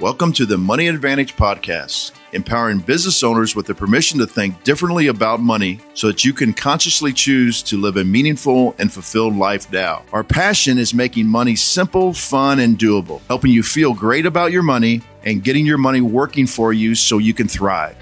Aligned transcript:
Welcome 0.00 0.32
to 0.32 0.44
the 0.44 0.58
Money 0.58 0.88
Advantage 0.88 1.36
Podcast, 1.36 2.10
empowering 2.32 2.80
business 2.80 3.22
owners 3.22 3.54
with 3.54 3.66
the 3.66 3.76
permission 3.76 4.18
to 4.18 4.26
think 4.26 4.64
differently 4.64 5.06
about 5.06 5.38
money 5.38 5.78
so 5.94 6.08
that 6.08 6.24
you 6.24 6.32
can 6.32 6.52
consciously 6.52 7.12
choose 7.12 7.62
to 7.62 7.80
live 7.80 7.96
a 7.96 8.02
meaningful 8.02 8.74
and 8.80 8.92
fulfilled 8.92 9.36
life 9.36 9.70
now. 9.70 10.04
Our 10.12 10.24
passion 10.24 10.78
is 10.78 10.94
making 10.94 11.28
money 11.28 11.54
simple, 11.54 12.12
fun, 12.12 12.58
and 12.58 12.76
doable, 12.76 13.20
helping 13.28 13.52
you 13.52 13.62
feel 13.62 13.94
great 13.94 14.26
about 14.26 14.50
your 14.50 14.64
money 14.64 15.00
and 15.22 15.44
getting 15.44 15.64
your 15.64 15.78
money 15.78 16.00
working 16.00 16.48
for 16.48 16.72
you 16.72 16.96
so 16.96 17.18
you 17.18 17.32
can 17.32 17.46
thrive. 17.46 17.96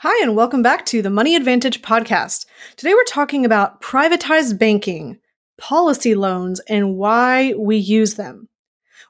Hi, 0.00 0.20
and 0.20 0.34
welcome 0.34 0.62
back 0.62 0.84
to 0.86 1.00
the 1.00 1.10
Money 1.10 1.36
Advantage 1.36 1.80
Podcast. 1.80 2.46
Today 2.74 2.92
we're 2.92 3.04
talking 3.04 3.44
about 3.44 3.80
privatized 3.80 4.58
banking, 4.58 5.20
policy 5.58 6.16
loans, 6.16 6.58
and 6.68 6.96
why 6.96 7.54
we 7.56 7.76
use 7.76 8.14
them 8.14 8.48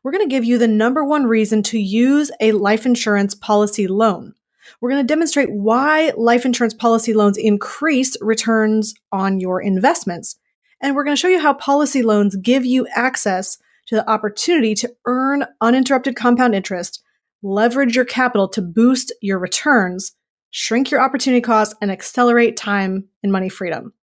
we're 0.04 0.12
going 0.12 0.22
to 0.22 0.30
give 0.30 0.44
you 0.44 0.58
the 0.58 0.68
number 0.68 1.02
one 1.02 1.24
reason 1.26 1.62
to 1.64 1.78
use 1.78 2.30
a 2.38 2.52
life 2.52 2.84
insurance 2.84 3.34
policy 3.34 3.88
loan. 3.88 4.34
We're 4.80 4.90
going 4.90 5.02
to 5.02 5.12
demonstrate 5.12 5.50
why 5.50 6.12
life 6.16 6.44
insurance 6.44 6.74
policy 6.74 7.14
loans 7.14 7.38
increase 7.38 8.16
returns 8.20 8.94
on 9.10 9.40
your 9.40 9.62
investments. 9.62 10.36
And 10.82 10.94
we're 10.94 11.04
going 11.04 11.16
to 11.16 11.20
show 11.20 11.28
you 11.28 11.40
how 11.40 11.54
policy 11.54 12.02
loans 12.02 12.36
give 12.36 12.66
you 12.66 12.86
access 12.94 13.56
to 13.86 13.94
the 13.94 14.08
opportunity 14.08 14.74
to 14.74 14.94
earn 15.06 15.46
uninterrupted 15.62 16.16
compound 16.16 16.54
interest, 16.54 17.02
leverage 17.42 17.96
your 17.96 18.04
capital 18.04 18.48
to 18.48 18.60
boost 18.60 19.12
your 19.22 19.38
returns, 19.38 20.12
shrink 20.50 20.90
your 20.90 21.00
opportunity 21.00 21.40
costs, 21.40 21.74
and 21.80 21.90
accelerate 21.90 22.56
time 22.58 23.08
and 23.22 23.32
money 23.32 23.48
freedom. 23.48 23.94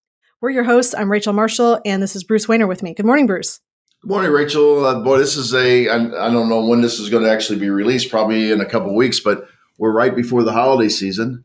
We're 0.40 0.50
your 0.50 0.64
hosts. 0.64 0.94
I'm 0.94 1.10
Rachel 1.10 1.34
Marshall, 1.34 1.80
and 1.84 2.02
this 2.02 2.16
is 2.16 2.24
Bruce 2.24 2.46
Wehner 2.46 2.68
with 2.68 2.82
me. 2.82 2.94
Good 2.94 3.06
morning, 3.06 3.26
Bruce. 3.26 3.60
Good 4.02 4.08
morning, 4.08 4.30
Rachel. 4.30 4.86
Uh, 4.86 5.00
boy, 5.00 5.18
this 5.18 5.36
is 5.36 5.52
a 5.52 5.88
I, 5.90 5.96
I 5.96 6.30
don't 6.30 6.48
know 6.48 6.64
when 6.64 6.80
this 6.80 6.98
is 6.98 7.10
going 7.10 7.22
to 7.22 7.30
actually 7.30 7.58
be 7.58 7.68
released, 7.68 8.08
probably 8.08 8.50
in 8.50 8.62
a 8.62 8.64
couple 8.64 8.96
weeks, 8.96 9.20
but 9.20 9.46
we're 9.76 9.92
right 9.92 10.16
before 10.16 10.42
the 10.42 10.54
holiday 10.54 10.88
season. 10.88 11.44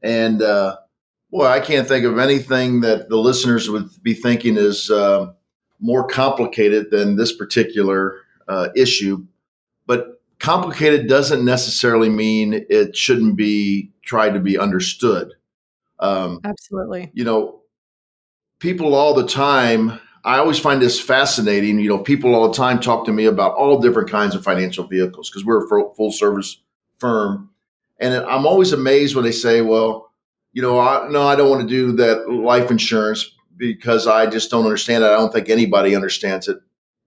And 0.00 0.40
uh, 0.40 0.76
boy, 1.32 1.46
I 1.46 1.58
can't 1.58 1.88
think 1.88 2.04
of 2.04 2.16
anything 2.18 2.82
that 2.82 3.08
the 3.08 3.16
listeners 3.16 3.68
would 3.68 3.90
be 4.00 4.14
thinking 4.14 4.56
is 4.56 4.92
uh, 4.92 5.32
more 5.80 6.06
complicated 6.06 6.92
than 6.92 7.16
this 7.16 7.34
particular 7.34 8.20
uh, 8.46 8.68
issue. 8.76 9.26
But 9.86 10.22
complicated 10.38 11.08
doesn't 11.08 11.44
necessarily 11.44 12.10
mean 12.10 12.64
it 12.70 12.96
shouldn't 12.96 13.34
be 13.34 13.90
tried 14.02 14.34
to 14.34 14.40
be 14.40 14.56
understood. 14.56 15.32
Um, 15.98 16.38
Absolutely. 16.44 17.10
You 17.12 17.24
know, 17.24 17.62
people 18.60 18.94
all 18.94 19.14
the 19.14 19.26
time 19.26 19.98
I 20.28 20.36
always 20.40 20.58
find 20.58 20.82
this 20.82 21.00
fascinating. 21.00 21.78
You 21.78 21.88
know, 21.88 21.98
people 21.98 22.34
all 22.34 22.48
the 22.48 22.54
time 22.54 22.80
talk 22.80 23.06
to 23.06 23.12
me 23.14 23.24
about 23.24 23.54
all 23.54 23.80
different 23.80 24.10
kinds 24.10 24.34
of 24.34 24.44
financial 24.44 24.86
vehicles 24.86 25.30
because 25.30 25.42
we're 25.42 25.64
a 25.64 25.94
full 25.94 26.12
service 26.12 26.60
firm. 26.98 27.48
And 27.98 28.12
I'm 28.12 28.46
always 28.46 28.74
amazed 28.74 29.16
when 29.16 29.24
they 29.24 29.32
say, 29.32 29.62
well, 29.62 30.12
you 30.52 30.60
know, 30.60 30.78
I, 30.78 31.08
no, 31.08 31.22
I 31.22 31.34
don't 31.34 31.48
want 31.48 31.62
to 31.62 31.66
do 31.66 31.92
that 31.92 32.30
life 32.30 32.70
insurance 32.70 33.34
because 33.56 34.06
I 34.06 34.26
just 34.26 34.50
don't 34.50 34.66
understand 34.66 35.02
it. 35.02 35.06
I 35.06 35.16
don't 35.16 35.32
think 35.32 35.48
anybody 35.48 35.96
understands 35.96 36.46
it. 36.46 36.58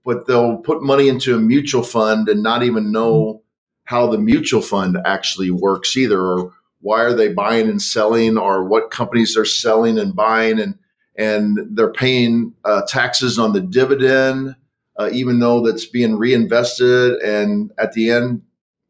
But 0.04 0.26
they'll 0.26 0.58
put 0.58 0.82
money 0.82 1.08
into 1.08 1.36
a 1.36 1.40
mutual 1.40 1.84
fund 1.84 2.28
and 2.28 2.42
not 2.42 2.64
even 2.64 2.92
know 2.92 3.44
how 3.84 4.08
the 4.08 4.18
mutual 4.18 4.64
fund 4.64 4.98
actually 5.06 5.52
works 5.52 5.96
either, 5.96 6.20
or 6.20 6.54
why 6.80 7.02
are 7.02 7.14
they 7.14 7.32
buying 7.32 7.70
and 7.70 7.84
selling, 7.84 8.40
or 8.40 8.64
what 8.64 8.90
companies 8.90 9.36
they're 9.36 9.46
selling 9.46 10.00
and 10.00 10.16
buying. 10.16 10.60
And 10.60 10.80
and 11.16 11.60
they're 11.72 11.92
paying 11.92 12.54
uh, 12.64 12.84
taxes 12.88 13.38
on 13.38 13.54
the 13.54 13.62
dividend, 13.62 14.56
uh, 14.98 15.10
even 15.12 15.40
though 15.40 15.62
that's 15.62 15.86
being 15.86 16.18
reinvested. 16.18 17.14
And 17.22 17.72
at 17.78 17.94
the 17.94 18.12
end, 18.12 18.42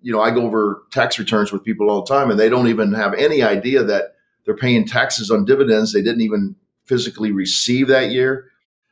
you 0.01 0.11
know, 0.11 0.21
I 0.21 0.31
go 0.31 0.43
over 0.43 0.83
tax 0.91 1.19
returns 1.19 1.51
with 1.51 1.63
people 1.63 1.89
all 1.89 2.03
the 2.03 2.13
time, 2.13 2.31
and 2.31 2.39
they 2.39 2.49
don't 2.49 2.67
even 2.67 2.93
have 2.93 3.13
any 3.13 3.43
idea 3.43 3.83
that 3.83 4.15
they're 4.45 4.55
paying 4.55 4.85
taxes 4.85 5.29
on 5.29 5.45
dividends 5.45 5.93
they 5.93 6.01
didn't 6.01 6.21
even 6.21 6.55
physically 6.85 7.31
receive 7.31 7.87
that 7.87 8.11
year. 8.11 8.49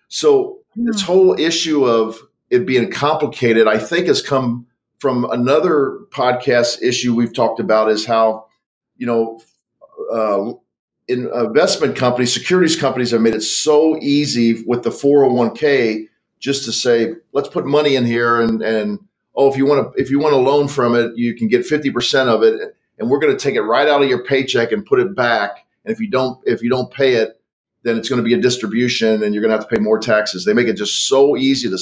So 0.08 0.60
this 0.76 1.02
whole 1.02 1.40
issue 1.40 1.86
of 1.86 2.20
it 2.50 2.66
being 2.66 2.92
complicated, 2.92 3.68
I 3.68 3.78
think, 3.78 4.08
has 4.08 4.22
come 4.22 4.68
from 5.00 5.26
another 5.32 6.00
podcast 6.12 6.82
issue 6.82 7.16
we've 7.16 7.34
talked 7.34 7.60
about 7.60 7.90
is 7.90 8.06
how, 8.06 8.48
you 8.98 9.08
know, 9.08 9.40
uh, 10.12 10.54
investment 11.10 11.96
companies, 11.96 12.34
securities 12.34 12.76
companies 12.76 13.12
have 13.12 13.22
made 13.22 13.36
it 13.36 13.42
so 13.42 13.98
easy 14.02 14.64
with 14.66 14.84
the 14.84 14.90
401k 14.90 16.08
just 16.40 16.66
to 16.66 16.72
say, 16.72 17.14
let's 17.34 17.50
put 17.50 17.66
money 17.66 17.96
in 17.96 18.06
here 18.06 18.42
and, 18.42 18.62
and 18.62 19.00
oh, 19.36 19.52
if 19.52 19.58
you 19.58 19.66
want 19.66 19.94
to, 19.94 20.02
if 20.02 20.10
you 20.10 20.20
want 20.20 20.36
a 20.36 20.38
loan 20.38 20.68
from 20.68 20.96
it, 20.96 21.16
you 21.16 21.36
can 21.36 21.48
get 21.48 21.62
50% 21.62 22.28
of 22.28 22.44
it. 22.44 22.76
And 22.98 23.10
we're 23.10 23.20
going 23.20 23.36
to 23.36 23.42
take 23.42 23.56
it 23.56 23.62
right 23.62 23.88
out 23.88 24.02
of 24.02 24.10
your 24.10 24.24
paycheck 24.24 24.72
and 24.72 24.86
put 24.86 25.00
it 25.00 25.16
back. 25.16 25.66
And 25.84 25.94
if 25.94 26.00
you 26.00 26.10
don't, 26.10 26.40
if 26.46 26.62
you 26.62 26.70
don't 26.70 26.92
pay 26.92 27.16
it, 27.16 27.42
then 27.84 27.98
it's 27.98 28.10
going 28.10 28.22
to 28.22 28.24
be 28.24 28.34
a 28.34 28.42
distribution 28.42 29.24
and 29.24 29.34
you're 29.34 29.42
going 29.42 29.52
to 29.52 29.58
have 29.58 29.68
to 29.68 29.76
pay 29.76 29.82
more 29.82 30.00
taxes. 30.00 30.46
They 30.46 30.54
make 30.54 30.68
it 30.68 30.74
just 30.74 31.08
so 31.08 31.38
easy 31.38 31.70
to, 31.70 31.78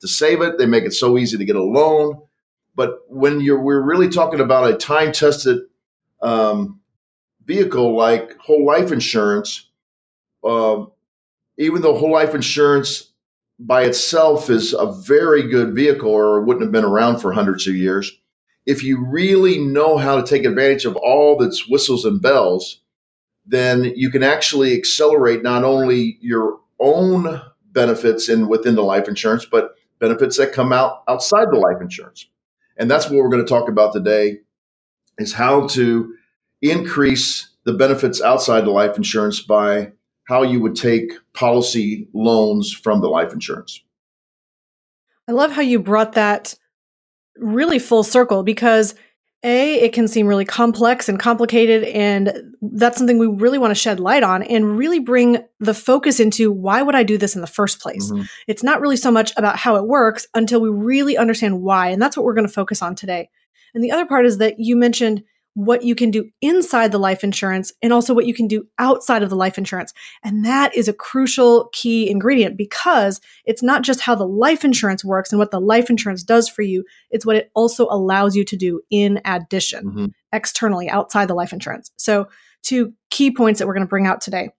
to 0.00 0.08
save 0.08 0.40
it. 0.40 0.58
They 0.58 0.66
make 0.66 0.84
it 0.84 0.92
so 0.92 1.18
easy 1.18 1.36
to 1.36 1.44
get 1.44 1.56
a 1.56 1.62
loan. 1.62 2.22
But 2.74 3.00
when 3.08 3.40
you're, 3.40 3.60
we're 3.60 3.82
really 3.82 4.08
talking 4.08 4.40
about 4.40 4.70
a 4.70 4.76
time 4.76 5.12
tested, 5.12 5.60
um, 6.22 6.80
vehicle 7.46 7.96
like 7.96 8.36
whole 8.38 8.64
life 8.64 8.92
insurance, 8.92 9.68
uh, 10.44 10.84
even 11.58 11.82
though 11.82 11.96
whole 11.96 12.12
life 12.12 12.34
insurance 12.34 13.12
by 13.58 13.82
itself 13.82 14.50
is 14.50 14.72
a 14.72 14.92
very 15.06 15.48
good 15.48 15.74
vehicle 15.74 16.10
or 16.10 16.40
wouldn't 16.40 16.64
have 16.64 16.72
been 16.72 16.84
around 16.84 17.18
for 17.18 17.32
hundreds 17.32 17.66
of 17.66 17.76
years, 17.76 18.10
if 18.66 18.82
you 18.82 19.04
really 19.04 19.58
know 19.58 19.96
how 19.96 20.16
to 20.16 20.26
take 20.26 20.44
advantage 20.44 20.84
of 20.84 20.96
all 20.96 21.42
its 21.42 21.68
whistles 21.68 22.04
and 22.04 22.20
bells, 22.22 22.80
then 23.44 23.92
you 23.96 24.10
can 24.10 24.22
actually 24.22 24.76
accelerate 24.76 25.42
not 25.42 25.64
only 25.64 26.18
your 26.20 26.60
own 26.78 27.40
benefits 27.72 28.28
in 28.28 28.48
within 28.48 28.74
the 28.74 28.82
life 28.82 29.08
insurance, 29.08 29.44
but 29.44 29.74
benefits 29.98 30.36
that 30.36 30.52
come 30.52 30.72
out 30.72 31.02
outside 31.08 31.48
the 31.50 31.58
life 31.58 31.80
insurance. 31.80 32.26
And 32.76 32.90
that's 32.90 33.06
what 33.06 33.14
we're 33.14 33.28
going 33.28 33.44
to 33.44 33.48
talk 33.48 33.68
about 33.68 33.92
today 33.92 34.38
is 35.18 35.32
how 35.32 35.66
to 35.68 36.14
increase 36.62 37.50
the 37.64 37.72
benefits 37.72 38.20
outside 38.22 38.64
the 38.64 38.70
life 38.70 38.96
insurance 38.96 39.40
by 39.40 39.92
how 40.24 40.42
you 40.42 40.60
would 40.60 40.76
take 40.76 41.12
policy 41.34 42.08
loans 42.14 42.72
from 42.72 43.00
the 43.00 43.08
life 43.08 43.32
insurance. 43.32 43.82
I 45.28 45.32
love 45.32 45.52
how 45.52 45.62
you 45.62 45.78
brought 45.78 46.12
that 46.12 46.54
really 47.36 47.78
full 47.78 48.02
circle 48.02 48.42
because 48.42 48.94
a 49.44 49.80
it 49.80 49.92
can 49.92 50.06
seem 50.06 50.26
really 50.26 50.44
complex 50.44 51.08
and 51.08 51.18
complicated 51.18 51.82
and 51.84 52.54
that's 52.60 52.96
something 52.98 53.18
we 53.18 53.26
really 53.26 53.58
want 53.58 53.70
to 53.70 53.74
shed 53.74 53.98
light 53.98 54.22
on 54.22 54.42
and 54.44 54.76
really 54.76 55.00
bring 55.00 55.38
the 55.58 55.74
focus 55.74 56.20
into 56.20 56.52
why 56.52 56.82
would 56.82 56.94
i 56.94 57.02
do 57.02 57.18
this 57.18 57.34
in 57.34 57.40
the 57.40 57.46
first 57.46 57.80
place 57.80 58.10
mm-hmm. 58.10 58.22
it's 58.46 58.62
not 58.62 58.80
really 58.80 58.96
so 58.96 59.10
much 59.10 59.32
about 59.36 59.56
how 59.56 59.74
it 59.76 59.86
works 59.86 60.26
until 60.34 60.60
we 60.60 60.68
really 60.68 61.16
understand 61.16 61.62
why 61.62 61.88
and 61.88 62.00
that's 62.00 62.16
what 62.16 62.24
we're 62.24 62.34
going 62.34 62.46
to 62.46 62.52
focus 62.52 62.82
on 62.82 62.94
today 62.94 63.28
and 63.74 63.82
the 63.82 63.90
other 63.90 64.06
part 64.06 64.26
is 64.26 64.38
that 64.38 64.60
you 64.60 64.76
mentioned 64.76 65.24
what 65.54 65.82
you 65.82 65.94
can 65.94 66.10
do 66.10 66.28
inside 66.40 66.92
the 66.92 66.98
life 66.98 67.22
insurance 67.22 67.72
and 67.82 67.92
also 67.92 68.14
what 68.14 68.26
you 68.26 68.32
can 68.32 68.46
do 68.46 68.66
outside 68.78 69.22
of 69.22 69.30
the 69.30 69.36
life 69.36 69.58
insurance. 69.58 69.92
And 70.24 70.44
that 70.44 70.74
is 70.74 70.88
a 70.88 70.92
crucial 70.92 71.68
key 71.72 72.10
ingredient 72.10 72.56
because 72.56 73.20
it's 73.44 73.62
not 73.62 73.82
just 73.82 74.00
how 74.00 74.14
the 74.14 74.26
life 74.26 74.64
insurance 74.64 75.04
works 75.04 75.30
and 75.30 75.38
what 75.38 75.50
the 75.50 75.60
life 75.60 75.90
insurance 75.90 76.22
does 76.22 76.48
for 76.48 76.62
you, 76.62 76.84
it's 77.10 77.26
what 77.26 77.36
it 77.36 77.50
also 77.54 77.86
allows 77.90 78.34
you 78.34 78.44
to 78.44 78.56
do 78.56 78.80
in 78.90 79.20
addition, 79.24 79.84
mm-hmm. 79.84 80.06
externally, 80.32 80.88
outside 80.88 81.28
the 81.28 81.34
life 81.34 81.52
insurance. 81.52 81.90
So, 81.96 82.28
two 82.62 82.92
key 83.10 83.30
points 83.30 83.58
that 83.58 83.66
we're 83.66 83.74
going 83.74 83.86
to 83.86 83.90
bring 83.90 84.06
out 84.06 84.20
today. 84.20 84.50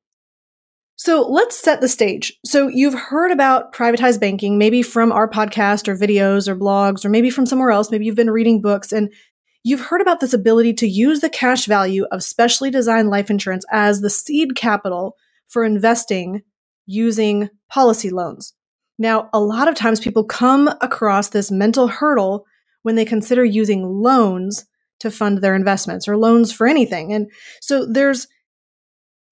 So 0.96 1.28
let's 1.28 1.58
set 1.58 1.82
the 1.82 1.90
stage. 1.90 2.34
So 2.46 2.68
you've 2.68 2.94
heard 2.94 3.32
about 3.32 3.74
privatized 3.74 4.20
banking, 4.20 4.58
maybe 4.58 4.84
from 4.84 5.12
our 5.12 5.28
podcast 5.28 5.88
or 5.88 5.98
videos 5.98 6.48
or 6.48 6.56
blogs, 6.56 7.04
or 7.04 7.10
maybe 7.10 7.30
from 7.30 7.46
somewhere 7.46 7.72
else. 7.72 7.90
Maybe 7.90 8.06
you've 8.06 8.16
been 8.16 8.30
reading 8.30 8.62
books 8.62 8.92
and 8.92 9.12
You've 9.64 9.82
heard 9.82 10.02
about 10.02 10.20
this 10.20 10.34
ability 10.34 10.74
to 10.74 10.88
use 10.88 11.22
the 11.22 11.30
cash 11.30 11.66
value 11.66 12.06
of 12.12 12.24
specially 12.24 12.70
designed 12.70 13.10
life 13.10 13.30
insurance 13.30 13.66
as 13.72 14.02
the 14.02 14.10
seed 14.10 14.56
capital 14.56 15.16
for 15.48 15.64
investing 15.64 16.42
using 16.86 17.50
policy 17.70 18.10
loans. 18.10 18.54
Now, 19.00 19.30
a 19.34 19.40
lot 19.40 19.68
of 19.70 19.76
times 19.76 20.02
people 20.02 20.26
come 20.26 20.70
across 20.82 21.30
this 21.30 21.50
mental 21.50 21.88
hurdle 21.88 22.46
when 22.82 22.96
they 22.96 23.06
consider 23.06 23.44
using 23.44 23.84
loans 23.84 24.66
to 25.00 25.10
fund 25.10 25.40
their 25.40 25.56
investments 25.56 26.08
or 26.08 26.18
loans 26.18 26.52
for 26.52 26.68
anything. 26.68 27.14
And 27.14 27.32
so 27.62 27.86
there's 27.86 28.28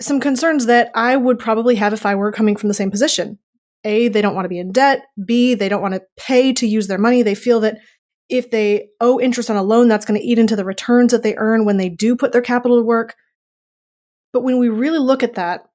some 0.01 0.19
concerns 0.19 0.65
that 0.65 0.89
I 0.95 1.15
would 1.15 1.39
probably 1.39 1.75
have 1.75 1.93
if 1.93 2.05
I 2.05 2.15
were 2.15 2.31
coming 2.31 2.55
from 2.55 2.69
the 2.69 2.73
same 2.73 2.89
position. 2.89 3.37
A, 3.83 4.07
they 4.07 4.21
don't 4.21 4.35
want 4.35 4.45
to 4.45 4.49
be 4.49 4.59
in 4.59 4.71
debt. 4.71 5.05
B, 5.23 5.55
they 5.55 5.69
don't 5.69 5.81
want 5.81 5.93
to 5.93 6.03
pay 6.17 6.53
to 6.53 6.67
use 6.67 6.87
their 6.87 6.97
money. 6.97 7.21
They 7.21 7.35
feel 7.35 7.59
that 7.61 7.77
if 8.31 8.49
they 8.49 8.87
owe 9.01 9.19
interest 9.19 9.49
on 9.49 9.57
a 9.57 9.63
loan, 9.63 9.89
that's 9.89 10.05
going 10.05 10.19
to 10.19 10.25
eat 10.25 10.39
into 10.39 10.55
the 10.55 10.65
returns 10.65 11.11
that 11.11 11.21
they 11.21 11.35
earn 11.35 11.65
when 11.65 11.77
they 11.77 11.89
do 11.89 12.15
put 12.15 12.31
their 12.31 12.41
capital 12.41 12.77
to 12.77 12.83
work. 12.83 13.13
But 14.31 14.43
when 14.43 14.57
we 14.57 14.69
really 14.69 14.99
look 14.99 15.21
at 15.21 15.35
that, 15.35 15.65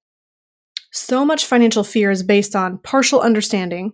so 0.91 1.25
much 1.25 1.44
financial 1.44 1.85
fear 1.85 2.11
is 2.11 2.23
based 2.23 2.56
on 2.56 2.79
partial 2.79 3.20
understanding 3.20 3.93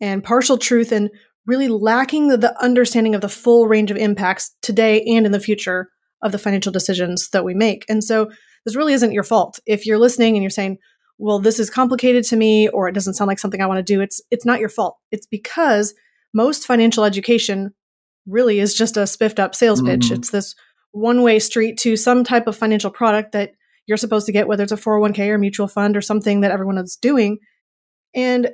and 0.00 0.24
partial 0.24 0.56
truth 0.56 0.90
and 0.90 1.10
really 1.46 1.68
lacking 1.68 2.28
the, 2.28 2.62
understanding 2.62 3.14
of 3.14 3.20
the 3.20 3.28
full 3.28 3.68
range 3.68 3.90
of 3.90 3.98
impacts 3.98 4.56
today 4.62 5.02
and 5.02 5.26
in 5.26 5.32
the 5.32 5.40
future 5.40 5.90
of 6.22 6.32
the 6.32 6.38
financial 6.38 6.72
decisions 6.72 7.28
that 7.30 7.44
we 7.44 7.52
make. 7.52 7.84
And 7.88 8.02
so 8.02 8.30
this 8.64 8.76
really 8.76 8.94
isn't 8.94 9.12
your 9.12 9.24
fault. 9.24 9.60
If 9.66 9.84
you're 9.84 9.98
listening 9.98 10.36
and 10.36 10.42
you're 10.42 10.50
saying, 10.50 10.78
well, 11.18 11.38
this 11.38 11.58
is 11.58 11.68
complicated 11.68 12.24
to 12.24 12.36
me 12.36 12.68
or 12.68 12.88
it 12.88 12.94
doesn't 12.94 13.14
sound 13.14 13.28
like 13.28 13.38
something 13.38 13.60
I 13.60 13.66
want 13.66 13.78
to 13.78 13.82
do, 13.94 14.00
it's 14.00 14.22
it's 14.30 14.46
not 14.46 14.60
your 14.60 14.70
fault. 14.70 14.96
It's 15.10 15.26
because 15.26 15.92
most 16.32 16.66
financial 16.66 17.04
education 17.04 17.74
really 18.26 18.60
is 18.60 18.74
just 18.74 18.96
a 18.96 19.06
spiffed 19.06 19.40
up 19.40 19.54
sales 19.54 19.82
pitch. 19.82 20.06
Mm-hmm. 20.06 20.14
It's 20.14 20.30
this 20.30 20.54
one 20.92 21.22
way 21.22 21.38
street 21.38 21.78
to 21.78 21.96
some 21.96 22.24
type 22.24 22.46
of 22.46 22.56
financial 22.56 22.90
product 22.90 23.32
that 23.32 23.52
you're 23.86 23.96
supposed 23.96 24.26
to 24.26 24.32
get, 24.32 24.48
whether 24.48 24.62
it's 24.62 24.72
a 24.72 24.76
401k 24.76 25.28
or 25.28 25.38
mutual 25.38 25.68
fund 25.68 25.96
or 25.96 26.00
something 26.00 26.40
that 26.40 26.50
everyone 26.50 26.78
is 26.78 26.96
doing. 26.96 27.38
And 28.14 28.50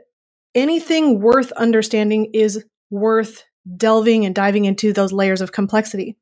anything 0.55 1.21
worth 1.21 1.53
understanding 1.53 2.31
is 2.33 2.65
worth 2.91 3.45
delving 3.77 4.25
and 4.25 4.35
diving 4.35 4.65
into 4.65 4.93
those 4.93 5.13
layers 5.13 5.41
of 5.41 5.53
complexity. 5.53 6.17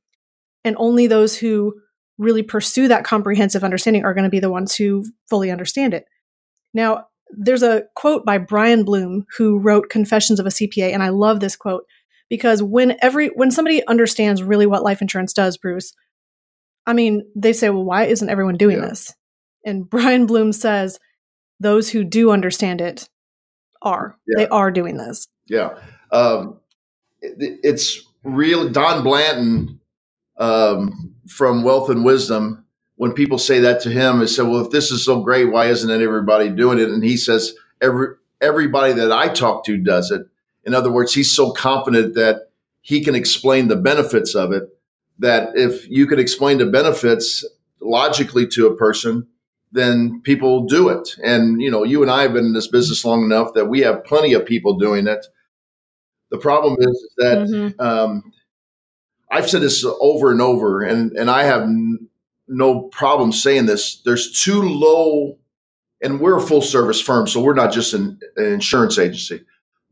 And 0.64 0.76
only 0.79 1.06
those 1.06 1.37
who 1.37 1.75
really 2.19 2.43
pursue 2.43 2.88
that 2.88 3.05
comprehensive 3.05 3.64
understanding 3.64 4.05
are 4.05 4.14
going 4.14 4.25
to 4.25 4.31
be 4.31 4.40
the 4.40 4.50
ones 4.50 4.75
who 4.75 5.05
fully 5.29 5.50
understand 5.50 5.94
it. 5.94 6.06
Now, 6.73 7.06
there's 7.31 7.62
a 7.62 7.85
quote 7.94 8.25
by 8.25 8.38
Bryan 8.38 8.85
Bloom 8.85 9.26
who 9.37 9.58
wrote 9.58 9.90
Confessions 9.90 10.40
of 10.40 10.47
a 10.47 10.50
CPA 10.50 10.93
and 10.93 11.02
I 11.02 11.08
love 11.08 11.40
this 11.40 11.56
quote 11.56 11.85
because 12.29 12.62
when 12.62 12.97
every 13.03 13.29
when 13.29 13.50
somebody 13.50 13.87
understands 13.87 14.43
really 14.43 14.67
what 14.67 14.82
life 14.82 15.00
insurance 15.00 15.32
does, 15.32 15.56
Bruce, 15.56 15.93
I 16.87 16.93
mean, 16.93 17.25
they 17.35 17.53
say, 17.53 17.71
"Well, 17.71 17.85
why 17.85 18.05
isn't 18.05 18.29
everyone 18.29 18.56
doing 18.56 18.79
yeah. 18.79 18.88
this?" 18.88 19.15
And 19.65 19.88
Bryan 19.91 20.26
Bloom 20.26 20.53
says, 20.53 20.99
"Those 21.61 21.91
who 21.91 22.05
do 22.05 22.31
understand 22.31 22.81
it 22.81 23.09
are. 23.82 24.17
Yeah. 24.26 24.44
They 24.44 24.49
are 24.49 24.71
doing 24.71 24.97
this." 24.97 25.29
Yeah. 25.47 25.79
Um, 26.11 26.61
it, 27.21 27.61
it's 27.62 28.00
real 28.23 28.69
Don 28.69 29.03
Blanton 29.03 29.81
um, 30.37 31.15
from 31.29 31.62
Wealth 31.62 31.91
and 31.91 32.05
Wisdom, 32.05 32.65
when 32.97 33.12
people 33.12 33.38
say 33.38 33.61
that 33.61 33.81
to 33.82 33.91
him, 33.91 34.19
they 34.19 34.26
say, 34.26 34.43
"Well, 34.43 34.65
if 34.65 34.71
this 34.71 34.91
is 34.91 35.05
so 35.05 35.21
great, 35.21 35.47
why 35.47 35.67
isn't 35.67 35.91
everybody 35.91 36.49
doing 36.49 36.79
it?" 36.79 36.88
And 36.88 37.03
he 37.03 37.17
says, 37.17 37.55
"Every 37.81 38.09
everybody 38.41 38.93
that 38.94 39.12
I 39.12 39.29
talk 39.29 39.65
to 39.67 39.76
does 39.76 40.11
it." 40.11 40.23
In 40.66 40.75
other 40.75 40.90
words, 40.90 41.14
he's 41.14 41.34
so 41.34 41.52
confident 41.52 42.14
that 42.14 42.49
he 42.81 43.02
can 43.02 43.14
explain 43.14 43.69
the 43.69 43.76
benefits 43.76 44.34
of 44.34 44.52
it 44.52 44.69
that 45.19 45.50
if 45.55 45.88
you 45.88 46.06
could 46.06 46.19
explain 46.19 46.58
the 46.58 46.66
benefits 46.66 47.44
logically 47.81 48.46
to 48.49 48.66
a 48.66 48.76
person, 48.76 49.26
then 49.72 50.20
people 50.22 50.66
do 50.66 50.88
it. 50.88 51.16
And 51.22 51.61
you 51.61 51.70
know, 51.70 51.84
you 51.84 52.02
and 52.02 52.11
I 52.11 52.22
have 52.22 52.32
been 52.32 52.46
in 52.46 52.52
this 52.52 52.69
business 52.69 53.05
long 53.05 53.25
enough 53.25 53.55
that 53.55 53.66
we 53.66 53.81
have 53.81 54.05
plenty 54.05 54.32
of 54.32 54.46
people 54.46 54.78
doing 54.78 55.06
it. 55.06 55.26
The 56.31 56.38
problem 56.38 56.76
is 56.81 57.12
that 57.19 57.38
mm-hmm. 57.38 57.81
um, 57.81 58.32
I've 59.31 59.50
said 59.50 59.62
this 59.62 59.84
over 60.00 60.31
and 60.31 60.40
over, 60.40 60.82
and 60.82 61.12
and 61.12 61.31
I 61.31 61.44
have 61.44 61.62
n- 61.62 62.08
no 62.49 62.82
problem 62.82 63.32
saying 63.32 63.66
this. 63.66 64.00
There's 64.05 64.43
too 64.43 64.62
low, 64.62 65.38
and 66.00 66.20
we're 66.20 66.38
a 66.38 66.43
full 66.43 66.62
service 66.62 67.00
firm, 67.00 67.26
so 67.26 67.40
we're 67.43 67.55
not 67.55 67.72
just 67.72 67.94
an, 67.94 68.19
an 68.37 68.46
insurance 68.46 68.99
agency, 68.99 69.44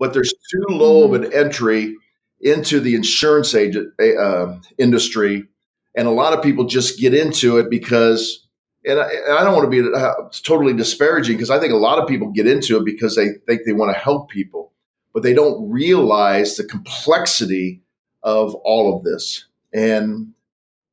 but 0.02 0.12
there's 0.12 0.34
too 0.50 0.64
low 0.68 1.06
mm-hmm. 1.06 1.14
of 1.14 1.22
an 1.22 1.32
entry 1.32 1.96
into 2.40 2.80
the 2.80 2.96
insurance 2.96 3.54
agent 3.54 3.92
uh, 4.00 4.56
industry, 4.76 5.44
and 5.96 6.08
a 6.08 6.10
lot 6.10 6.36
of 6.36 6.42
people 6.42 6.64
just 6.64 6.98
get 6.98 7.14
into 7.14 7.58
it 7.58 7.70
because. 7.70 8.40
And 8.84 8.98
I, 8.98 9.04
and 9.04 9.38
I 9.38 9.44
don't 9.44 9.54
want 9.54 9.70
to 9.70 9.82
be 9.82 9.96
uh, 9.96 10.14
totally 10.42 10.72
disparaging 10.72 11.36
because 11.36 11.50
I 11.50 11.60
think 11.60 11.72
a 11.72 11.76
lot 11.76 12.00
of 12.00 12.08
people 12.08 12.32
get 12.32 12.48
into 12.48 12.76
it 12.78 12.84
because 12.84 13.14
they 13.14 13.28
think 13.46 13.60
they 13.64 13.72
want 13.72 13.94
to 13.94 14.00
help 14.00 14.28
people, 14.28 14.72
but 15.14 15.22
they 15.22 15.32
don't 15.32 15.70
realize 15.70 16.56
the 16.56 16.64
complexity 16.64 17.80
of 18.24 18.56
all 18.56 18.96
of 18.96 19.04
this. 19.04 19.46
And 19.72 20.32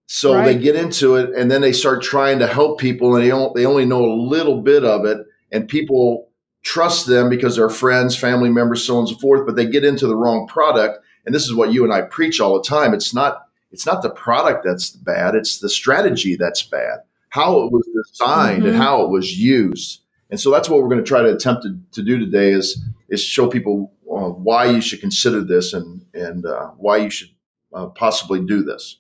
so 0.06 0.36
right. 0.36 0.46
they 0.46 0.56
get 0.60 0.76
into 0.76 1.16
it 1.16 1.32
and 1.36 1.50
then 1.50 1.62
they 1.62 1.74
start 1.74 2.04
trying 2.04 2.38
to 2.38 2.48
help 2.48 2.80
people 2.80 3.16
and 3.16 3.24
they, 3.24 3.30
don't, 3.30 3.56
they 3.56 3.66
only 3.66 3.86
know 3.86 4.06
a 4.06 4.22
little 4.22 4.62
bit 4.62 4.84
of 4.84 5.06
it. 5.06 5.18
And 5.52 5.68
people 5.68 6.29
trust 6.62 7.08
them 7.08 7.30
because 7.30 7.56
they're 7.56 7.70
friends, 7.70 8.16
family 8.16 8.50
members, 8.50 8.86
so 8.86 8.96
on 8.96 9.00
and 9.02 9.10
so 9.10 9.18
forth, 9.18 9.46
but 9.46 9.56
they 9.56 9.66
get 9.66 9.86
into 9.86 10.08
the 10.08 10.16
wrong 10.16 10.48
product. 10.48 11.00
And 11.26 11.34
this 11.34 11.46
is 11.46 11.54
what 11.54 11.74
you 11.74 11.84
and 11.84 11.94
I 11.94 12.02
preach 12.02 12.40
all 12.40 12.56
the 12.58 12.68
time. 12.68 12.94
It's 12.94 13.14
not 13.14 13.46
it's 13.72 13.86
not 13.86 14.02
the 14.02 14.10
product 14.10 14.66
that's 14.66 14.90
bad, 14.90 15.36
it's 15.36 15.60
the 15.60 15.70
strategy 15.70 16.36
that's 16.36 16.64
bad. 16.64 17.00
How 17.30 17.62
it 17.62 17.72
was 17.72 17.88
designed 17.94 18.64
mm-hmm. 18.64 18.70
and 18.70 18.78
how 18.78 19.04
it 19.04 19.10
was 19.10 19.38
used. 19.38 20.02
And 20.32 20.40
so 20.40 20.50
that's 20.50 20.70
what 20.70 20.82
we're 20.82 20.90
going 20.90 21.04
to 21.04 21.08
try 21.08 21.22
to 21.22 21.34
attempt 21.34 21.64
to, 21.64 21.78
to 21.92 22.04
do 22.04 22.18
today 22.18 22.52
is 22.52 22.82
is 23.10 23.24
show 23.24 23.48
people 23.48 23.92
uh, 24.12 24.30
why 24.30 24.66
you 24.66 24.82
should 24.82 25.02
consider 25.02 25.42
this 25.42 25.74
and 25.74 26.06
and 26.14 26.46
uh, 26.46 26.70
why 26.78 26.98
you 26.98 27.10
should 27.10 27.30
uh, 27.74 27.88
possibly 27.88 28.44
do 28.44 28.64
this. 28.64 28.98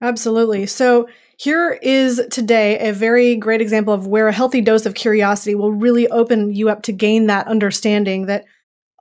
Absolutely. 0.00 0.66
So 0.66 1.08
here 1.36 1.78
is 1.82 2.20
today 2.30 2.78
a 2.88 2.92
very 2.92 3.36
great 3.36 3.60
example 3.60 3.92
of 3.92 4.06
where 4.06 4.28
a 4.28 4.32
healthy 4.32 4.60
dose 4.60 4.86
of 4.86 4.94
curiosity 4.94 5.54
will 5.54 5.72
really 5.72 6.08
open 6.08 6.52
you 6.54 6.68
up 6.70 6.82
to 6.82 6.92
gain 6.92 7.26
that 7.26 7.46
understanding 7.46 8.26
that 8.26 8.46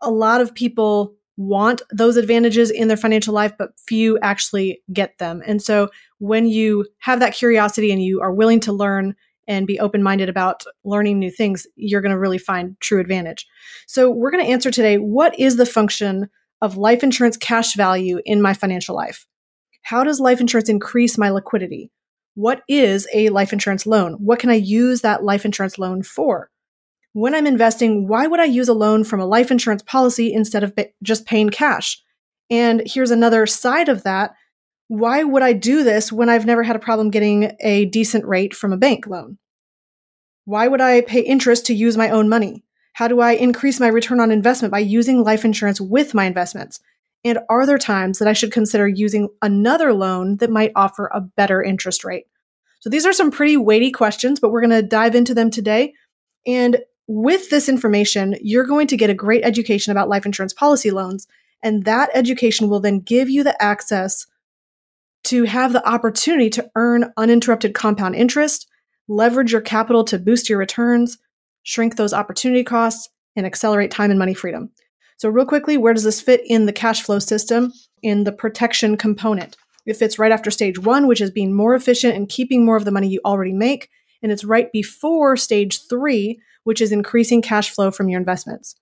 a 0.01 0.11
lot 0.11 0.41
of 0.41 0.53
people 0.53 1.15
want 1.37 1.81
those 1.91 2.17
advantages 2.17 2.69
in 2.69 2.87
their 2.87 2.97
financial 2.97 3.33
life, 3.33 3.53
but 3.57 3.71
few 3.87 4.19
actually 4.19 4.81
get 4.91 5.17
them. 5.17 5.41
And 5.45 5.61
so 5.61 5.89
when 6.19 6.47
you 6.47 6.85
have 6.99 7.19
that 7.19 7.33
curiosity 7.33 7.91
and 7.91 8.01
you 8.01 8.21
are 8.21 8.33
willing 8.33 8.59
to 8.61 8.73
learn 8.73 9.15
and 9.47 9.67
be 9.67 9.79
open 9.79 10.01
minded 10.01 10.27
about 10.27 10.63
learning 10.83 11.19
new 11.19 11.31
things, 11.31 11.67
you're 11.75 12.01
going 12.01 12.11
to 12.11 12.19
really 12.19 12.37
find 12.37 12.75
true 12.79 12.99
advantage. 12.99 13.45
So, 13.85 14.09
we're 14.09 14.31
going 14.31 14.43
to 14.43 14.51
answer 14.51 14.71
today 14.71 14.97
what 14.97 15.37
is 15.39 15.57
the 15.57 15.67
function 15.67 16.29
of 16.61 16.77
life 16.77 17.03
insurance 17.03 17.37
cash 17.37 17.75
value 17.75 18.19
in 18.25 18.41
my 18.41 18.55
financial 18.55 18.95
life? 18.95 19.27
How 19.83 20.03
does 20.03 20.19
life 20.19 20.41
insurance 20.41 20.67
increase 20.67 21.15
my 21.15 21.29
liquidity? 21.29 21.91
What 22.35 22.63
is 22.67 23.07
a 23.13 23.29
life 23.29 23.53
insurance 23.53 23.85
loan? 23.85 24.13
What 24.13 24.39
can 24.39 24.49
I 24.49 24.55
use 24.55 25.01
that 25.01 25.23
life 25.23 25.45
insurance 25.45 25.79
loan 25.79 26.03
for? 26.03 26.51
When 27.13 27.33
I'm 27.33 27.47
investing, 27.47 28.07
why 28.09 28.27
would 28.27 28.41
I 28.41 28.45
use 28.45 28.67
a 28.67 28.73
loan 28.73 29.05
from 29.05 29.21
a 29.21 29.25
life 29.25 29.51
insurance 29.51 29.81
policy 29.81 30.33
instead 30.33 30.63
of 30.63 30.73
just 31.01 31.25
paying 31.25 31.49
cash? 31.49 32.01
And 32.49 32.83
here's 32.85 33.11
another 33.11 33.45
side 33.45 33.87
of 33.87 34.03
that. 34.03 34.35
Why 34.89 35.23
would 35.23 35.41
I 35.41 35.53
do 35.53 35.83
this 35.83 36.11
when 36.11 36.29
I've 36.29 36.45
never 36.45 36.61
had 36.61 36.75
a 36.75 36.79
problem 36.79 37.09
getting 37.09 37.55
a 37.61 37.85
decent 37.85 38.25
rate 38.25 38.53
from 38.53 38.73
a 38.73 38.77
bank 38.77 39.07
loan? 39.07 39.37
Why 40.43 40.67
would 40.67 40.81
I 40.81 41.01
pay 41.01 41.21
interest 41.21 41.65
to 41.67 41.73
use 41.73 41.97
my 41.97 42.09
own 42.09 42.27
money? 42.29 42.65
How 42.93 43.07
do 43.07 43.19
I 43.21 43.31
increase 43.31 43.79
my 43.79 43.87
return 43.87 44.19
on 44.19 44.29
investment 44.29 44.71
by 44.71 44.79
using 44.79 45.23
life 45.23 45.43
insurance 45.43 45.81
with 45.81 46.13
my 46.13 46.25
investments? 46.25 46.81
And 47.25 47.39
are 47.49 47.65
there 47.65 47.79
times 47.79 48.19
that 48.19 48.27
I 48.27 48.33
should 48.33 48.51
consider 48.51 48.87
using 48.87 49.29
another 49.41 49.93
loan 49.93 50.37
that 50.37 50.51
might 50.51 50.71
offer 50.75 51.09
a 51.11 51.21
better 51.21 51.61
interest 51.61 52.05
rate? 52.05 52.27
So 52.79 52.89
these 52.89 53.05
are 53.05 53.13
some 53.13 53.31
pretty 53.31 53.57
weighty 53.57 53.91
questions, 53.91 54.39
but 54.39 54.51
we're 54.51 54.61
going 54.61 54.69
to 54.69 54.87
dive 54.87 55.15
into 55.15 55.33
them 55.33 55.49
today. 55.49 55.93
And 56.45 56.77
with 57.07 57.49
this 57.49 57.67
information, 57.67 58.35
you're 58.41 58.65
going 58.65 58.85
to 58.87 58.97
get 58.97 59.09
a 59.09 59.15
great 59.15 59.43
education 59.43 59.91
about 59.91 60.07
life 60.07 60.27
insurance 60.27 60.53
policy 60.53 60.91
loans. 60.91 61.27
And 61.63 61.85
that 61.85 62.11
education 62.13 62.69
will 62.69 62.79
then 62.79 62.99
give 62.99 63.27
you 63.27 63.43
the 63.43 63.59
access 63.61 64.27
to 65.25 65.45
have 65.45 65.73
the 65.73 65.87
opportunity 65.87 66.51
to 66.51 66.69
earn 66.75 67.11
uninterrupted 67.17 67.73
compound 67.73 68.13
interest, 68.13 68.67
leverage 69.07 69.51
your 69.51 69.61
capital 69.61 70.03
to 70.05 70.19
boost 70.19 70.47
your 70.47 70.59
returns, 70.59 71.17
shrink 71.63 71.95
those 71.95 72.13
opportunity 72.13 72.63
costs, 72.63 73.09
and 73.35 73.47
accelerate 73.47 73.89
time 73.89 74.11
and 74.11 74.19
money 74.19 74.35
freedom. 74.35 74.69
So, 75.17 75.29
real 75.29 75.45
quickly, 75.45 75.77
where 75.77 75.93
does 75.93 76.03
this 76.03 76.21
fit 76.21 76.41
in 76.45 76.65
the 76.65 76.73
cash 76.73 77.01
flow 77.01 77.19
system? 77.19 77.71
In 78.03 78.23
the 78.23 78.31
protection 78.31 78.97
component. 78.97 79.55
It 79.85 79.97
fits 79.97 80.19
right 80.19 80.31
after 80.31 80.51
stage 80.51 80.79
one, 80.79 81.07
which 81.07 81.21
is 81.21 81.31
being 81.31 81.53
more 81.53 81.75
efficient 81.75 82.15
and 82.15 82.27
keeping 82.27 82.65
more 82.65 82.75
of 82.75 82.85
the 82.85 82.91
money 82.91 83.07
you 83.07 83.21
already 83.23 83.53
make. 83.53 83.89
And 84.21 84.31
it's 84.31 84.43
right 84.43 84.71
before 84.71 85.37
stage 85.37 85.87
three, 85.87 86.39
which 86.63 86.81
is 86.81 86.91
increasing 86.91 87.41
cash 87.41 87.69
flow 87.69 87.91
from 87.91 88.09
your 88.09 88.19
investments. 88.19 88.75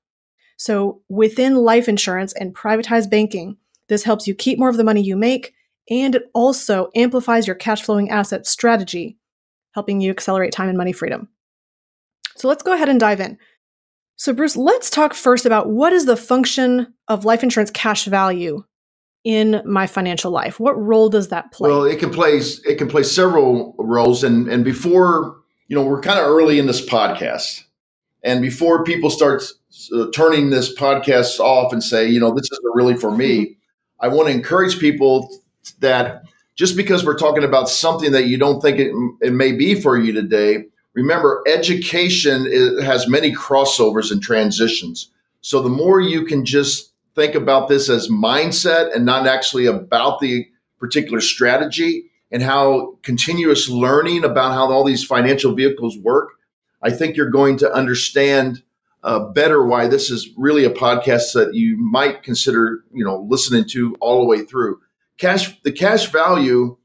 So, 0.57 1.01
within 1.09 1.55
life 1.55 1.89
insurance 1.89 2.33
and 2.33 2.55
privatized 2.55 3.09
banking, 3.09 3.57
this 3.89 4.03
helps 4.03 4.27
you 4.27 4.33
keep 4.33 4.57
more 4.57 4.69
of 4.69 4.77
the 4.77 4.83
money 4.83 5.01
you 5.01 5.17
make, 5.17 5.53
and 5.89 6.15
it 6.15 6.23
also 6.33 6.89
amplifies 6.95 7.47
your 7.47 7.55
cash 7.55 7.83
flowing 7.83 8.09
asset 8.09 8.47
strategy, 8.47 9.17
helping 9.73 9.99
you 9.99 10.09
accelerate 10.09 10.53
time 10.53 10.69
and 10.69 10.77
money 10.77 10.93
freedom. 10.93 11.27
So 12.35 12.47
let's 12.47 12.63
go 12.63 12.73
ahead 12.73 12.89
and 12.89 12.99
dive 12.99 13.19
in. 13.19 13.37
So, 14.15 14.33
Bruce, 14.33 14.55
let's 14.55 14.89
talk 14.89 15.13
first 15.13 15.45
about 15.45 15.69
what 15.69 15.93
is 15.93 16.05
the 16.05 16.15
function 16.15 16.93
of 17.07 17.25
life 17.25 17.43
insurance 17.43 17.71
cash 17.71 18.05
value 18.05 18.63
in 19.23 19.61
my 19.65 19.87
financial 19.87 20.31
life. 20.31 20.59
What 20.59 20.79
role 20.81 21.09
does 21.09 21.29
that 21.29 21.51
play? 21.51 21.69
Well, 21.69 21.83
it 21.85 21.99
can 21.99 22.11
play 22.11 22.33
it 22.65 22.77
can 22.77 22.87
play 22.87 23.03
several 23.03 23.75
roles, 23.77 24.23
and 24.23 24.47
and 24.47 24.63
before 24.63 25.37
you 25.67 25.75
know, 25.75 25.83
we're 25.83 26.01
kind 26.01 26.19
of 26.19 26.25
early 26.25 26.59
in 26.59 26.67
this 26.67 26.85
podcast, 26.85 27.63
and 28.23 28.41
before 28.41 28.83
people 28.83 29.09
start 29.09 29.43
uh, 29.95 30.05
turning 30.13 30.49
this 30.49 30.75
podcast 30.75 31.39
off 31.39 31.73
and 31.73 31.83
say, 31.83 32.07
you 32.07 32.19
know, 32.19 32.33
this 32.33 32.51
isn't 32.51 32.75
really 32.75 32.95
for 32.95 33.15
me, 33.15 33.57
I 33.99 34.09
want 34.09 34.27
to 34.27 34.33
encourage 34.33 34.79
people 34.79 35.29
that 35.79 36.23
just 36.55 36.77
because 36.77 37.05
we're 37.05 37.17
talking 37.17 37.43
about 37.43 37.69
something 37.69 38.11
that 38.11 38.27
you 38.27 38.37
don't 38.37 38.61
think 38.61 38.77
it, 38.77 38.93
it 39.21 39.33
may 39.33 39.53
be 39.53 39.79
for 39.79 39.97
you 39.97 40.11
today 40.11 40.65
Remember, 40.93 41.43
education 41.47 42.45
is, 42.47 42.83
has 42.83 43.07
many 43.07 43.33
crossovers 43.33 44.11
and 44.11 44.21
transitions. 44.21 45.09
So 45.41 45.61
the 45.61 45.69
more 45.69 45.99
you 45.99 46.25
can 46.25 46.45
just 46.45 46.93
think 47.15 47.35
about 47.35 47.67
this 47.67 47.89
as 47.89 48.09
mindset 48.09 48.95
and 48.95 49.05
not 49.05 49.27
actually 49.27 49.65
about 49.65 50.19
the 50.19 50.47
particular 50.79 51.21
strategy 51.21 52.09
and 52.31 52.41
how 52.41 52.97
continuous 53.03 53.69
learning 53.69 54.23
about 54.23 54.53
how 54.53 54.71
all 54.71 54.83
these 54.83 55.03
financial 55.03 55.53
vehicles 55.53 55.97
work, 55.97 56.29
I 56.81 56.91
think 56.91 57.15
you're 57.15 57.29
going 57.29 57.57
to 57.57 57.71
understand 57.71 58.63
uh, 59.03 59.19
better 59.19 59.65
why 59.65 59.87
this 59.87 60.09
is 60.09 60.29
really 60.37 60.63
a 60.63 60.69
podcast 60.69 61.33
that 61.33 61.53
you 61.53 61.77
might 61.77 62.23
consider, 62.23 62.83
you 62.93 63.03
know, 63.03 63.25
listening 63.29 63.65
to 63.69 63.95
all 63.99 64.19
the 64.19 64.25
way 64.25 64.43
through. 64.43 64.79
Cash, 65.17 65.61
the 65.61 65.71
cash 65.71 66.07
value 66.07 66.77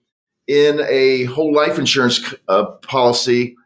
in 0.46 0.80
a 0.88 1.24
whole 1.24 1.54
life 1.54 1.78
insurance 1.78 2.34
uh, 2.48 2.64
policy 2.82 3.56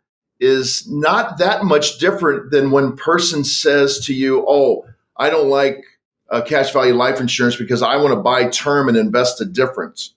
is 0.42 0.86
not 0.88 1.38
that 1.38 1.64
much 1.64 1.98
different 1.98 2.50
than 2.50 2.70
when 2.70 2.96
person 2.96 3.44
says 3.44 4.04
to 4.06 4.14
you, 4.14 4.44
"Oh, 4.46 4.84
I 5.16 5.30
don't 5.30 5.48
like 5.48 5.84
uh, 6.30 6.42
cash 6.42 6.72
value 6.72 6.94
life 6.94 7.20
insurance 7.20 7.56
because 7.56 7.82
I 7.82 7.96
want 7.96 8.12
to 8.12 8.20
buy 8.20 8.48
term 8.48 8.88
and 8.88 8.98
invest 8.98 9.38
the 9.38 9.44
difference." 9.44 10.14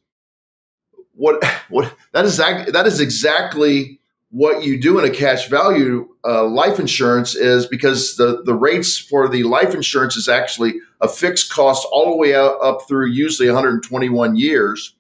What 1.13 1.44
what 1.70 1.94
that 2.12 2.25
is 2.25 2.38
that 2.38 2.88
is 2.88 3.00
exactly 3.00 4.00
what 4.36 4.63
you 4.63 4.82
do 4.82 5.00
in 5.00 5.05
a 5.05 5.10
cash 5.10 5.48
value 5.48 6.10
uh, 6.25 6.44
life 6.44 6.77
insurance 6.77 7.36
is 7.36 7.65
because 7.65 8.17
the, 8.17 8.44
the 8.44 8.53
rates 8.53 8.98
for 8.98 9.29
the 9.29 9.44
life 9.44 9.74
insurance 9.74 10.17
is 10.17 10.27
actually 10.27 10.74
a 11.00 11.08
fixed 11.08 11.50
cost 11.50 11.88
all 11.89 12.12
the 12.12 12.17
way 12.17 12.34
up, 12.34 12.58
up 12.62 12.79
through 12.86 13.08
usually 13.08 13.48
121 13.48 14.36
years. 14.36 14.94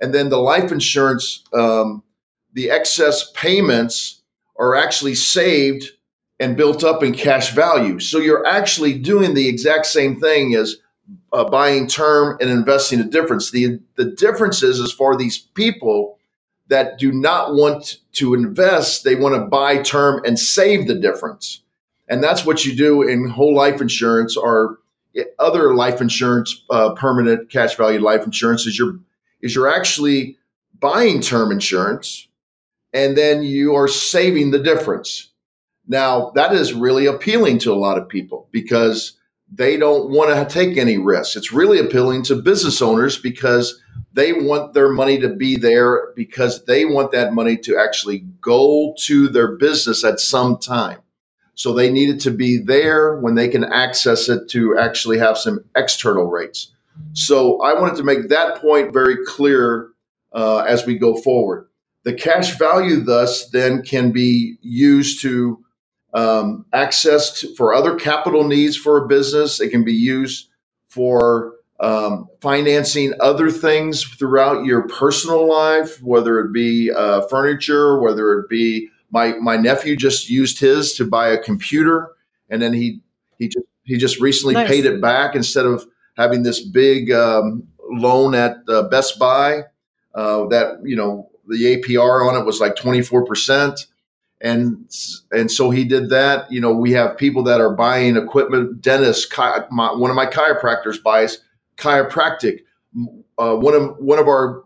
And 0.00 0.14
then 0.14 0.28
the 0.28 0.38
life 0.38 0.70
insurance, 0.70 1.42
um, 1.52 2.04
the 2.52 2.70
excess 2.70 3.32
payments 3.32 4.22
are 4.58 4.74
actually 4.74 5.14
saved 5.14 5.90
and 6.38 6.56
built 6.56 6.84
up 6.84 7.02
in 7.02 7.14
cash 7.14 7.54
value. 7.54 7.98
So 7.98 8.18
you're 8.18 8.46
actually 8.46 8.98
doing 8.98 9.34
the 9.34 9.48
exact 9.48 9.86
same 9.86 10.20
thing 10.20 10.54
as 10.54 10.76
uh, 11.32 11.44
buying 11.44 11.86
term 11.86 12.36
and 12.40 12.50
investing 12.50 12.98
the 12.98 13.04
difference. 13.04 13.50
The, 13.50 13.78
the 13.96 14.04
difference 14.04 14.62
is, 14.62 14.78
is 14.78 14.92
for 14.92 15.16
these 15.16 15.38
people, 15.38 16.16
that 16.68 16.98
do 16.98 17.12
not 17.12 17.54
want 17.54 17.98
to 18.12 18.34
invest, 18.34 19.04
they 19.04 19.14
want 19.14 19.34
to 19.34 19.42
buy 19.42 19.78
term 19.78 20.22
and 20.24 20.38
save 20.38 20.86
the 20.86 20.94
difference. 20.94 21.62
And 22.08 22.22
that's 22.22 22.44
what 22.44 22.64
you 22.64 22.74
do 22.76 23.02
in 23.02 23.28
whole 23.28 23.54
life 23.54 23.80
insurance 23.80 24.36
or 24.36 24.78
other 25.38 25.74
life 25.74 26.00
insurance, 26.00 26.64
uh, 26.70 26.92
permanent 26.94 27.50
cash 27.50 27.76
value 27.76 28.00
life 28.00 28.24
insurance 28.24 28.66
is 28.66 28.78
you're, 28.78 28.98
is 29.40 29.54
you're 29.54 29.72
actually 29.72 30.36
buying 30.78 31.20
term 31.20 31.50
insurance 31.50 32.28
and 32.96 33.16
then 33.16 33.42
you 33.42 33.74
are 33.74 33.88
saving 33.88 34.50
the 34.52 34.58
difference. 34.58 35.30
Now 35.86 36.30
that 36.30 36.52
is 36.54 36.72
really 36.72 37.04
appealing 37.04 37.58
to 37.60 37.72
a 37.72 37.76
lot 37.76 37.98
of 37.98 38.08
people 38.08 38.48
because 38.50 39.18
they 39.52 39.76
don't 39.76 40.10
want 40.10 40.30
to 40.30 40.52
take 40.52 40.78
any 40.78 40.96
risks. 40.96 41.36
It's 41.36 41.52
really 41.52 41.78
appealing 41.78 42.22
to 42.24 42.36
business 42.40 42.80
owners 42.80 43.18
because 43.18 43.80
they 44.14 44.32
want 44.32 44.72
their 44.72 44.88
money 44.88 45.20
to 45.20 45.28
be 45.28 45.56
there 45.56 46.12
because 46.16 46.64
they 46.64 46.86
want 46.86 47.12
that 47.12 47.34
money 47.34 47.58
to 47.58 47.76
actually 47.76 48.20
go 48.40 48.94
to 49.00 49.28
their 49.28 49.56
business 49.56 50.02
at 50.02 50.18
some 50.18 50.56
time. 50.56 50.98
So 51.54 51.74
they 51.74 51.90
need 51.92 52.08
it 52.08 52.20
to 52.22 52.30
be 52.30 52.58
there 52.58 53.18
when 53.18 53.34
they 53.34 53.48
can 53.48 53.64
access 53.64 54.30
it 54.30 54.48
to 54.50 54.78
actually 54.78 55.18
have 55.18 55.36
some 55.36 55.62
external 55.76 56.26
rates. 56.26 56.72
So 57.12 57.60
I 57.60 57.78
wanted 57.78 57.96
to 57.96 58.04
make 58.04 58.30
that 58.30 58.56
point 58.56 58.94
very 58.94 59.18
clear 59.26 59.90
uh, 60.32 60.58
as 60.60 60.86
we 60.86 60.98
go 60.98 61.14
forward. 61.14 61.68
The 62.06 62.14
cash 62.14 62.56
value, 62.56 63.00
thus, 63.00 63.48
then 63.50 63.82
can 63.82 64.12
be 64.12 64.58
used 64.62 65.20
to 65.22 65.58
um, 66.14 66.64
access 66.72 67.40
to, 67.40 67.52
for 67.56 67.74
other 67.74 67.96
capital 67.96 68.44
needs 68.44 68.76
for 68.76 68.96
a 69.04 69.08
business. 69.08 69.60
It 69.60 69.70
can 69.70 69.82
be 69.82 69.92
used 69.92 70.48
for 70.88 71.54
um, 71.80 72.28
financing 72.40 73.12
other 73.18 73.50
things 73.50 74.04
throughout 74.04 74.64
your 74.64 74.86
personal 74.86 75.48
life, 75.48 76.00
whether 76.00 76.38
it 76.38 76.52
be 76.52 76.92
uh, 76.92 77.22
furniture, 77.22 78.00
whether 78.00 78.38
it 78.38 78.48
be 78.48 78.88
my 79.10 79.32
my 79.40 79.56
nephew 79.56 79.96
just 79.96 80.30
used 80.30 80.60
his 80.60 80.94
to 80.94 81.04
buy 81.04 81.26
a 81.30 81.42
computer, 81.42 82.12
and 82.48 82.62
then 82.62 82.72
he 82.72 83.00
he 83.40 83.48
just 83.48 83.66
he 83.82 83.96
just 83.96 84.20
recently 84.20 84.54
nice. 84.54 84.68
paid 84.68 84.86
it 84.86 85.00
back 85.00 85.34
instead 85.34 85.66
of 85.66 85.84
having 86.16 86.44
this 86.44 86.60
big 86.60 87.10
um, 87.10 87.66
loan 87.90 88.36
at 88.36 88.58
uh, 88.68 88.82
Best 88.90 89.18
Buy 89.18 89.62
uh, 90.14 90.46
that 90.46 90.78
you 90.84 90.94
know 90.94 91.28
the 91.48 91.76
APR 91.76 92.28
on 92.28 92.40
it 92.40 92.44
was 92.44 92.60
like 92.60 92.76
twenty 92.76 93.02
four 93.02 93.24
percent 93.24 93.86
and 94.40 94.86
and 95.32 95.50
so 95.50 95.70
he 95.70 95.84
did 95.84 96.10
that. 96.10 96.50
You 96.50 96.60
know, 96.60 96.72
we 96.72 96.92
have 96.92 97.16
people 97.16 97.42
that 97.44 97.60
are 97.60 97.74
buying 97.74 98.16
equipment. 98.16 98.82
Dennis, 98.82 99.26
my, 99.70 99.92
one 99.94 100.10
of 100.10 100.16
my 100.16 100.26
chiropractors, 100.26 101.02
buys 101.02 101.38
chiropractic. 101.76 102.60
Uh, 103.38 103.56
one 103.56 103.74
of 103.74 103.96
one 103.98 104.18
of 104.18 104.28
our 104.28 104.64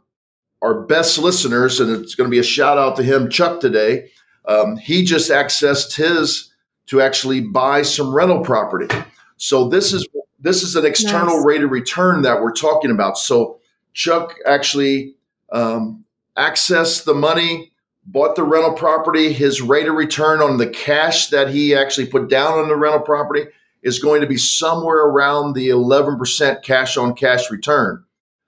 our 0.62 0.82
best 0.82 1.18
listeners, 1.18 1.80
and 1.80 1.90
it's 1.90 2.14
going 2.14 2.28
to 2.28 2.30
be 2.30 2.38
a 2.38 2.44
shout 2.44 2.78
out 2.78 2.96
to 2.96 3.02
him, 3.02 3.30
Chuck, 3.30 3.60
today. 3.60 4.10
Um, 4.46 4.76
he 4.76 5.04
just 5.04 5.30
accessed 5.30 5.96
his 5.96 6.52
to 6.87 7.00
actually 7.00 7.40
buy 7.40 7.82
some 7.82 8.12
rental 8.12 8.42
property. 8.42 8.92
So 9.37 9.68
this 9.68 9.92
is 9.92 10.06
this 10.40 10.62
is 10.62 10.75
an 10.75 10.84
external 10.84 11.37
nice. 11.37 11.46
rate 11.46 11.62
of 11.62 11.70
return 11.70 12.22
that 12.22 12.42
we're 12.42 12.52
talking 12.52 12.90
about. 12.90 13.18
So 13.18 13.60
Chuck 13.94 14.34
actually 14.46 15.14
um, 15.52 16.04
accessed 16.40 17.04
the 17.04 17.14
money 17.14 17.70
bought 18.04 18.35
the 18.35 18.42
rental 18.42 18.73
property, 18.73 19.32
his 19.32 19.61
rate 19.61 19.87
of 19.87 19.94
return 19.94 20.40
on 20.40 20.59
the 20.59 20.68
cash 20.68 21.28
that 21.28 21.50
he 21.50 21.75
actually 21.75 22.06
put 22.06 22.28
down 22.28 22.59
on 22.59 22.68
the 22.68 22.76
rental 22.76 23.00
property 23.00 23.44
is 23.82 23.99
going 23.99 24.20
to 24.20 24.26
be 24.26 24.37
somewhere 24.37 24.99
around 24.99 25.54
the 25.54 25.68
11% 25.68 26.62
cash 26.62 26.97
on 26.97 27.14
cash 27.14 27.50
return. 27.50 28.04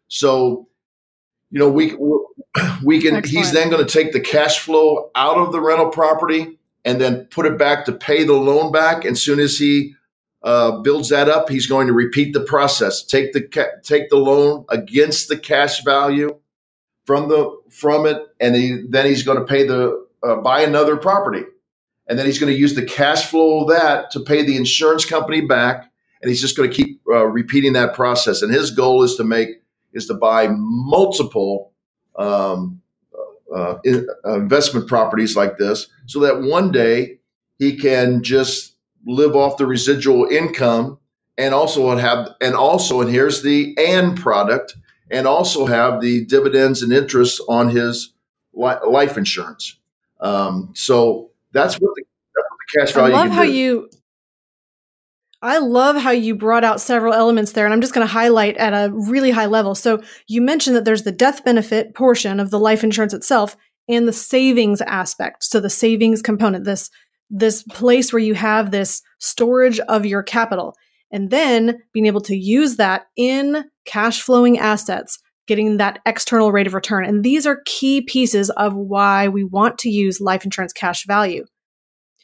So, 0.08 0.68
you 1.50 1.58
know, 1.58 1.70
we 1.70 1.94
we 2.84 3.00
can 3.02 3.16
Excellent. 3.16 3.26
he's 3.26 3.52
then 3.52 3.70
going 3.70 3.84
to 3.84 3.92
take 3.92 4.12
the 4.12 4.20
cash 4.20 4.58
flow 4.58 5.10
out 5.14 5.36
of 5.36 5.52
the 5.52 5.60
rental 5.60 5.90
property 5.90 6.58
and 6.84 7.00
then 7.00 7.26
put 7.26 7.46
it 7.46 7.58
back 7.58 7.84
to 7.84 7.92
pay 7.92 8.24
the 8.24 8.32
loan 8.32 8.72
back. 8.72 9.04
And 9.04 9.12
as 9.12 9.22
soon 9.22 9.38
as 9.38 9.56
he 9.56 9.94
uh, 10.42 10.80
builds 10.80 11.08
that 11.10 11.28
up, 11.28 11.48
he's 11.48 11.66
going 11.66 11.86
to 11.86 11.92
repeat 11.92 12.32
the 12.32 12.40
process. 12.40 13.02
Take 13.04 13.32
the 13.32 13.42
ca- 13.42 13.80
take 13.82 14.10
the 14.10 14.16
loan 14.16 14.64
against 14.68 15.28
the 15.28 15.38
cash 15.38 15.84
value 15.84 16.38
from 17.04 17.28
the 17.28 17.58
from 17.70 18.06
it, 18.06 18.18
and 18.40 18.54
he, 18.54 18.84
then 18.88 19.06
he's 19.06 19.22
going 19.22 19.38
to 19.38 19.44
pay 19.44 19.66
the 19.66 20.06
uh, 20.22 20.36
buy 20.36 20.62
another 20.62 20.96
property, 20.96 21.42
and 22.06 22.18
then 22.18 22.26
he's 22.26 22.38
going 22.38 22.52
to 22.52 22.58
use 22.58 22.74
the 22.74 22.84
cash 22.84 23.26
flow 23.26 23.62
of 23.62 23.68
that 23.68 24.10
to 24.12 24.20
pay 24.20 24.42
the 24.42 24.56
insurance 24.56 25.04
company 25.04 25.40
back, 25.40 25.90
and 26.20 26.28
he's 26.28 26.40
just 26.40 26.56
going 26.56 26.70
to 26.70 26.74
keep 26.74 27.00
uh, 27.08 27.26
repeating 27.26 27.72
that 27.74 27.94
process. 27.94 28.42
And 28.42 28.52
his 28.52 28.70
goal 28.70 29.02
is 29.02 29.16
to 29.16 29.24
make 29.24 29.48
is 29.92 30.06
to 30.06 30.14
buy 30.14 30.48
multiple 30.50 31.72
um, 32.16 32.80
uh, 33.54 33.76
uh 34.24 34.36
investment 34.36 34.88
properties 34.88 35.36
like 35.36 35.58
this, 35.58 35.88
so 36.06 36.20
that 36.20 36.42
one 36.42 36.70
day 36.70 37.18
he 37.58 37.76
can 37.76 38.22
just 38.22 38.76
live 39.06 39.34
off 39.34 39.56
the 39.56 39.66
residual 39.66 40.26
income 40.26 40.98
and 41.38 41.54
also 41.54 41.96
have 41.96 42.28
and 42.40 42.54
also 42.54 43.00
and 43.00 43.10
here's 43.10 43.42
the 43.42 43.74
and 43.78 44.16
product 44.18 44.76
and 45.12 45.26
also 45.26 45.66
have 45.66 46.00
the 46.00 46.24
dividends 46.24 46.82
and 46.82 46.92
interest 46.92 47.40
on 47.48 47.68
his 47.68 48.14
li- 48.54 48.74
life 48.88 49.16
insurance. 49.16 49.78
Um, 50.20 50.72
so 50.74 51.30
that's 51.52 51.74
what, 51.74 51.94
the, 51.94 52.04
that's 52.34 52.46
what 52.48 52.58
the 52.58 52.80
cash 52.80 52.92
value. 52.94 53.14
I 53.14 53.18
love 53.18 53.30
how 53.30 53.44
do. 53.44 53.52
you. 53.52 53.90
I 55.44 55.58
love 55.58 55.96
how 55.96 56.12
you 56.12 56.36
brought 56.36 56.62
out 56.62 56.80
several 56.80 57.12
elements 57.12 57.52
there, 57.52 57.64
and 57.64 57.74
I'm 57.74 57.80
just 57.80 57.92
going 57.92 58.06
to 58.06 58.12
highlight 58.12 58.56
at 58.58 58.72
a 58.72 58.92
really 58.92 59.32
high 59.32 59.46
level. 59.46 59.74
So 59.74 60.00
you 60.28 60.40
mentioned 60.40 60.76
that 60.76 60.84
there's 60.84 61.02
the 61.02 61.10
death 61.10 61.44
benefit 61.44 61.94
portion 61.94 62.38
of 62.38 62.50
the 62.50 62.60
life 62.60 62.84
insurance 62.84 63.12
itself, 63.12 63.56
and 63.88 64.06
the 64.06 64.12
savings 64.12 64.80
aspect. 64.82 65.44
So 65.44 65.60
the 65.60 65.70
savings 65.70 66.22
component, 66.22 66.64
this 66.64 66.90
this 67.28 67.62
place 67.64 68.12
where 68.12 68.20
you 68.20 68.34
have 68.34 68.70
this 68.70 69.02
storage 69.18 69.80
of 69.80 70.06
your 70.06 70.22
capital 70.22 70.76
and 71.12 71.30
then 71.30 71.78
being 71.92 72.06
able 72.06 72.22
to 72.22 72.36
use 72.36 72.76
that 72.76 73.06
in 73.16 73.64
cash 73.84 74.22
flowing 74.22 74.58
assets, 74.58 75.18
getting 75.46 75.76
that 75.76 75.98
external 76.06 76.50
rate 76.50 76.66
of 76.66 76.74
return. 76.74 77.04
And 77.04 77.22
these 77.22 77.46
are 77.46 77.62
key 77.66 78.00
pieces 78.00 78.50
of 78.50 78.74
why 78.74 79.28
we 79.28 79.44
want 79.44 79.78
to 79.78 79.90
use 79.90 80.20
life 80.20 80.44
insurance 80.44 80.72
cash 80.72 81.06
value. 81.06 81.44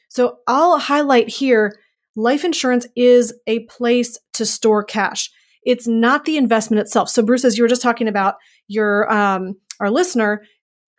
So 0.08 0.38
I'll 0.46 0.78
highlight 0.78 1.28
here 1.28 1.78
life 2.16 2.44
insurance 2.44 2.86
is 2.96 3.32
a 3.46 3.60
place 3.66 4.18
to 4.34 4.46
store 4.46 4.82
cash. 4.82 5.30
It's 5.62 5.86
not 5.86 6.24
the 6.24 6.36
investment 6.36 6.80
itself. 6.80 7.10
So 7.10 7.22
Bruce, 7.22 7.44
as 7.44 7.56
you 7.56 7.64
were 7.64 7.68
just 7.68 7.82
talking 7.82 8.08
about 8.08 8.36
your 8.68 9.12
um, 9.12 9.54
our 9.80 9.90
listener 9.90 10.42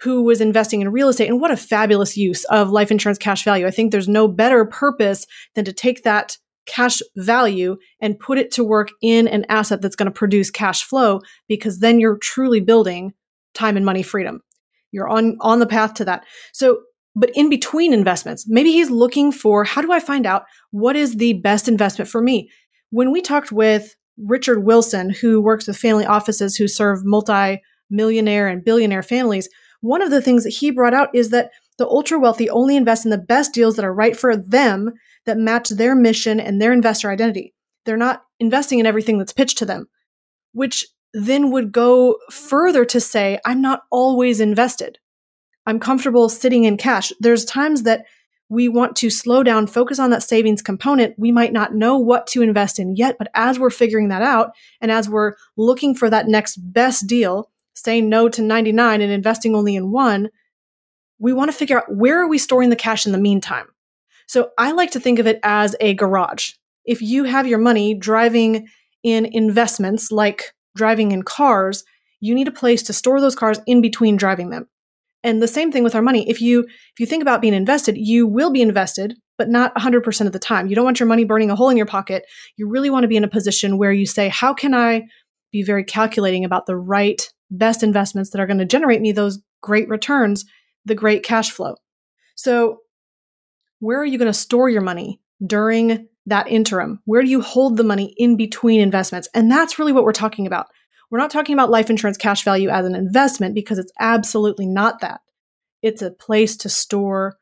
who 0.01 0.23
was 0.23 0.39
investing 0.39 0.79
in 0.79 0.91
real 0.91 1.09
estate, 1.09 1.27
and 1.27 1.41
what 1.41 1.51
a 1.51 1.57
fabulous 1.57 2.15
use 2.15 2.45
of 2.45 2.69
life 2.69 2.91
insurance 2.91 3.17
cash 3.17 3.43
value. 3.43 3.67
I 3.67 3.71
think 3.71 3.91
there's 3.91 4.07
no 4.07 4.27
better 4.27 4.63
purpose 4.63 5.25
than 5.55 5.65
to 5.65 5.73
take 5.73 6.03
that 6.03 6.37
cash 6.69 7.01
value 7.17 7.77
and 7.99 8.19
put 8.19 8.37
it 8.37 8.51
to 8.51 8.63
work 8.63 8.89
in 9.01 9.27
an 9.27 9.45
asset 9.49 9.81
that's 9.81 9.95
going 9.95 10.05
to 10.05 10.11
produce 10.11 10.51
cash 10.51 10.83
flow 10.83 11.19
because 11.47 11.79
then 11.79 11.99
you're 11.99 12.17
truly 12.17 12.61
building 12.61 13.13
time 13.53 13.75
and 13.75 13.85
money 13.85 14.03
freedom. 14.03 14.41
You're 14.91 15.09
on 15.09 15.37
on 15.41 15.59
the 15.59 15.67
path 15.67 15.95
to 15.95 16.05
that. 16.05 16.25
So 16.53 16.81
but 17.15 17.31
in 17.35 17.49
between 17.49 17.93
investments, 17.93 18.45
maybe 18.47 18.71
he's 18.71 18.89
looking 18.89 19.31
for 19.31 19.63
how 19.63 19.81
do 19.81 19.91
I 19.91 19.99
find 19.99 20.25
out 20.25 20.43
what 20.71 20.95
is 20.95 21.17
the 21.17 21.33
best 21.33 21.67
investment 21.67 22.09
for 22.09 22.21
me? 22.21 22.49
When 22.91 23.11
we 23.11 23.21
talked 23.21 23.51
with 23.51 23.95
Richard 24.17 24.63
Wilson, 24.63 25.09
who 25.09 25.41
works 25.41 25.67
with 25.67 25.77
family 25.77 26.05
offices 26.05 26.55
who 26.55 26.67
serve 26.67 27.03
multi 27.03 27.61
millionaire 27.89 28.47
and 28.47 28.63
billionaire 28.63 29.03
families, 29.03 29.49
one 29.81 30.01
of 30.01 30.11
the 30.11 30.21
things 30.21 30.43
that 30.43 30.51
he 30.51 30.71
brought 30.71 30.93
out 30.93 31.09
is 31.13 31.29
that 31.29 31.51
the 31.77 31.87
ultra 31.87 32.19
wealthy 32.19 32.49
only 32.49 32.75
invest 32.75 33.05
in 33.05 33.11
the 33.11 33.17
best 33.17 33.53
deals 33.53 33.75
that 33.75 33.85
are 33.85 33.93
right 33.93 34.15
for 34.15 34.35
them, 34.35 34.91
that 35.29 35.37
match 35.37 35.69
their 35.69 35.95
mission 35.95 36.39
and 36.39 36.59
their 36.59 36.73
investor 36.73 37.11
identity. 37.11 37.53
They're 37.85 37.97
not 37.97 38.23
investing 38.39 38.79
in 38.79 38.87
everything 38.87 39.19
that's 39.19 39.31
pitched 39.31 39.59
to 39.59 39.65
them, 39.65 39.87
which 40.53 40.85
then 41.13 41.51
would 41.51 41.71
go 41.71 42.17
further 42.31 42.83
to 42.85 42.99
say, 42.99 43.39
I'm 43.45 43.61
not 43.61 43.83
always 43.91 44.39
invested. 44.39 44.97
I'm 45.67 45.79
comfortable 45.79 46.29
sitting 46.29 46.63
in 46.63 46.77
cash. 46.77 47.11
There's 47.19 47.45
times 47.45 47.83
that 47.83 48.05
we 48.49 48.67
want 48.67 48.95
to 48.97 49.11
slow 49.11 49.43
down, 49.43 49.67
focus 49.67 49.99
on 49.99 50.09
that 50.09 50.23
savings 50.23 50.63
component. 50.63 51.13
We 51.19 51.31
might 51.31 51.53
not 51.53 51.75
know 51.75 51.97
what 51.97 52.25
to 52.27 52.41
invest 52.41 52.79
in 52.79 52.95
yet, 52.95 53.17
but 53.19 53.29
as 53.35 53.59
we're 53.59 53.69
figuring 53.69 54.09
that 54.09 54.23
out 54.23 54.51
and 54.81 54.91
as 54.91 55.07
we're 55.07 55.35
looking 55.55 55.93
for 55.93 56.09
that 56.09 56.27
next 56.27 56.57
best 56.57 57.05
deal, 57.05 57.51
saying 57.75 58.09
no 58.09 58.27
to 58.29 58.41
99 58.41 59.01
and 59.01 59.11
investing 59.11 59.55
only 59.55 59.75
in 59.75 59.91
one, 59.91 60.29
we 61.19 61.33
want 61.33 61.51
to 61.51 61.57
figure 61.57 61.77
out 61.77 61.95
where 61.95 62.19
are 62.19 62.27
we 62.27 62.39
storing 62.39 62.71
the 62.71 62.75
cash 62.75 63.05
in 63.05 63.11
the 63.11 63.19
meantime. 63.19 63.67
So 64.29 64.51
I 64.59 64.73
like 64.73 64.91
to 64.91 64.99
think 64.99 65.17
of 65.17 65.25
it 65.25 65.39
as 65.41 65.75
a 65.79 65.95
garage. 65.95 66.51
If 66.85 67.01
you 67.01 67.23
have 67.23 67.47
your 67.47 67.57
money 67.57 67.95
driving 67.95 68.67
in 69.01 69.25
investments 69.25 70.11
like 70.11 70.53
driving 70.75 71.11
in 71.11 71.23
cars, 71.23 71.83
you 72.21 72.35
need 72.35 72.47
a 72.47 72.51
place 72.51 72.83
to 72.83 72.93
store 72.93 73.19
those 73.19 73.35
cars 73.35 73.59
in 73.65 73.81
between 73.81 74.17
driving 74.17 74.51
them. 74.51 74.67
And 75.23 75.41
the 75.41 75.47
same 75.47 75.71
thing 75.71 75.83
with 75.83 75.95
our 75.95 76.03
money. 76.03 76.29
If 76.29 76.43
you 76.43 76.59
if 76.59 76.99
you 76.99 77.07
think 77.07 77.23
about 77.23 77.41
being 77.41 77.55
invested, 77.55 77.97
you 77.97 78.27
will 78.27 78.51
be 78.51 78.61
invested, 78.61 79.15
but 79.39 79.49
not 79.49 79.73
100% 79.73 80.27
of 80.27 80.31
the 80.31 80.37
time. 80.37 80.67
You 80.67 80.75
don't 80.75 80.85
want 80.85 80.99
your 80.99 81.09
money 81.09 81.23
burning 81.23 81.49
a 81.49 81.55
hole 81.55 81.69
in 81.69 81.77
your 81.77 81.87
pocket. 81.87 82.23
You 82.55 82.69
really 82.69 82.91
want 82.91 83.05
to 83.05 83.09
be 83.09 83.17
in 83.17 83.23
a 83.23 83.27
position 83.27 83.79
where 83.79 83.91
you 83.91 84.05
say, 84.05 84.29
"How 84.29 84.53
can 84.53 84.75
I 84.75 85.07
be 85.51 85.63
very 85.63 85.83
calculating 85.83 86.45
about 86.45 86.67
the 86.67 86.77
right 86.77 87.27
best 87.49 87.81
investments 87.81 88.29
that 88.29 88.39
are 88.39 88.45
going 88.45 88.59
to 88.59 88.65
generate 88.65 89.01
me 89.01 89.11
those 89.11 89.39
great 89.63 89.89
returns, 89.89 90.45
the 90.85 90.93
great 90.93 91.23
cash 91.23 91.49
flow?" 91.49 91.77
So, 92.35 92.81
where 93.79 93.99
are 93.99 94.05
you 94.05 94.17
going 94.17 94.31
to 94.31 94.37
store 94.37 94.69
your 94.69 94.81
money 94.81 95.21
during 95.45 96.07
that 96.25 96.47
interim? 96.47 97.01
Where 97.05 97.21
do 97.21 97.29
you 97.29 97.41
hold 97.41 97.77
the 97.77 97.83
money 97.83 98.13
in 98.17 98.37
between 98.37 98.81
investments? 98.81 99.27
And 99.33 99.51
that's 99.51 99.79
really 99.79 99.93
what 99.93 100.03
we're 100.03 100.11
talking 100.11 100.47
about. 100.47 100.67
We're 101.09 101.19
not 101.19 101.31
talking 101.31 101.53
about 101.53 101.71
life 101.71 101.89
insurance 101.89 102.17
cash 102.17 102.43
value 102.43 102.69
as 102.69 102.85
an 102.85 102.95
investment 102.95 103.55
because 103.55 103.79
it's 103.79 103.91
absolutely 103.99 104.67
not 104.67 105.01
that. 105.01 105.21
It's 105.81 106.01
a 106.01 106.11
place 106.11 106.55
to 106.57 106.69
store 106.69 107.37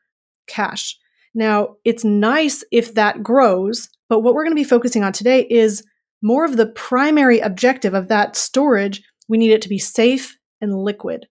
cash. 0.46 0.96
Now, 1.34 1.76
it's 1.84 2.04
nice 2.04 2.64
if 2.72 2.94
that 2.94 3.22
grows, 3.22 3.88
but 4.08 4.20
what 4.20 4.34
we're 4.34 4.44
going 4.44 4.56
to 4.56 4.60
be 4.60 4.64
focusing 4.64 5.04
on 5.04 5.12
today 5.12 5.46
is 5.50 5.84
more 6.22 6.44
of 6.44 6.56
the 6.56 6.66
primary 6.66 7.40
objective 7.40 7.94
of 7.94 8.08
that 8.08 8.36
storage. 8.36 9.02
We 9.28 9.38
need 9.38 9.52
it 9.52 9.62
to 9.62 9.68
be 9.68 9.78
safe 9.78 10.36
and 10.60 10.74
liquid. 10.74 11.26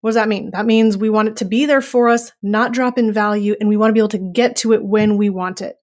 What 0.00 0.10
does 0.10 0.14
that 0.16 0.28
mean? 0.28 0.50
That 0.52 0.66
means 0.66 0.96
we 0.96 1.10
want 1.10 1.28
it 1.28 1.36
to 1.36 1.44
be 1.44 1.66
there 1.66 1.80
for 1.80 2.08
us, 2.08 2.32
not 2.42 2.72
drop 2.72 2.98
in 2.98 3.12
value, 3.12 3.56
and 3.58 3.68
we 3.68 3.76
want 3.76 3.90
to 3.90 3.94
be 3.94 4.00
able 4.00 4.08
to 4.08 4.32
get 4.32 4.56
to 4.56 4.72
it 4.72 4.84
when 4.84 5.16
we 5.16 5.28
want 5.28 5.60
it. 5.60 5.76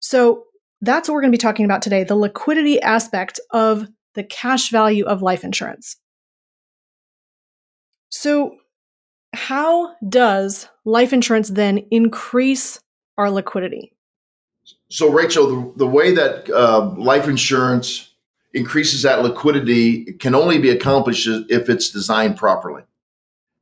So 0.00 0.44
that's 0.82 1.08
what 1.08 1.14
we're 1.14 1.22
going 1.22 1.32
to 1.32 1.38
be 1.38 1.40
talking 1.40 1.64
about 1.64 1.80
today 1.80 2.04
the 2.04 2.16
liquidity 2.16 2.80
aspect 2.82 3.40
of 3.50 3.88
the 4.14 4.24
cash 4.24 4.70
value 4.70 5.04
of 5.06 5.22
life 5.22 5.44
insurance. 5.44 5.96
So, 8.10 8.56
how 9.32 9.94
does 10.06 10.68
life 10.84 11.14
insurance 11.14 11.48
then 11.48 11.86
increase 11.90 12.78
our 13.16 13.30
liquidity? 13.30 13.94
So, 14.90 15.10
Rachel, 15.10 15.46
the, 15.46 15.78
the 15.78 15.86
way 15.86 16.14
that 16.14 16.50
uh, 16.50 16.90
life 16.98 17.26
insurance 17.26 18.11
increases 18.54 19.02
that 19.02 19.22
liquidity 19.22 20.12
can 20.14 20.34
only 20.34 20.58
be 20.58 20.70
accomplished 20.70 21.26
if 21.26 21.68
it's 21.68 21.90
designed 21.90 22.36
properly. 22.36 22.82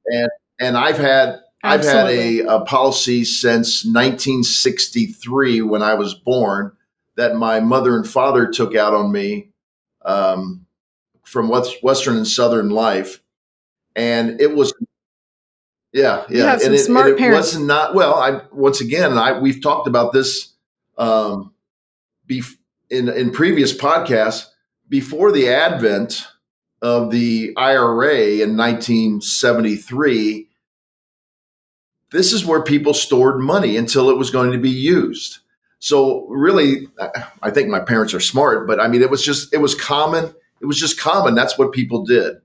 And 0.07 0.31
and 0.61 0.77
I've 0.77 0.99
had 0.99 1.41
Absolutely. 1.63 2.41
I've 2.43 2.47
had 2.47 2.47
a, 2.47 2.57
a 2.57 2.65
policy 2.65 3.25
since 3.25 3.85
1963 3.85 5.63
when 5.63 5.83
I 5.83 5.95
was 5.95 6.15
born 6.15 6.73
that 7.17 7.37
my 7.37 7.61
mother 7.61 7.97
and 7.97 8.09
father 8.09 8.51
took 8.51 8.75
out 8.75 8.95
on 8.95 9.13
me 9.13 9.51
um, 10.05 10.67
from 11.23 11.49
West, 11.49 11.77
Western 11.83 12.17
and 12.17 12.27
Southern 12.27 12.71
life, 12.71 13.21
and 13.95 14.41
it 14.41 14.55
was 14.55 14.73
yeah, 15.93 16.25
yeah. 16.29 16.37
You 16.37 16.43
have 16.45 16.61
some 16.61 16.73
and 16.73 16.81
it, 16.81 16.85
smart 16.85 17.09
it 17.09 17.19
parents. 17.19 17.55
was 17.55 17.63
not 17.63 17.95
well. 17.95 18.15
I 18.15 18.41
once 18.53 18.81
again, 18.81 19.19
I 19.19 19.39
we've 19.39 19.63
talked 19.63 19.87
about 19.87 20.13
this 20.13 20.55
um, 20.97 21.53
bef- 22.29 22.57
in 22.89 23.09
in 23.09 23.33
previous 23.33 23.77
podcasts 23.77 24.47
before 24.91 25.33
the 25.33 25.49
advent 25.49 26.27
of 26.83 27.11
the 27.11 27.53
IRA 27.57 28.43
in 28.43 28.57
1973. 28.57 30.49
This 32.11 32.33
is 32.33 32.45
where 32.45 32.63
people 32.63 32.93
stored 32.93 33.41
money 33.41 33.77
until 33.77 34.11
it 34.11 34.19
was 34.19 34.31
going 34.31 34.53
to 34.53 34.59
be 34.59 34.71
used. 34.71 35.39
So 35.79 36.27
really, 36.29 36.89
I 37.43 37.51
think 37.51 37.69
my 37.69 37.81
parents 37.81 38.13
are 38.13 38.21
smart, 38.21 38.67
but 38.67 38.81
I 38.81 38.89
mean, 38.89 39.01
it 39.01 39.11
was 39.11 39.25
just, 39.25 39.55
it 39.55 39.59
was 39.59 39.75
common. 39.75 40.35
It 40.61 40.67
was 40.67 40.79
just 40.79 41.01
common. 41.01 41.35
That's 41.35 41.57
what 41.57 41.73
people 41.73 42.05
did. 42.05 42.37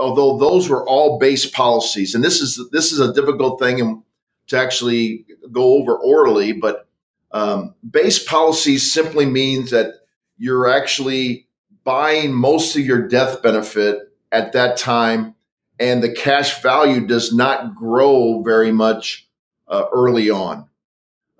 Although 0.00 0.38
those 0.38 0.68
were 0.68 0.88
all 0.88 1.18
base 1.18 1.46
policies. 1.46 2.14
And 2.14 2.24
this 2.24 2.40
is, 2.40 2.60
this 2.72 2.90
is 2.90 2.98
a 2.98 3.12
difficult 3.12 3.60
thing 3.60 4.02
to 4.48 4.58
actually 4.58 5.26
go 5.52 5.74
over 5.74 5.96
orally, 5.96 6.52
but 6.52 6.88
um, 7.32 7.74
base 7.88 8.22
policies 8.22 8.90
simply 8.92 9.26
means 9.26 9.70
that 9.70 9.94
you're 10.38 10.68
actually 10.68 11.46
buying 11.84 12.32
most 12.34 12.76
of 12.76 12.82
your 12.82 13.08
death 13.08 13.42
benefit 13.42 13.98
at 14.32 14.52
that 14.52 14.76
time 14.76 15.34
and 15.78 16.02
the 16.02 16.12
cash 16.12 16.62
value 16.62 17.06
does 17.06 17.34
not 17.34 17.74
grow 17.74 18.42
very 18.42 18.72
much 18.72 19.28
uh, 19.68 19.86
early 19.92 20.30
on. 20.30 20.68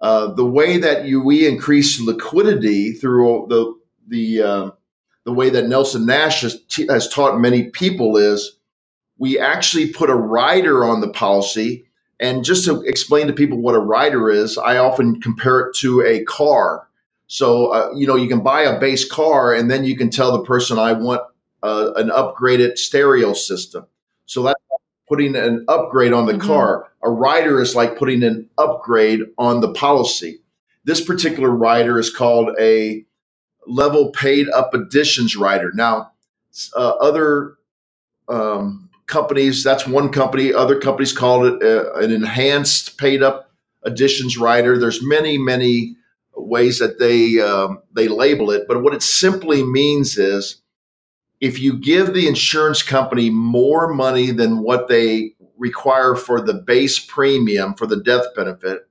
Uh, 0.01 0.33
the 0.35 0.45
way 0.47 0.79
that 0.79 1.05
you 1.07 1.23
we 1.23 1.47
increase 1.47 2.01
liquidity 2.01 2.93
through 2.93 3.47
the 3.49 3.75
the 4.09 4.43
uh, 4.43 4.71
the 5.25 5.33
way 5.33 5.51
that 5.51 5.69
Nelson 5.69 6.07
Nash 6.07 6.43
has, 6.43 6.63
t- 6.65 6.87
has 6.89 7.09
taught 7.09 7.41
many 7.41 7.71
people 7.71 8.17
is 8.17 8.59
we 9.19 9.39
actually 9.39 9.93
put 9.93 10.11
a 10.11 10.15
rider 10.15 10.85
on 10.85 11.01
the 11.01 11.11
policy. 11.11 11.85
And 12.21 12.45
just 12.45 12.65
to 12.67 12.83
explain 12.83 13.29
to 13.29 13.33
people 13.33 13.59
what 13.61 13.75
a 13.75 13.81
rider 13.81 14.31
is, 14.31 14.59
I 14.59 14.79
often 14.79 15.21
compare 15.21 15.61
it 15.61 15.77
to 15.79 16.03
a 16.03 16.25
car. 16.25 16.89
So 17.27 17.69
uh, 17.69 17.93
you 17.95 18.07
know 18.07 18.17
you 18.17 18.29
can 18.29 18.43
buy 18.43 18.63
a 18.63 18.79
base 18.79 19.09
car, 19.09 19.55
and 19.55 19.71
then 19.71 19.85
you 19.85 19.97
can 19.97 20.11
tell 20.11 20.33
the 20.33 20.45
person 20.45 20.79
I 20.79 20.93
want 20.93 21.23
uh, 21.63 21.93
an 21.97 22.09
upgraded 22.09 22.79
stereo 22.79 23.33
system. 23.33 23.87
So 24.27 24.43
that's 24.43 24.61
putting 25.09 25.37
an 25.37 25.65
upgrade 25.69 26.13
on 26.13 26.27
the 26.27 26.33
mm-hmm. 26.33 26.47
car. 26.47 26.91
A 27.03 27.11
rider 27.11 27.61
is 27.61 27.75
like 27.75 27.99
putting 27.99 28.23
an 28.23 28.49
upgrade 28.59 29.21
on 29.39 29.61
the 29.61 29.73
policy. 29.73 30.41
This 30.85 31.01
particular 31.01 31.51
rider 31.51 31.99
is 31.99 32.09
called 32.09 32.57
a 32.59 33.05
level 33.67 34.11
paid 34.11 34.49
up 34.49 34.75
additions 34.75 35.37
rider. 35.37 35.71
Now, 35.75 36.13
uh, 36.75 36.91
other 37.01 37.55
um, 38.29 38.91
companies, 39.07 39.63
that's 39.63 39.87
one 39.87 40.11
company. 40.11 40.53
Other 40.53 40.81
companies 40.81 41.13
call 41.13 41.45
it 41.45 41.63
uh, 41.63 41.93
an 41.95 42.11
enhanced 42.11 42.99
paid 42.99 43.23
up 43.23 43.51
additions 43.83 44.39
rider. 44.39 44.79
There's 44.79 45.01
many, 45.03 45.39
many 45.39 45.97
ways 46.35 46.79
that 46.79 46.99
they 46.99 47.41
um, 47.41 47.83
they 47.93 48.09
label 48.09 48.51
it, 48.51 48.65
but 48.69 48.83
what 48.83 48.95
it 48.95 49.03
simply 49.03 49.63
means 49.63 50.19
is 50.19 50.63
if 51.41 51.59
you 51.59 51.77
give 51.77 52.15
the 52.15 52.29
insurance 52.29 52.83
company 52.83 53.29
more 53.29 53.93
money 53.93 54.31
than 54.31 54.63
what 54.63 54.89
they 54.89 55.35
require 55.59 56.15
for 56.15 56.41
the 56.41 56.55
base 56.55 56.99
premium 57.01 57.75
for 57.75 57.87
the 57.87 58.01
death 58.01 58.27
benefit, 58.37 58.89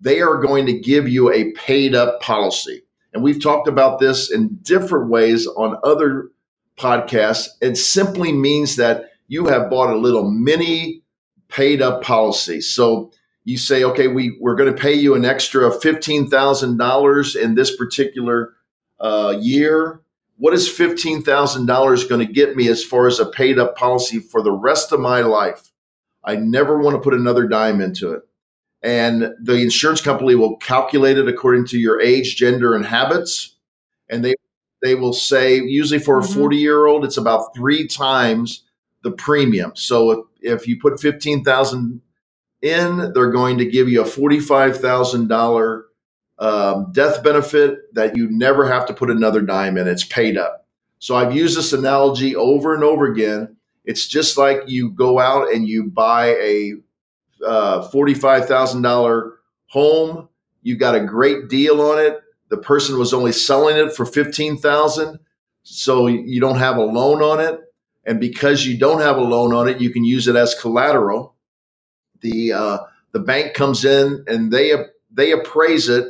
they 0.00 0.20
are 0.20 0.40
going 0.40 0.66
to 0.66 0.78
give 0.78 1.08
you 1.08 1.32
a 1.32 1.50
paid 1.52 1.94
up 1.94 2.20
policy. 2.20 2.82
And 3.12 3.22
we've 3.22 3.42
talked 3.42 3.68
about 3.68 3.98
this 3.98 4.30
in 4.30 4.58
different 4.62 5.10
ways 5.10 5.46
on 5.46 5.76
other 5.82 6.30
podcasts. 6.76 7.48
It 7.60 7.76
simply 7.76 8.32
means 8.32 8.76
that 8.76 9.10
you 9.26 9.46
have 9.46 9.70
bought 9.70 9.90
a 9.90 9.98
little 9.98 10.30
mini 10.30 11.02
paid 11.48 11.82
up 11.82 12.02
policy. 12.02 12.60
So 12.60 13.10
you 13.48 13.58
say, 13.58 13.84
okay, 13.84 14.08
we, 14.08 14.36
we're 14.40 14.54
going 14.56 14.72
to 14.72 14.80
pay 14.80 14.94
you 14.94 15.14
an 15.14 15.24
extra 15.24 15.70
$15,000 15.70 17.36
in 17.36 17.54
this 17.54 17.76
particular 17.76 18.54
uh, 19.00 19.36
year 19.40 20.02
what 20.38 20.54
is 20.54 20.68
$15,000 20.68 22.08
going 22.08 22.26
to 22.26 22.32
get 22.32 22.56
me 22.56 22.68
as 22.68 22.84
far 22.84 23.08
as 23.08 23.18
a 23.18 23.26
paid 23.26 23.58
up 23.58 23.76
policy 23.76 24.20
for 24.20 24.40
the 24.40 24.52
rest 24.52 24.92
of 24.92 25.00
my 25.00 25.20
life? 25.20 25.72
I 26.24 26.36
never 26.36 26.78
want 26.78 26.94
to 26.94 27.02
put 27.02 27.14
another 27.14 27.46
dime 27.46 27.80
into 27.80 28.12
it. 28.12 28.22
And 28.80 29.34
the 29.42 29.56
insurance 29.56 30.00
company 30.00 30.36
will 30.36 30.56
calculate 30.56 31.18
it 31.18 31.28
according 31.28 31.66
to 31.66 31.78
your 31.78 32.00
age, 32.00 32.36
gender, 32.36 32.76
and 32.76 32.86
habits. 32.86 33.56
And 34.08 34.24
they 34.24 34.34
they 34.80 34.94
will 34.94 35.12
say 35.12 35.56
usually 35.56 35.98
for 35.98 36.18
a 36.18 36.22
mm-hmm. 36.22 36.40
40 36.40 36.56
year 36.56 36.86
old, 36.86 37.04
it's 37.04 37.16
about 37.16 37.56
three 37.56 37.88
times 37.88 38.62
the 39.02 39.10
premium. 39.10 39.72
So 39.74 40.10
if, 40.12 40.18
if 40.40 40.68
you 40.68 40.78
put 40.80 41.00
15,000 41.00 42.00
in, 42.62 43.12
they're 43.12 43.30
going 43.30 43.58
to 43.58 43.66
give 43.66 43.88
you 43.88 44.02
a 44.02 44.06
$45,000 44.06 45.82
um, 46.38 46.92
death 46.92 47.22
benefit 47.22 47.94
that 47.94 48.16
you 48.16 48.28
never 48.30 48.66
have 48.66 48.86
to 48.86 48.94
put 48.94 49.10
another 49.10 49.40
dime 49.40 49.76
in. 49.76 49.88
It's 49.88 50.04
paid 50.04 50.36
up. 50.36 50.66
So 50.98 51.16
I've 51.16 51.34
used 51.34 51.56
this 51.56 51.72
analogy 51.72 52.34
over 52.34 52.74
and 52.74 52.84
over 52.84 53.06
again. 53.06 53.56
It's 53.84 54.06
just 54.06 54.36
like 54.36 54.62
you 54.66 54.90
go 54.90 55.18
out 55.18 55.52
and 55.52 55.66
you 55.66 55.84
buy 55.84 56.28
a 56.36 56.74
uh, 57.46 57.88
$45,000 57.88 59.32
home. 59.66 60.28
You 60.62 60.76
got 60.76 60.94
a 60.94 61.04
great 61.04 61.48
deal 61.48 61.80
on 61.80 61.98
it. 61.98 62.20
The 62.50 62.58
person 62.58 62.98
was 62.98 63.14
only 63.14 63.32
selling 63.32 63.76
it 63.76 63.94
for 63.94 64.04
15,000. 64.04 65.18
So 65.62 66.06
you 66.06 66.40
don't 66.40 66.58
have 66.58 66.76
a 66.76 66.84
loan 66.84 67.22
on 67.22 67.40
it. 67.40 67.60
And 68.04 68.18
because 68.18 68.66
you 68.66 68.78
don't 68.78 69.00
have 69.00 69.18
a 69.18 69.22
loan 69.22 69.52
on 69.52 69.68
it, 69.68 69.80
you 69.80 69.90
can 69.90 70.04
use 70.04 70.28
it 70.28 70.36
as 70.36 70.54
collateral. 70.54 71.34
The, 72.20 72.52
uh, 72.52 72.78
the 73.12 73.20
bank 73.20 73.54
comes 73.54 73.84
in 73.84 74.24
and 74.26 74.52
they, 74.52 74.72
they 75.10 75.32
appraise 75.32 75.88
it 75.88 76.06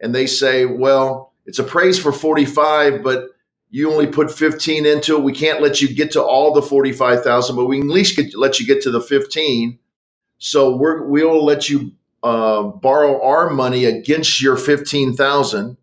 and 0.00 0.14
they 0.14 0.26
say, 0.26 0.66
well, 0.66 1.32
it's 1.46 1.58
appraised 1.58 2.02
for 2.02 2.12
45, 2.12 3.02
but 3.02 3.28
you 3.70 3.90
only 3.90 4.06
put 4.06 4.30
15 4.30 4.86
into 4.86 5.16
it. 5.16 5.22
We 5.22 5.32
can't 5.32 5.62
let 5.62 5.80
you 5.80 5.94
get 5.94 6.12
to 6.12 6.22
all 6.22 6.52
the 6.52 6.62
45,000, 6.62 7.56
but 7.56 7.66
we 7.66 7.80
can 7.80 7.90
at 7.90 7.94
least 7.94 8.16
get, 8.16 8.34
let 8.36 8.60
you 8.60 8.66
get 8.66 8.82
to 8.82 8.90
the 8.90 9.00
15. 9.00 9.78
So 10.38 10.76
we're, 10.76 11.02
we'll 11.04 11.44
let 11.44 11.68
you 11.68 11.92
uh, 12.22 12.62
borrow 12.62 13.22
our 13.22 13.50
money 13.50 13.84
against 13.84 14.40
your 14.40 14.56
15,000 14.56 15.76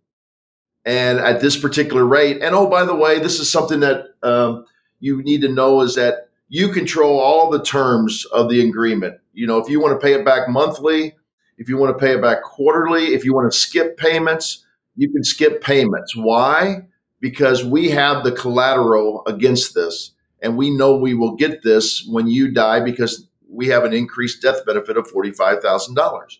and 0.85 1.19
at 1.19 1.41
this 1.41 1.57
particular 1.57 2.05
rate. 2.05 2.41
And 2.41 2.55
oh, 2.55 2.69
by 2.69 2.85
the 2.85 2.95
way, 2.95 3.19
this 3.19 3.39
is 3.39 3.49
something 3.49 3.79
that 3.81 4.07
um, 4.21 4.65
you 4.99 5.21
need 5.23 5.41
to 5.41 5.49
know 5.49 5.81
is 5.81 5.95
that 5.95 6.29
you 6.49 6.69
control 6.69 7.19
all 7.19 7.49
the 7.49 7.63
terms 7.63 8.25
of 8.25 8.49
the 8.49 8.67
agreement. 8.67 9.19
You 9.33 9.47
know, 9.47 9.57
if 9.57 9.69
you 9.69 9.81
want 9.81 9.99
to 9.99 10.05
pay 10.05 10.13
it 10.13 10.23
back 10.23 10.47
monthly, 10.47 11.15
if 11.57 11.69
you 11.69 11.77
want 11.77 11.97
to 11.97 12.03
pay 12.03 12.13
it 12.13 12.21
back 12.21 12.43
quarterly, 12.43 13.13
if 13.13 13.25
you 13.25 13.33
want 13.33 13.51
to 13.51 13.57
skip 13.57 13.97
payments, 13.97 14.65
you 14.95 15.11
can 15.11 15.23
skip 15.23 15.61
payments. 15.61 16.15
Why? 16.15 16.87
Because 17.19 17.63
we 17.63 17.89
have 17.89 18.23
the 18.23 18.31
collateral 18.31 19.23
against 19.25 19.73
this 19.73 20.11
and 20.41 20.57
we 20.57 20.69
know 20.69 20.95
we 20.95 21.13
will 21.13 21.35
get 21.35 21.63
this 21.63 22.05
when 22.07 22.27
you 22.27 22.51
die 22.51 22.81
because 22.81 23.27
we 23.49 23.67
have 23.67 23.85
an 23.85 23.93
increased 23.93 24.41
death 24.41 24.65
benefit 24.65 24.97
of 24.97 25.07
$45,000. 25.07 26.37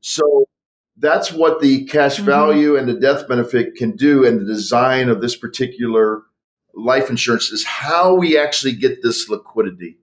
So 0.00 0.46
that's 0.96 1.32
what 1.32 1.60
the 1.60 1.84
cash 1.86 2.16
mm-hmm. 2.16 2.26
value 2.26 2.76
and 2.76 2.88
the 2.88 2.98
death 2.98 3.26
benefit 3.26 3.74
can 3.74 3.96
do 3.96 4.24
and 4.24 4.40
the 4.40 4.44
design 4.44 5.08
of 5.08 5.20
this 5.20 5.36
particular 5.36 6.22
life 6.74 7.10
insurance 7.10 7.50
is 7.50 7.64
how 7.64 8.14
we 8.14 8.38
actually 8.38 8.72
get 8.72 9.02
this 9.02 9.28
liquidity 9.28 9.98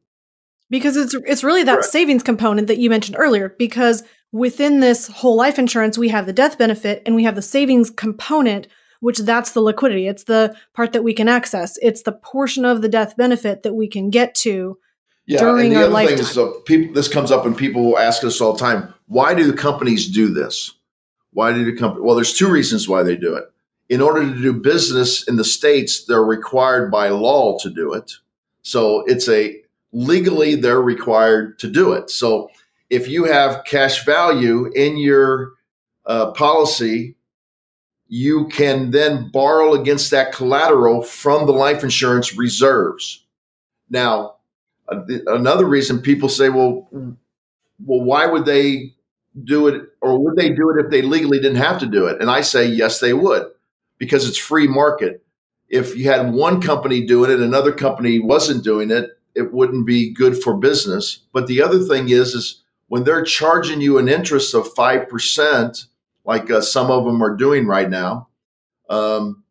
because 0.71 0.97
it's 0.97 1.13
it's 1.27 1.43
really 1.43 1.63
that 1.63 1.75
Correct. 1.75 1.91
savings 1.91 2.23
component 2.23 2.67
that 2.67 2.79
you 2.79 2.89
mentioned 2.89 3.17
earlier 3.19 3.49
because 3.59 4.03
within 4.31 4.79
this 4.79 5.05
whole 5.07 5.35
life 5.35 5.59
insurance 5.59 5.99
we 5.99 6.09
have 6.09 6.25
the 6.25 6.33
death 6.33 6.57
benefit 6.57 7.03
and 7.05 7.15
we 7.15 7.23
have 7.23 7.35
the 7.35 7.41
savings 7.43 7.91
component 7.91 8.67
which 9.01 9.19
that's 9.19 9.51
the 9.51 9.61
liquidity. 9.61 10.07
It's 10.07 10.23
the 10.23 10.55
part 10.73 10.93
that 10.93 11.03
we 11.03 11.13
can 11.13 11.27
access. 11.27 11.77
It's 11.81 12.03
the 12.03 12.11
portion 12.13 12.63
of 12.65 12.81
the 12.81 12.87
death 12.87 13.17
benefit 13.17 13.63
that 13.63 13.73
we 13.73 13.87
can 13.87 14.09
get 14.09 14.35
to 14.35 14.77
yeah, 15.25 15.39
during 15.39 15.67
and 15.67 15.75
the 15.75 15.77
our 15.77 15.83
other 15.85 15.93
lifetime. 15.93 16.17
thing 16.17 16.25
is, 16.25 16.29
uh, 16.31 16.33
so 16.33 16.59
people, 16.61 16.93
this 16.93 17.07
comes 17.07 17.31
up 17.31 17.45
and 17.45 17.57
people 17.57 17.83
will 17.83 17.99
ask 17.99 18.23
us 18.23 18.39
all 18.39 18.53
the 18.53 18.59
time 18.59 18.93
why 19.07 19.33
do 19.33 19.43
the 19.51 19.57
companies 19.57 20.07
do 20.07 20.29
this? 20.33 20.73
Why 21.33 21.51
do 21.51 21.65
the 21.65 21.75
company 21.75 22.05
well 22.05 22.15
there's 22.15 22.33
two 22.33 22.49
reasons 22.49 22.87
why 22.87 23.03
they 23.03 23.17
do 23.17 23.35
it. 23.35 23.45
In 23.89 24.01
order 24.01 24.21
to 24.21 24.41
do 24.41 24.53
business 24.53 25.27
in 25.27 25.35
the 25.35 25.43
states 25.43 26.05
they're 26.05 26.23
required 26.23 26.91
by 26.91 27.09
law 27.09 27.57
to 27.59 27.69
do 27.69 27.93
it. 27.93 28.13
So 28.61 29.03
it's 29.07 29.27
a 29.27 29.61
legally 29.91 30.55
they're 30.55 30.81
required 30.81 31.59
to 31.59 31.67
do 31.67 31.93
it. 31.93 32.09
So 32.09 32.49
if 32.89 33.07
you 33.07 33.25
have 33.25 33.63
cash 33.65 34.05
value 34.05 34.71
in 34.73 34.97
your 34.97 35.53
uh, 36.05 36.31
policy, 36.31 37.15
you 38.07 38.47
can 38.49 38.91
then 38.91 39.29
borrow 39.31 39.73
against 39.73 40.11
that 40.11 40.33
collateral 40.33 41.01
from 41.01 41.45
the 41.45 41.53
life 41.53 41.83
insurance 41.83 42.35
reserves. 42.35 43.25
Now, 43.89 44.35
uh, 44.89 45.01
another 45.27 45.65
reason 45.65 46.01
people 46.01 46.27
say, 46.27 46.49
well, 46.49 46.87
well, 46.91 48.03
why 48.03 48.25
would 48.25 48.45
they 48.45 48.93
do 49.45 49.67
it, 49.67 49.83
or 50.01 50.19
would 50.19 50.35
they 50.35 50.49
do 50.49 50.69
it 50.71 50.83
if 50.83 50.91
they 50.91 51.01
legally 51.01 51.39
didn't 51.39 51.55
have 51.55 51.79
to 51.79 51.85
do 51.85 52.07
it? 52.07 52.21
And 52.21 52.29
I 52.29 52.41
say, 52.41 52.65
yes, 52.65 52.99
they 52.99 53.13
would, 53.13 53.47
because 53.97 54.27
it's 54.27 54.37
free 54.37 54.67
market. 54.67 55.23
If 55.69 55.95
you 55.95 56.11
had 56.11 56.33
one 56.33 56.61
company 56.61 57.05
doing 57.05 57.31
it, 57.31 57.39
another 57.39 57.71
company 57.71 58.19
wasn't 58.19 58.65
doing 58.65 58.91
it, 58.91 59.09
it 59.35 59.53
wouldn't 59.53 59.85
be 59.85 60.11
good 60.11 60.41
for 60.41 60.55
business. 60.55 61.19
But 61.33 61.47
the 61.47 61.61
other 61.61 61.79
thing 61.79 62.09
is, 62.09 62.33
is 62.33 62.61
when 62.87 63.03
they're 63.03 63.23
charging 63.23 63.81
you 63.81 63.97
an 63.97 64.09
interest 64.09 64.53
of 64.53 64.73
five 64.73 65.07
percent, 65.09 65.85
like 66.25 66.51
uh, 66.51 66.61
some 66.61 66.91
of 66.91 67.05
them 67.05 67.23
are 67.23 67.35
doing 67.35 67.65
right 67.65 67.89
now, 67.89 68.27
um, 68.89 69.43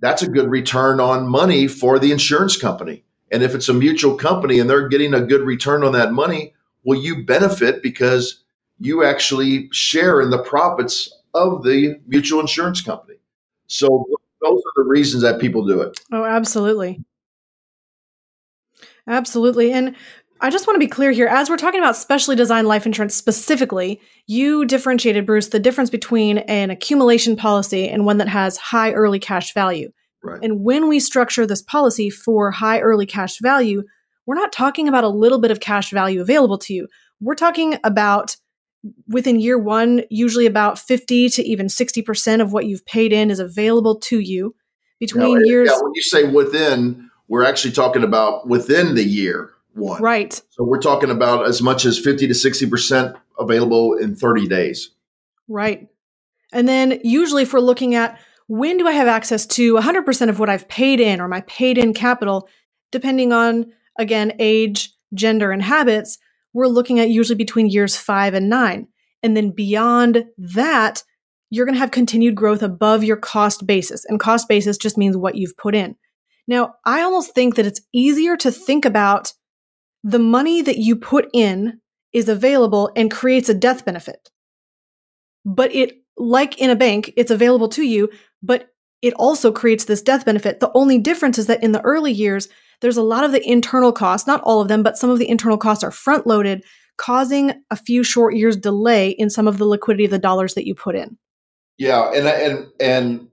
that's 0.00 0.22
a 0.22 0.28
good 0.28 0.50
return 0.50 1.00
on 1.00 1.26
money 1.26 1.66
for 1.66 1.98
the 1.98 2.12
insurance 2.12 2.56
company. 2.56 3.04
And 3.32 3.42
if 3.42 3.54
it's 3.54 3.68
a 3.68 3.74
mutual 3.74 4.14
company 4.16 4.60
and 4.60 4.68
they're 4.68 4.88
getting 4.88 5.14
a 5.14 5.20
good 5.20 5.40
return 5.40 5.82
on 5.82 5.92
that 5.92 6.12
money, 6.12 6.52
well, 6.84 6.98
you 6.98 7.24
benefit 7.24 7.82
because 7.82 8.44
you 8.78 9.04
actually 9.04 9.68
share 9.72 10.20
in 10.20 10.30
the 10.30 10.42
profits 10.42 11.12
of 11.32 11.64
the 11.64 11.98
mutual 12.06 12.40
insurance 12.40 12.80
company. 12.80 13.16
So 13.66 14.06
those 14.42 14.58
are 14.58 14.72
the 14.76 14.88
reasons 14.88 15.22
that 15.22 15.40
people 15.40 15.66
do 15.66 15.80
it. 15.80 15.98
Oh, 16.12 16.24
absolutely. 16.24 17.02
Absolutely. 19.08 19.72
And 19.72 19.94
I 20.40 20.50
just 20.50 20.66
want 20.66 20.74
to 20.74 20.80
be 20.80 20.88
clear 20.88 21.10
here 21.12 21.26
as 21.26 21.48
we're 21.48 21.56
talking 21.56 21.80
about 21.80 21.96
specially 21.96 22.36
designed 22.36 22.68
life 22.68 22.86
insurance 22.86 23.14
specifically, 23.14 24.00
you 24.26 24.64
differentiated, 24.64 25.26
Bruce, 25.26 25.48
the 25.48 25.60
difference 25.60 25.90
between 25.90 26.38
an 26.38 26.70
accumulation 26.70 27.36
policy 27.36 27.88
and 27.88 28.04
one 28.04 28.18
that 28.18 28.28
has 28.28 28.56
high 28.56 28.92
early 28.92 29.18
cash 29.18 29.54
value. 29.54 29.90
Right. 30.22 30.40
And 30.42 30.64
when 30.64 30.88
we 30.88 31.00
structure 31.00 31.46
this 31.46 31.62
policy 31.62 32.10
for 32.10 32.50
high 32.50 32.80
early 32.80 33.06
cash 33.06 33.38
value, 33.40 33.84
we're 34.26 34.34
not 34.34 34.52
talking 34.52 34.88
about 34.88 35.04
a 35.04 35.08
little 35.08 35.40
bit 35.40 35.50
of 35.50 35.60
cash 35.60 35.90
value 35.90 36.20
available 36.20 36.58
to 36.58 36.74
you. 36.74 36.88
We're 37.20 37.34
talking 37.34 37.78
about 37.84 38.36
within 39.08 39.40
year 39.40 39.58
one, 39.58 40.02
usually 40.10 40.46
about 40.46 40.78
50 40.78 41.28
to 41.30 41.42
even 41.42 41.66
60% 41.66 42.40
of 42.40 42.52
what 42.52 42.66
you've 42.66 42.84
paid 42.86 43.12
in 43.12 43.30
is 43.30 43.38
available 43.38 43.98
to 44.00 44.18
you. 44.18 44.54
Between 45.00 45.34
now, 45.34 45.44
years. 45.44 45.70
Yeah, 45.72 45.80
when 45.82 45.92
you 45.94 46.02
say 46.02 46.24
within, 46.24 47.03
we're 47.28 47.44
actually 47.44 47.72
talking 47.72 48.04
about 48.04 48.46
within 48.46 48.94
the 48.94 49.04
year 49.04 49.50
one. 49.74 50.02
Right. 50.02 50.40
So 50.50 50.64
we're 50.64 50.80
talking 50.80 51.10
about 51.10 51.46
as 51.46 51.60
much 51.62 51.84
as 51.84 51.98
50 51.98 52.26
to 52.28 52.34
60% 52.34 53.14
available 53.38 53.94
in 53.94 54.14
30 54.14 54.46
days. 54.48 54.90
Right. 55.48 55.88
And 56.52 56.68
then 56.68 57.00
usually 57.02 57.42
if 57.42 57.52
we're 57.52 57.60
looking 57.60 57.94
at 57.94 58.18
when 58.46 58.76
do 58.76 58.86
I 58.86 58.92
have 58.92 59.08
access 59.08 59.46
to 59.46 59.74
100% 59.74 60.28
of 60.28 60.38
what 60.38 60.50
I've 60.50 60.68
paid 60.68 61.00
in 61.00 61.20
or 61.20 61.28
my 61.28 61.40
paid 61.42 61.78
in 61.78 61.94
capital, 61.94 62.48
depending 62.92 63.32
on, 63.32 63.72
again, 63.98 64.32
age, 64.38 64.92
gender, 65.14 65.50
and 65.50 65.62
habits, 65.62 66.18
we're 66.52 66.68
looking 66.68 67.00
at 67.00 67.10
usually 67.10 67.36
between 67.36 67.68
years 67.68 67.96
five 67.96 68.34
and 68.34 68.48
nine. 68.48 68.86
And 69.22 69.36
then 69.36 69.50
beyond 69.50 70.26
that, 70.36 71.02
you're 71.50 71.64
going 71.64 71.74
to 71.74 71.80
have 71.80 71.90
continued 71.90 72.34
growth 72.34 72.62
above 72.62 73.02
your 73.02 73.16
cost 73.16 73.66
basis. 73.66 74.04
And 74.04 74.20
cost 74.20 74.48
basis 74.48 74.76
just 74.76 74.98
means 74.98 75.16
what 75.16 75.36
you've 75.36 75.56
put 75.56 75.74
in. 75.74 75.96
Now, 76.46 76.74
I 76.84 77.02
almost 77.02 77.34
think 77.34 77.56
that 77.56 77.66
it's 77.66 77.80
easier 77.92 78.36
to 78.38 78.50
think 78.50 78.84
about 78.84 79.32
the 80.02 80.18
money 80.18 80.60
that 80.62 80.78
you 80.78 80.96
put 80.96 81.28
in 81.32 81.80
is 82.12 82.28
available 82.28 82.90
and 82.94 83.10
creates 83.10 83.48
a 83.48 83.54
death 83.54 83.84
benefit. 83.84 84.30
But 85.44 85.74
it, 85.74 85.96
like 86.16 86.58
in 86.58 86.70
a 86.70 86.76
bank, 86.76 87.12
it's 87.16 87.30
available 87.30 87.68
to 87.70 87.82
you, 87.82 88.10
but 88.42 88.68
it 89.02 89.14
also 89.14 89.52
creates 89.52 89.84
this 89.84 90.02
death 90.02 90.24
benefit. 90.24 90.60
The 90.60 90.70
only 90.74 90.98
difference 90.98 91.38
is 91.38 91.46
that 91.46 91.62
in 91.62 91.72
the 91.72 91.82
early 91.82 92.12
years, 92.12 92.48
there's 92.80 92.96
a 92.96 93.02
lot 93.02 93.24
of 93.24 93.32
the 93.32 93.46
internal 93.46 93.92
costs, 93.92 94.26
not 94.26 94.40
all 94.42 94.60
of 94.60 94.68
them, 94.68 94.82
but 94.82 94.98
some 94.98 95.10
of 95.10 95.18
the 95.18 95.28
internal 95.28 95.58
costs 95.58 95.84
are 95.84 95.90
front 95.90 96.26
loaded, 96.26 96.64
causing 96.96 97.52
a 97.70 97.76
few 97.76 98.04
short 98.04 98.34
years 98.36 98.56
delay 98.56 99.10
in 99.10 99.30
some 99.30 99.48
of 99.48 99.58
the 99.58 99.66
liquidity 99.66 100.04
of 100.04 100.10
the 100.10 100.18
dollars 100.18 100.54
that 100.54 100.66
you 100.66 100.74
put 100.74 100.94
in. 100.94 101.16
Yeah, 101.78 102.10
and 102.12 102.28
and 102.28 102.66
and 102.80 103.28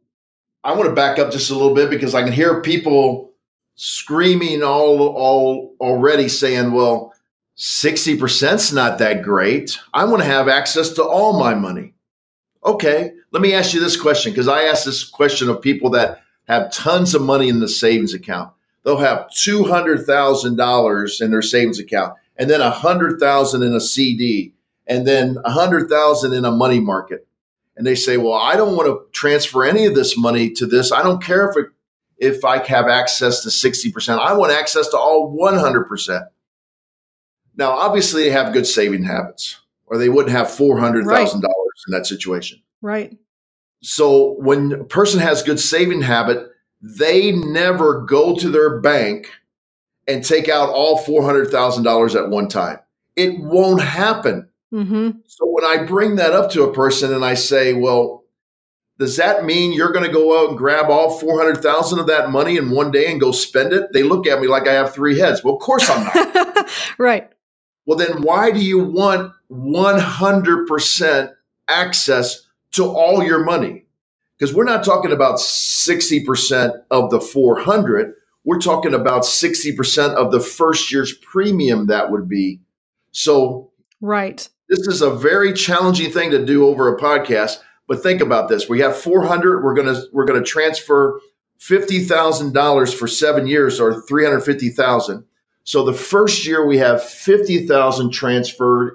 I 0.64 0.74
want 0.74 0.90
to 0.90 0.96
back 0.96 1.18
up 1.18 1.32
just 1.32 1.50
a 1.50 1.56
little 1.56 1.74
bit 1.74 1.90
because 1.90 2.14
I 2.14 2.24
can 2.24 2.34
hear 2.34 2.62
people 2.62 3.32
screaming 3.76 4.62
all 4.62 5.08
all 5.08 5.76
already 5.80 6.30
saying, 6.30 6.72
"Well, 6.72 7.14
sixty 7.56 8.16
percent's 8.16 8.72
not 8.72 9.00
that 9.00 9.24
great. 9.24 9.80
I 9.94 10.06
want 10.06 10.22
to 10.22 10.28
have 10.28 10.48
access 10.48 10.90
to 10.92 11.04
all 11.04 11.40
my 11.40 11.56
money." 11.56 11.94
Okay, 12.64 13.12
let 13.32 13.42
me 13.42 13.54
ask 13.54 13.74
you 13.74 13.80
this 13.80 14.00
question 14.00 14.32
because 14.32 14.48
I 14.48 14.64
ask 14.64 14.86
this 14.86 15.04
question 15.04 15.50
of 15.50 15.62
people 15.62 15.90
that 15.92 16.22
have 16.48 16.72
tons 16.72 17.16
of 17.16 17.24
money 17.24 17.50
in 17.50 17.60
the 17.60 17.68
savings 17.68 18.14
account. 18.14 18.52
They'll 18.84 18.98
have 18.98 19.32
two 19.32 19.64
hundred 19.64 20.06
thousand 20.06 20.58
dollars 20.58 21.22
in 21.22 21.32
their 21.32 21.42
savings 21.42 21.80
account, 21.80 22.14
and 22.38 22.52
then 22.52 22.62
a 22.62 22.70
hundred 22.70 23.20
thousand 23.20 23.64
in 23.64 23.74
a 23.74 23.82
CD, 23.82 24.54
and 24.86 25.08
then 25.08 25.40
a 25.44 25.52
hundred 25.52 25.90
thousand 25.90 26.34
in 26.34 26.46
a 26.46 26.52
money 26.52 26.80
market 26.80 27.28
and 27.76 27.86
they 27.86 27.96
say, 27.96 28.18
"Well, 28.18 28.34
I 28.34 28.56
don't 28.56 28.76
want 28.76 28.88
to 28.88 29.12
transfer 29.12 29.64
any 29.64 29.86
of 29.86 29.96
this 29.96 30.18
money 30.18 30.52
to 30.52 30.66
this. 30.66 30.92
I 30.92 31.04
don't 31.04 31.24
care 31.24 31.50
if 31.50 31.58
it, 31.58 31.68
if 32.18 32.46
I 32.46 32.66
have 32.68 32.88
access 32.88 33.42
to 33.44 33.50
60%. 33.50 34.20
I 34.20 34.34
want 34.34 34.52
access 34.52 34.88
to 34.90 34.98
all 34.98 35.36
100%." 35.38 36.28
Now, 37.56 37.72
obviously, 37.72 38.24
they 38.24 38.30
have 38.30 38.54
good 38.54 38.68
saving 38.68 39.04
habits, 39.04 39.60
or 39.86 39.98
they 39.98 40.10
wouldn't 40.10 40.36
have 40.36 40.48
$400,000 40.48 41.06
right. 41.06 41.34
in 41.34 41.92
that 41.92 42.06
situation. 42.06 42.62
Right. 42.82 43.18
So 43.82 44.36
when 44.40 44.74
a 44.74 44.84
person 44.84 45.20
has 45.20 45.44
good 45.44 45.60
saving 45.60 46.02
habit, 46.02 46.48
they 46.82 47.32
never 47.32 48.02
go 48.02 48.36
to 48.36 48.50
their 48.50 48.80
bank 48.80 49.30
and 50.08 50.24
take 50.24 50.50
out 50.50 50.70
all 50.70 51.04
$400,000 51.04 52.16
at 52.16 52.30
one 52.30 52.48
time. 52.48 52.80
It 53.16 53.40
won't 53.40 53.82
happen. 53.82 54.50
Mm-hmm. 54.74 55.20
So 55.28 55.46
when 55.46 55.66
I 55.66 55.84
bring 55.84 56.16
that 56.16 56.34
up 56.34 56.52
to 56.52 56.64
a 56.64 56.74
person 56.74 57.14
and 57.14 57.26
I 57.26 57.34
say, 57.34 57.74
well, 57.74 58.22
does 59.02 59.18
that 59.18 59.46
mean 59.46 59.74
you're 59.74 59.92
going 59.92 60.06
to 60.06 60.12
go 60.12 60.40
out 60.40 60.50
and 60.50 60.58
grab 60.58 60.90
all 60.90 61.18
400,000 61.18 62.00
of 62.00 62.08
that 62.08 62.30
money 62.30 62.58
in 62.58 62.70
one 62.70 62.92
day 62.92 63.12
and 63.12 63.20
go 63.20 63.32
spend 63.32 63.74
it? 63.74 63.92
They 63.94 64.04
look 64.04 64.28
at 64.28 64.40
me 64.40 64.48
like 64.48 64.68
I 64.68 64.74
have 64.74 64.94
three 64.94 65.18
heads. 65.18 65.44
Well, 65.44 65.56
of 65.56 65.60
course 65.60 65.90
I'm 65.90 66.04
not. 66.04 66.70
right. 67.00 67.30
Well, 67.86 67.98
then 67.98 68.22
why 68.22 68.52
do 68.52 68.60
you 68.60 68.84
want 68.84 69.34
100% 69.52 71.34
access 71.68 72.48
to 72.74 72.86
all 72.86 73.24
your 73.24 73.44
money? 73.44 73.86
Because 74.38 74.56
we're 74.56 74.66
not 74.66 74.84
talking 74.84 75.12
about 75.12 75.38
60% 75.38 76.84
of 76.92 77.10
the 77.10 77.20
400. 77.20 78.14
We're 78.44 78.60
talking 78.60 78.94
about 78.94 79.24
60% 79.24 80.14
of 80.14 80.32
the 80.32 80.40
first 80.40 80.92
year's 80.92 81.14
premium 81.14 81.88
that 81.88 82.12
would 82.12 82.30
be. 82.30 82.62
So, 83.12 83.72
right. 84.00 84.48
This 84.72 84.88
is 84.88 85.02
a 85.02 85.14
very 85.14 85.52
challenging 85.52 86.12
thing 86.12 86.32
to 86.32 86.46
do 86.46 86.66
over 86.66 86.88
a 86.88 86.98
podcast, 86.98 87.58
but 87.90 88.02
think 88.02 88.22
about 88.22 88.48
this. 88.48 88.70
We 88.70 88.80
have 88.80 88.96
400, 88.96 89.66
we're 89.66 89.74
going 89.74 89.94
to 89.94 90.08
we're 90.14 90.24
going 90.24 90.42
to 90.42 90.50
transfer 90.50 91.20
$50,000 91.60 92.96
for 92.96 93.08
7 93.08 93.48
years 93.48 93.82
or 93.82 94.02
350,000. 94.02 95.26
So 95.66 95.84
the 95.84 95.94
first 95.94 96.48
year 96.48 96.66
we 96.66 96.78
have 96.78 97.04
50,000 97.04 98.12
transferred 98.12 98.94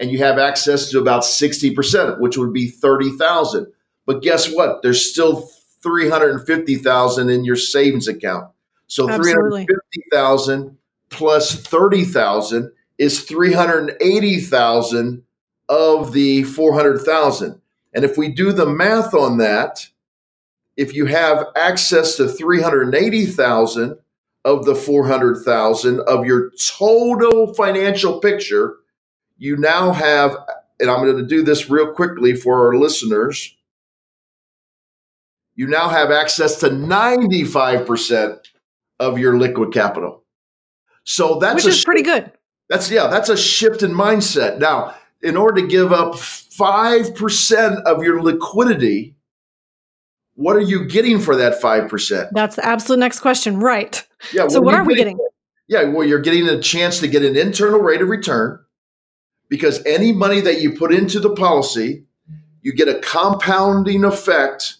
and 0.00 0.10
you 0.10 0.16
have 0.18 0.38
access 0.38 0.90
to 0.90 0.98
about 0.98 1.24
60%, 1.24 2.20
which 2.20 2.38
would 2.38 2.54
be 2.54 2.68
30,000. 2.68 3.66
But 4.06 4.22
guess 4.22 4.50
what? 4.50 4.80
There's 4.82 5.10
still 5.10 5.50
350,000 5.82 7.28
in 7.28 7.44
your 7.44 7.56
savings 7.56 8.08
account. 8.08 8.50
So 8.86 9.06
350,000 9.06 10.78
plus 11.10 11.54
30,000 11.54 12.72
is 12.98 13.22
380,000 13.22 15.22
of 15.68 16.12
the 16.12 16.42
400,000. 16.44 17.60
And 17.94 18.04
if 18.04 18.18
we 18.18 18.28
do 18.28 18.52
the 18.52 18.66
math 18.66 19.14
on 19.14 19.38
that, 19.38 19.88
if 20.76 20.94
you 20.94 21.06
have 21.06 21.46
access 21.56 22.16
to 22.16 22.28
380,000 22.28 23.98
of 24.44 24.64
the 24.64 24.74
400,000 24.74 26.00
of 26.00 26.26
your 26.26 26.50
total 26.78 27.54
financial 27.54 28.20
picture, 28.20 28.76
you 29.36 29.56
now 29.56 29.92
have 29.92 30.36
and 30.80 30.90
I'm 30.90 31.04
going 31.04 31.16
to 31.16 31.26
do 31.26 31.42
this 31.42 31.68
real 31.68 31.92
quickly 31.92 32.34
for 32.34 32.66
our 32.66 32.76
listeners. 32.76 33.56
You 35.54 35.66
now 35.66 35.88
have 35.88 36.10
access 36.10 36.56
to 36.60 36.68
95% 36.68 38.38
of 39.00 39.18
your 39.18 39.36
liquid 39.36 39.72
capital. 39.72 40.24
So 41.04 41.38
that's 41.40 41.64
Which 41.64 41.74
is 41.74 41.84
pretty 41.84 42.02
good. 42.02 42.30
That's 42.68 42.90
yeah, 42.90 43.06
that's 43.06 43.28
a 43.28 43.36
shift 43.36 43.82
in 43.82 43.92
mindset. 43.92 44.58
Now, 44.58 44.94
in 45.22 45.36
order 45.36 45.62
to 45.62 45.66
give 45.66 45.92
up 45.92 46.14
5% 46.14 47.82
of 47.82 48.02
your 48.02 48.22
liquidity, 48.22 49.16
what 50.34 50.54
are 50.56 50.60
you 50.60 50.86
getting 50.86 51.18
for 51.18 51.34
that 51.36 51.60
5%? 51.60 52.28
That's 52.32 52.56
the 52.56 52.64
absolute 52.64 52.98
next 53.00 53.20
question, 53.20 53.58
right? 53.58 54.06
Yeah. 54.32 54.48
So 54.48 54.60
what 54.60 54.74
are, 54.74 54.82
are 54.82 54.84
we 54.84 54.94
getting? 54.94 55.18
Yeah, 55.66 55.84
well, 55.84 56.06
you're 56.06 56.20
getting 56.20 56.48
a 56.48 56.60
chance 56.60 57.00
to 57.00 57.08
get 57.08 57.24
an 57.24 57.36
internal 57.36 57.80
rate 57.80 58.00
of 58.00 58.08
return 58.08 58.58
because 59.48 59.84
any 59.84 60.12
money 60.12 60.40
that 60.40 60.60
you 60.60 60.72
put 60.72 60.94
into 60.94 61.20
the 61.20 61.30
policy, 61.30 62.04
you 62.62 62.72
get 62.72 62.88
a 62.88 62.98
compounding 63.00 64.04
effect 64.04 64.76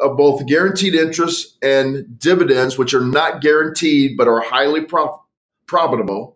of 0.00 0.16
both 0.16 0.46
guaranteed 0.46 0.94
interest 0.94 1.56
and 1.62 2.18
dividends, 2.18 2.78
which 2.78 2.94
are 2.94 3.04
not 3.04 3.40
guaranteed 3.40 4.16
but 4.16 4.26
are 4.26 4.40
highly 4.40 4.84
prof- 4.84 5.20
profitable. 5.66 6.33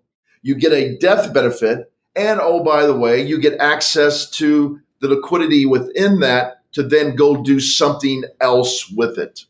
You 0.48 0.54
get 0.54 0.72
a 0.72 0.96
death 0.96 1.34
benefit. 1.34 1.92
And 2.16 2.40
oh, 2.42 2.64
by 2.64 2.87
the 2.87 2.96
way, 2.96 3.20
you 3.20 3.38
get 3.38 3.61
access 3.61 4.30
to 4.30 4.80
the 5.00 5.08
liquidity 5.08 5.66
within 5.66 6.20
that 6.20 6.62
to 6.72 6.82
then 6.82 7.16
go 7.16 7.42
do 7.42 7.61
something 7.61 8.24
else 8.40 8.90
with 8.90 9.18
it 9.18 9.44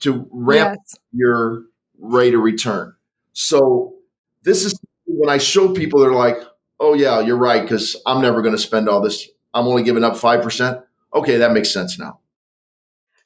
to 0.00 0.28
ramp 0.30 0.78
yes. 0.78 0.98
your 1.14 1.62
rate 1.98 2.34
of 2.34 2.42
return. 2.42 2.94
So, 3.32 3.94
this 4.42 4.66
is 4.66 4.78
when 5.06 5.30
I 5.30 5.38
show 5.38 5.72
people, 5.72 6.00
they're 6.00 6.12
like, 6.12 6.36
oh, 6.78 6.92
yeah, 6.92 7.20
you're 7.20 7.38
right, 7.38 7.62
because 7.62 7.96
I'm 8.04 8.20
never 8.20 8.42
going 8.42 8.54
to 8.54 8.60
spend 8.60 8.90
all 8.90 9.00
this. 9.00 9.26
I'm 9.54 9.66
only 9.66 9.84
giving 9.84 10.04
up 10.04 10.18
5%. 10.18 10.82
Okay, 11.14 11.38
that 11.38 11.52
makes 11.52 11.72
sense 11.72 11.98
now. 11.98 12.18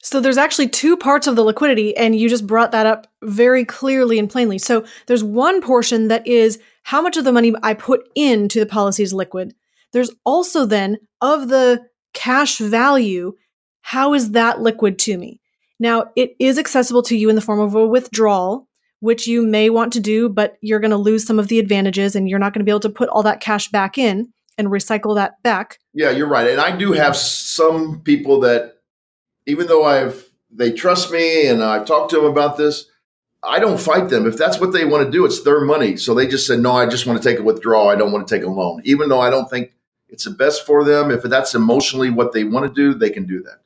So 0.01 0.19
there's 0.19 0.37
actually 0.37 0.69
two 0.69 0.95
parts 0.95 1.27
of 1.27 1.35
the 1.35 1.43
liquidity, 1.43 1.95
and 1.97 2.15
you 2.15 2.29
just 2.29 2.47
brought 2.47 2.71
that 2.71 2.85
up 2.85 3.07
very 3.23 3.65
clearly 3.65 4.19
and 4.19 4.29
plainly. 4.29 4.57
So 4.57 4.85
there's 5.07 5.23
one 5.23 5.61
portion 5.61 6.07
that 6.07 6.25
is 6.27 6.59
how 6.83 7.01
much 7.01 7.17
of 7.17 7.23
the 7.23 7.31
money 7.31 7.53
I 7.63 7.73
put 7.73 8.07
into 8.15 8.59
the 8.59 8.65
policy 8.65 9.03
is 9.03 9.13
liquid. 9.13 9.53
There's 9.93 10.11
also 10.25 10.65
then 10.65 10.97
of 11.21 11.49
the 11.49 11.85
cash 12.13 12.57
value, 12.59 13.33
how 13.81 14.13
is 14.13 14.31
that 14.31 14.61
liquid 14.61 14.99
to 14.99 15.17
me? 15.17 15.41
Now, 15.79 16.11
it 16.15 16.35
is 16.39 16.57
accessible 16.57 17.03
to 17.03 17.17
you 17.17 17.29
in 17.29 17.35
the 17.35 17.41
form 17.41 17.59
of 17.59 17.75
a 17.75 17.85
withdrawal, 17.85 18.67
which 18.99 19.27
you 19.27 19.45
may 19.45 19.69
want 19.69 19.93
to 19.93 19.99
do, 19.99 20.27
but 20.29 20.57
you're 20.61 20.79
going 20.79 20.91
to 20.91 20.97
lose 20.97 21.25
some 21.25 21.39
of 21.39 21.47
the 21.47 21.59
advantages 21.59 22.15
and 22.15 22.27
you're 22.27 22.39
not 22.39 22.53
going 22.53 22.61
to 22.61 22.65
be 22.65 22.71
able 22.71 22.79
to 22.81 22.89
put 22.89 23.09
all 23.09 23.23
that 23.23 23.41
cash 23.41 23.69
back 23.69 23.97
in 23.97 24.31
and 24.57 24.69
recycle 24.69 25.15
that 25.15 25.41
back. 25.43 25.77
Yeah, 25.93 26.09
you're 26.09 26.27
right. 26.27 26.47
And 26.47 26.59
I 26.59 26.75
do 26.75 26.93
have 26.93 27.15
some 27.15 28.01
people 28.01 28.39
that 28.39 28.76
even 29.47 29.65
though 29.67 29.83
I've 29.83 30.29
they 30.51 30.71
trust 30.71 31.11
me 31.11 31.47
and 31.47 31.63
I've 31.63 31.85
talked 31.85 32.11
to 32.11 32.17
them 32.17 32.25
about 32.25 32.57
this, 32.57 32.85
I 33.43 33.59
don't 33.59 33.79
fight 33.79 34.09
them. 34.09 34.25
If 34.25 34.37
that's 34.37 34.59
what 34.59 34.71
they 34.71 34.85
want 34.85 35.05
to 35.05 35.11
do, 35.11 35.25
it's 35.25 35.41
their 35.43 35.61
money. 35.61 35.97
So 35.97 36.13
they 36.13 36.27
just 36.27 36.47
said, 36.47 36.59
no, 36.59 36.73
I 36.73 36.85
just 36.85 37.05
want 37.05 37.21
to 37.21 37.27
take 37.27 37.39
a 37.39 37.43
withdrawal. 37.43 37.89
I 37.89 37.95
don't 37.95 38.11
want 38.11 38.27
to 38.27 38.35
take 38.35 38.45
a 38.45 38.49
loan. 38.49 38.81
Even 38.85 39.09
though 39.09 39.19
I 39.19 39.29
don't 39.29 39.49
think 39.49 39.73
it's 40.09 40.23
the 40.23 40.31
best 40.31 40.65
for 40.65 40.83
them, 40.83 41.11
if 41.11 41.23
that's 41.23 41.53
emotionally 41.53 42.09
what 42.09 42.31
they 42.31 42.43
want 42.43 42.65
to 42.67 42.73
do, 42.73 42.97
they 42.97 43.09
can 43.09 43.25
do 43.25 43.43
that. 43.43 43.59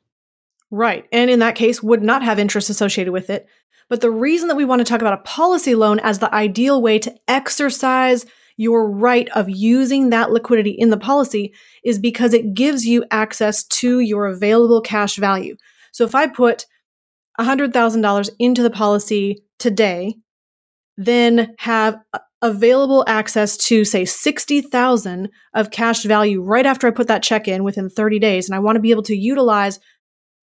Right. 0.70 1.06
And 1.12 1.30
in 1.30 1.38
that 1.40 1.54
case, 1.54 1.82
would 1.82 2.02
not 2.02 2.22
have 2.22 2.38
interest 2.38 2.70
associated 2.70 3.12
with 3.12 3.30
it. 3.30 3.46
But 3.88 4.00
the 4.00 4.10
reason 4.10 4.48
that 4.48 4.56
we 4.56 4.64
want 4.64 4.80
to 4.80 4.84
talk 4.84 5.00
about 5.00 5.18
a 5.18 5.22
policy 5.22 5.74
loan 5.74 6.00
as 6.00 6.18
the 6.18 6.34
ideal 6.34 6.80
way 6.80 6.98
to 6.98 7.14
exercise 7.28 8.26
your 8.56 8.90
right 8.90 9.28
of 9.30 9.48
using 9.48 10.10
that 10.10 10.30
liquidity 10.30 10.70
in 10.70 10.90
the 10.90 10.96
policy 10.96 11.52
is 11.84 11.98
because 11.98 12.32
it 12.32 12.54
gives 12.54 12.86
you 12.86 13.04
access 13.10 13.64
to 13.64 14.00
your 14.00 14.26
available 14.26 14.80
cash 14.80 15.16
value. 15.16 15.56
So 15.92 16.04
if 16.04 16.14
I 16.14 16.26
put 16.26 16.66
$100,000 17.38 18.30
into 18.38 18.62
the 18.62 18.70
policy 18.70 19.44
today, 19.58 20.16
then 20.96 21.54
have 21.58 21.98
available 22.42 23.04
access 23.06 23.56
to 23.56 23.84
say 23.84 24.04
60,000 24.04 25.28
of 25.54 25.70
cash 25.70 26.02
value 26.02 26.42
right 26.42 26.66
after 26.66 26.88
I 26.88 26.90
put 26.90 27.06
that 27.06 27.22
check 27.22 27.46
in 27.46 27.62
within 27.62 27.88
30 27.88 28.18
days 28.18 28.48
and 28.48 28.56
I 28.56 28.58
want 28.58 28.76
to 28.76 28.80
be 28.80 28.90
able 28.90 29.04
to 29.04 29.16
utilize 29.16 29.78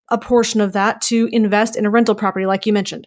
a 0.09 0.17
portion 0.17 0.61
of 0.61 0.73
that 0.73 1.01
to 1.01 1.29
invest 1.31 1.75
in 1.75 1.85
a 1.85 1.89
rental 1.89 2.15
property 2.15 2.45
like 2.45 2.65
you 2.65 2.73
mentioned. 2.73 3.05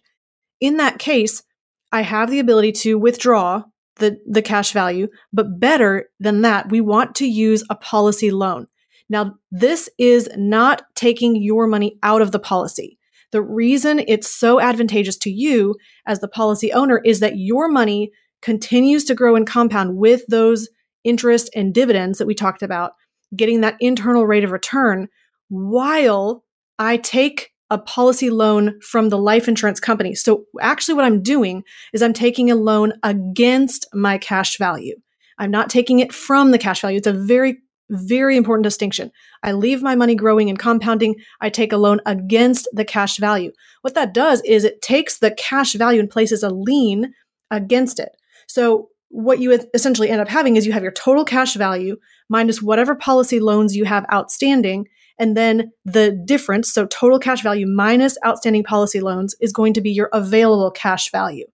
In 0.61 0.77
that 0.77 0.99
case, 0.99 1.43
I 1.91 2.01
have 2.01 2.29
the 2.29 2.39
ability 2.39 2.71
to 2.83 2.97
withdraw 2.97 3.63
the 3.97 4.19
the 4.27 4.41
cash 4.41 4.71
value, 4.71 5.07
but 5.31 5.59
better 5.59 6.09
than 6.19 6.41
that, 6.41 6.69
we 6.71 6.81
want 6.81 7.15
to 7.15 7.27
use 7.27 7.63
a 7.69 7.75
policy 7.75 8.31
loan. 8.31 8.67
Now, 9.09 9.35
this 9.51 9.89
is 9.97 10.29
not 10.35 10.83
taking 10.95 11.35
your 11.35 11.67
money 11.67 11.97
out 12.03 12.21
of 12.21 12.31
the 12.31 12.39
policy. 12.39 12.97
The 13.31 13.41
reason 13.41 13.99
it's 14.07 14.29
so 14.29 14.59
advantageous 14.59 15.17
to 15.17 15.31
you 15.31 15.75
as 16.05 16.19
the 16.19 16.27
policy 16.27 16.71
owner 16.71 17.01
is 17.03 17.19
that 17.19 17.37
your 17.37 17.67
money 17.67 18.11
continues 18.41 19.03
to 19.05 19.15
grow 19.15 19.35
and 19.35 19.47
compound 19.47 19.97
with 19.97 20.21
those 20.27 20.69
interest 21.03 21.49
and 21.55 21.73
dividends 21.73 22.17
that 22.19 22.27
we 22.27 22.35
talked 22.35 22.61
about, 22.61 22.91
getting 23.35 23.61
that 23.61 23.77
internal 23.79 24.27
rate 24.27 24.43
of 24.43 24.51
return 24.51 25.07
while 25.49 26.43
I 26.77 26.97
take 26.97 27.51
a 27.69 27.77
policy 27.79 28.29
loan 28.29 28.79
from 28.81 29.09
the 29.09 29.17
life 29.17 29.47
insurance 29.47 29.79
company. 29.79 30.13
So 30.13 30.45
actually 30.61 30.93
what 30.93 31.05
I'm 31.05 31.23
doing 31.23 31.63
is 31.91 32.03
I'm 32.03 32.13
taking 32.13 32.51
a 32.51 32.55
loan 32.55 32.93
against 33.01 33.87
my 33.93 34.19
cash 34.19 34.59
value. 34.59 34.95
I'm 35.39 35.49
not 35.49 35.71
taking 35.71 35.99
it 35.99 36.13
from 36.13 36.51
the 36.51 36.59
cash 36.59 36.81
value. 36.81 36.97
It's 36.97 37.07
a 37.07 37.13
very 37.13 37.57
very 37.89 38.37
important 38.37 38.63
distinction. 38.63 39.11
I 39.43 39.51
leave 39.51 39.81
my 39.81 39.95
money 39.95 40.15
growing 40.15 40.49
and 40.49 40.57
compounding. 40.57 41.15
I 41.41 41.49
take 41.49 41.73
a 41.73 41.77
loan 41.77 41.99
against 42.05 42.67
the 42.73 42.85
cash 42.85 43.17
value. 43.17 43.51
What 43.81 43.95
that 43.95 44.13
does 44.13 44.41
is 44.41 44.63
it 44.63 44.81
takes 44.81 45.19
the 45.19 45.31
cash 45.31 45.73
value 45.73 45.99
and 45.99 46.09
places 46.09 46.43
a 46.43 46.49
lien 46.49 47.13
against 47.51 47.99
it. 47.99 48.15
So 48.47 48.89
what 49.09 49.39
you 49.39 49.59
essentially 49.73 50.09
end 50.09 50.21
up 50.21 50.27
having 50.27 50.55
is 50.55 50.65
you 50.65 50.73
have 50.73 50.83
your 50.83 50.91
total 50.91 51.23
cash 51.23 51.53
value 51.53 51.97
minus 52.29 52.61
whatever 52.61 52.95
policy 52.95 53.39
loans 53.39 53.75
you 53.75 53.85
have 53.85 54.05
outstanding. 54.11 54.87
And 55.19 55.37
then 55.37 55.71
the 55.85 56.11
difference, 56.25 56.73
so 56.73 56.87
total 56.87 57.19
cash 57.19 57.43
value 57.43 57.67
minus 57.67 58.17
outstanding 58.25 58.63
policy 58.63 58.99
loans, 59.01 59.35
is 59.39 59.53
going 59.53 59.73
to 59.73 59.81
be 59.81 59.91
your 59.91 60.09
available 60.13 60.71
cash 60.71 61.11
value. 61.11 61.45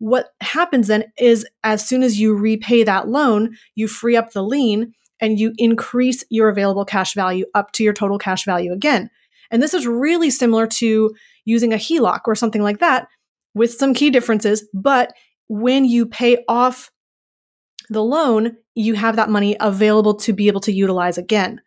What 0.00 0.30
happens 0.40 0.88
then 0.88 1.04
is 1.16 1.46
as 1.62 1.86
soon 1.86 2.02
as 2.02 2.18
you 2.18 2.34
repay 2.34 2.82
that 2.82 3.06
loan, 3.06 3.54
you 3.76 3.86
free 3.86 4.16
up 4.16 4.32
the 4.32 4.42
lien 4.42 4.92
and 5.22 5.38
you 5.38 5.54
increase 5.56 6.24
your 6.28 6.50
available 6.50 6.84
cash 6.84 7.14
value 7.14 7.46
up 7.54 7.72
to 7.72 7.84
your 7.84 7.94
total 7.94 8.18
cash 8.18 8.44
value 8.44 8.72
again. 8.72 9.08
And 9.50 9.62
this 9.62 9.72
is 9.72 9.86
really 9.86 10.30
similar 10.30 10.66
to 10.66 11.14
using 11.44 11.72
a 11.72 11.76
HELOC 11.76 12.20
or 12.26 12.34
something 12.34 12.62
like 12.62 12.80
that 12.80 13.06
with 13.54 13.72
some 13.72 13.94
key 13.94 14.10
differences. 14.10 14.68
But 14.74 15.14
when 15.48 15.84
you 15.84 16.06
pay 16.06 16.44
off 16.48 16.90
the 17.88 18.02
loan, 18.02 18.56
you 18.74 18.94
have 18.94 19.16
that 19.16 19.30
money 19.30 19.56
available 19.60 20.14
to 20.14 20.32
be 20.32 20.48
able 20.48 20.60
to 20.62 20.72
utilize 20.72 21.18
again. 21.18 21.60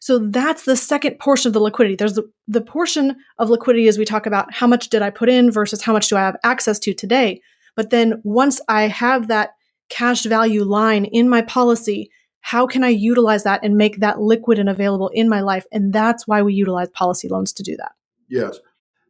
So 0.00 0.18
that's 0.18 0.64
the 0.64 0.76
second 0.76 1.18
portion 1.18 1.48
of 1.48 1.52
the 1.52 1.60
liquidity. 1.60 1.96
There's 1.96 2.14
the, 2.14 2.28
the 2.48 2.60
portion 2.60 3.16
of 3.38 3.50
liquidity 3.50 3.88
as 3.88 3.98
we 3.98 4.04
talk 4.04 4.26
about 4.26 4.52
how 4.52 4.66
much 4.66 4.88
did 4.88 5.02
I 5.02 5.10
put 5.10 5.28
in 5.28 5.50
versus 5.50 5.82
how 5.82 5.92
much 5.92 6.08
do 6.08 6.16
I 6.16 6.20
have 6.20 6.36
access 6.42 6.78
to 6.80 6.94
today. 6.94 7.40
But 7.76 7.90
then 7.90 8.20
once 8.24 8.60
I 8.68 8.88
have 8.88 9.28
that 9.28 9.50
cash 9.90 10.24
value 10.24 10.64
line 10.64 11.04
in 11.04 11.28
my 11.28 11.42
policy, 11.42 12.10
how 12.42 12.66
can 12.66 12.84
I 12.84 12.88
utilize 12.88 13.44
that 13.44 13.60
and 13.62 13.76
make 13.76 14.00
that 14.00 14.20
liquid 14.20 14.58
and 14.58 14.68
available 14.68 15.08
in 15.14 15.28
my 15.28 15.40
life? 15.40 15.64
And 15.72 15.92
that's 15.92 16.26
why 16.26 16.42
we 16.42 16.52
utilize 16.52 16.90
policy 16.90 17.28
loans 17.28 17.52
to 17.54 17.62
do 17.62 17.76
that. 17.76 17.92
Yes. 18.28 18.58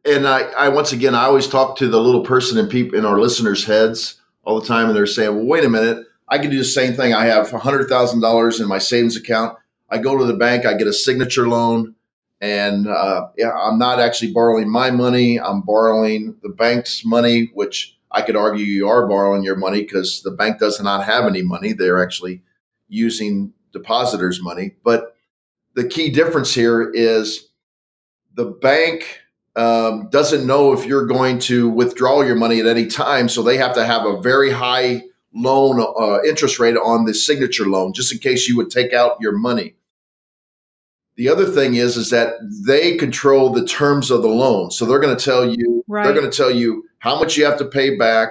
And 0.05 0.27
I, 0.27 0.43
I 0.51 0.69
once 0.69 0.91
again, 0.91 1.15
I 1.15 1.23
always 1.25 1.47
talk 1.47 1.77
to 1.77 1.87
the 1.87 1.99
little 1.99 2.23
person 2.23 2.57
in 2.57 2.67
people 2.67 2.97
in 2.97 3.05
our 3.05 3.19
listeners' 3.19 3.65
heads 3.65 4.21
all 4.43 4.59
the 4.59 4.67
time, 4.67 4.87
and 4.87 4.95
they're 4.95 5.05
saying, 5.05 5.35
"Well, 5.35 5.45
wait 5.45 5.63
a 5.63 5.69
minute, 5.69 6.05
I 6.27 6.37
can 6.37 6.51
do 6.51 6.57
the 6.57 6.63
same 6.63 6.93
thing. 6.93 7.13
I 7.13 7.25
have 7.25 7.49
hundred 7.51 7.87
thousand 7.87 8.21
dollars 8.21 8.59
in 8.59 8.67
my 8.67 8.79
savings 8.79 9.15
account. 9.15 9.57
I 9.89 9.97
go 9.97 10.17
to 10.17 10.25
the 10.25 10.33
bank, 10.33 10.65
I 10.65 10.73
get 10.73 10.87
a 10.87 10.93
signature 10.93 11.47
loan, 11.47 11.95
and 12.41 12.87
uh, 12.87 13.27
yeah, 13.37 13.51
I'm 13.51 13.79
not 13.79 13.99
actually 13.99 14.33
borrowing 14.33 14.69
my 14.69 14.91
money. 14.91 15.39
I'm 15.39 15.61
borrowing 15.61 16.35
the 16.43 16.49
bank's 16.49 17.05
money, 17.05 17.49
which 17.53 17.97
I 18.11 18.21
could 18.21 18.35
argue 18.35 18.65
you 18.65 18.89
are 18.89 19.07
borrowing 19.07 19.43
your 19.43 19.55
money 19.55 19.81
because 19.81 20.21
the 20.21 20.31
bank 20.31 20.59
does 20.59 20.81
not 20.81 21.05
have 21.05 21.25
any 21.25 21.41
money. 21.41 21.71
They're 21.71 22.03
actually 22.03 22.41
using 22.93 23.51
depositors' 23.71 24.41
money. 24.41 24.75
But 24.83 25.15
the 25.73 25.87
key 25.87 26.09
difference 26.11 26.53
here 26.53 26.91
is 26.93 27.49
the 28.35 28.45
bank 28.45 29.19
um, 29.55 30.09
doesn't 30.09 30.45
know 30.45 30.73
if 30.73 30.85
you're 30.85 31.05
going 31.05 31.39
to 31.39 31.69
withdraw 31.69 32.21
your 32.21 32.35
money 32.35 32.59
at 32.59 32.67
any 32.67 32.87
time. 32.87 33.29
So 33.29 33.41
they 33.41 33.57
have 33.57 33.73
to 33.75 33.85
have 33.85 34.05
a 34.05 34.21
very 34.21 34.51
high 34.51 35.03
loan 35.33 35.79
uh, 35.99 36.21
interest 36.23 36.59
rate 36.59 36.77
on 36.77 37.05
the 37.05 37.13
signature 37.13 37.65
loan, 37.65 37.93
just 37.93 38.11
in 38.11 38.19
case 38.19 38.47
you 38.47 38.55
would 38.57 38.69
take 38.69 38.93
out 38.93 39.17
your 39.19 39.33
money. 39.33 39.75
The 41.15 41.29
other 41.29 41.45
thing 41.45 41.75
is, 41.75 41.97
is 41.97 42.09
that 42.09 42.33
they 42.65 42.97
control 42.97 43.51
the 43.51 43.65
terms 43.65 44.09
of 44.09 44.23
the 44.23 44.29
loan. 44.29 44.71
So 44.71 44.85
they're 44.85 44.99
going 44.99 45.15
to 45.15 45.23
tell 45.23 45.47
you, 45.47 45.83
right. 45.87 46.03
they're 46.03 46.13
going 46.13 46.29
to 46.29 46.35
tell 46.35 46.51
you 46.51 46.85
how 46.99 47.19
much 47.19 47.37
you 47.37 47.45
have 47.45 47.59
to 47.59 47.65
pay 47.65 47.95
back, 47.95 48.29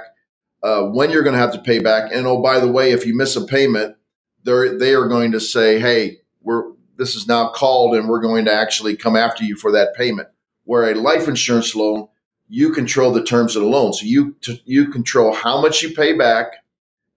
uh, 0.62 0.84
when 0.84 1.10
you're 1.10 1.22
going 1.22 1.34
to 1.34 1.40
have 1.40 1.52
to 1.52 1.60
pay 1.60 1.78
back, 1.78 2.10
and 2.12 2.26
oh, 2.26 2.40
by 2.40 2.58
the 2.58 2.70
way, 2.70 2.92
if 2.92 3.04
you 3.06 3.16
miss 3.16 3.36
a 3.36 3.44
payment, 3.44 3.96
they're 4.44 4.78
they 4.78 4.94
are 4.94 5.08
going 5.08 5.32
to 5.32 5.40
say, 5.40 5.80
hey, 5.80 6.18
we're 6.40 6.72
this 6.96 7.14
is 7.14 7.26
now 7.26 7.48
called, 7.48 7.94
and 7.94 8.08
we're 8.08 8.20
going 8.20 8.44
to 8.44 8.54
actually 8.54 8.96
come 8.96 9.16
after 9.16 9.44
you 9.44 9.56
for 9.56 9.72
that 9.72 9.94
payment. 9.94 10.28
Where 10.64 10.90
a 10.90 10.94
life 10.94 11.26
insurance 11.26 11.74
loan, 11.74 12.08
you 12.48 12.72
control 12.72 13.12
the 13.12 13.24
terms 13.24 13.56
of 13.56 13.62
the 13.62 13.68
loan, 13.68 13.92
so 13.92 14.04
you 14.04 14.36
t- 14.40 14.62
you 14.64 14.88
control 14.88 15.32
how 15.32 15.60
much 15.60 15.82
you 15.82 15.90
pay 15.90 16.12
back. 16.12 16.52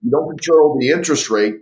You 0.02 0.10
don't 0.10 0.28
control 0.28 0.76
the 0.78 0.90
interest 0.90 1.30
rate, 1.30 1.56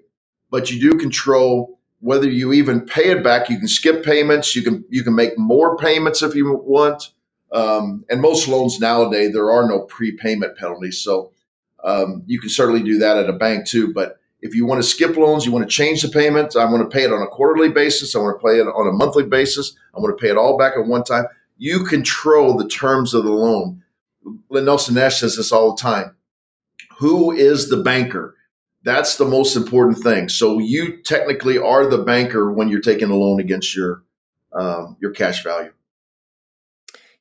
but 0.50 0.70
you 0.70 0.80
do 0.80 0.98
control 0.98 1.78
whether 2.00 2.28
you 2.28 2.52
even 2.52 2.82
pay 2.82 3.10
it 3.10 3.24
back. 3.24 3.48
You 3.48 3.58
can 3.58 3.68
skip 3.68 4.04
payments. 4.04 4.54
You 4.54 4.62
can 4.62 4.84
you 4.90 5.02
can 5.02 5.14
make 5.14 5.38
more 5.38 5.76
payments 5.76 6.22
if 6.22 6.34
you 6.34 6.54
want. 6.54 7.10
Um, 7.52 8.04
and 8.10 8.20
most 8.20 8.48
loans 8.48 8.80
nowadays 8.80 9.32
there 9.32 9.50
are 9.50 9.68
no 9.68 9.80
prepayment 9.80 10.56
penalties, 10.56 10.98
so 10.98 11.32
um, 11.84 12.22
you 12.26 12.40
can 12.40 12.50
certainly 12.50 12.82
do 12.82 12.98
that 12.98 13.16
at 13.16 13.30
a 13.30 13.32
bank 13.32 13.66
too. 13.66 13.92
But 13.92 14.18
if 14.44 14.54
you 14.54 14.66
want 14.66 14.80
to 14.82 14.86
skip 14.86 15.16
loans, 15.16 15.46
you 15.46 15.52
want 15.52 15.68
to 15.68 15.74
change 15.74 16.02
the 16.02 16.08
payments. 16.08 16.54
I 16.54 16.66
want 16.66 16.88
to 16.88 16.94
pay 16.94 17.02
it 17.02 17.12
on 17.12 17.22
a 17.22 17.26
quarterly 17.26 17.70
basis. 17.70 18.14
I 18.14 18.18
want 18.18 18.38
to 18.38 18.46
pay 18.46 18.60
it 18.60 18.66
on 18.66 18.86
a 18.86 18.92
monthly 18.92 19.24
basis. 19.24 19.74
I 19.96 20.00
want 20.00 20.16
to 20.16 20.22
pay 20.22 20.30
it 20.30 20.36
all 20.36 20.58
back 20.58 20.74
at 20.76 20.86
one 20.86 21.02
time. 21.02 21.24
You 21.56 21.82
control 21.82 22.54
the 22.54 22.68
terms 22.68 23.14
of 23.14 23.24
the 23.24 23.30
loan. 23.30 23.82
Lynn 24.50 24.66
Nelson 24.66 24.96
Nash 24.96 25.20
says 25.20 25.38
this 25.38 25.50
all 25.50 25.74
the 25.74 25.80
time. 25.80 26.14
Who 26.98 27.32
is 27.32 27.70
the 27.70 27.78
banker? 27.78 28.36
That's 28.82 29.16
the 29.16 29.24
most 29.24 29.56
important 29.56 29.98
thing. 30.00 30.28
So 30.28 30.58
you 30.58 30.98
technically 31.02 31.56
are 31.56 31.86
the 31.86 32.04
banker 32.04 32.52
when 32.52 32.68
you're 32.68 32.80
taking 32.80 33.08
a 33.08 33.16
loan 33.16 33.40
against 33.40 33.74
your 33.74 34.02
um, 34.52 34.98
your 35.00 35.12
cash 35.12 35.42
value. 35.42 35.72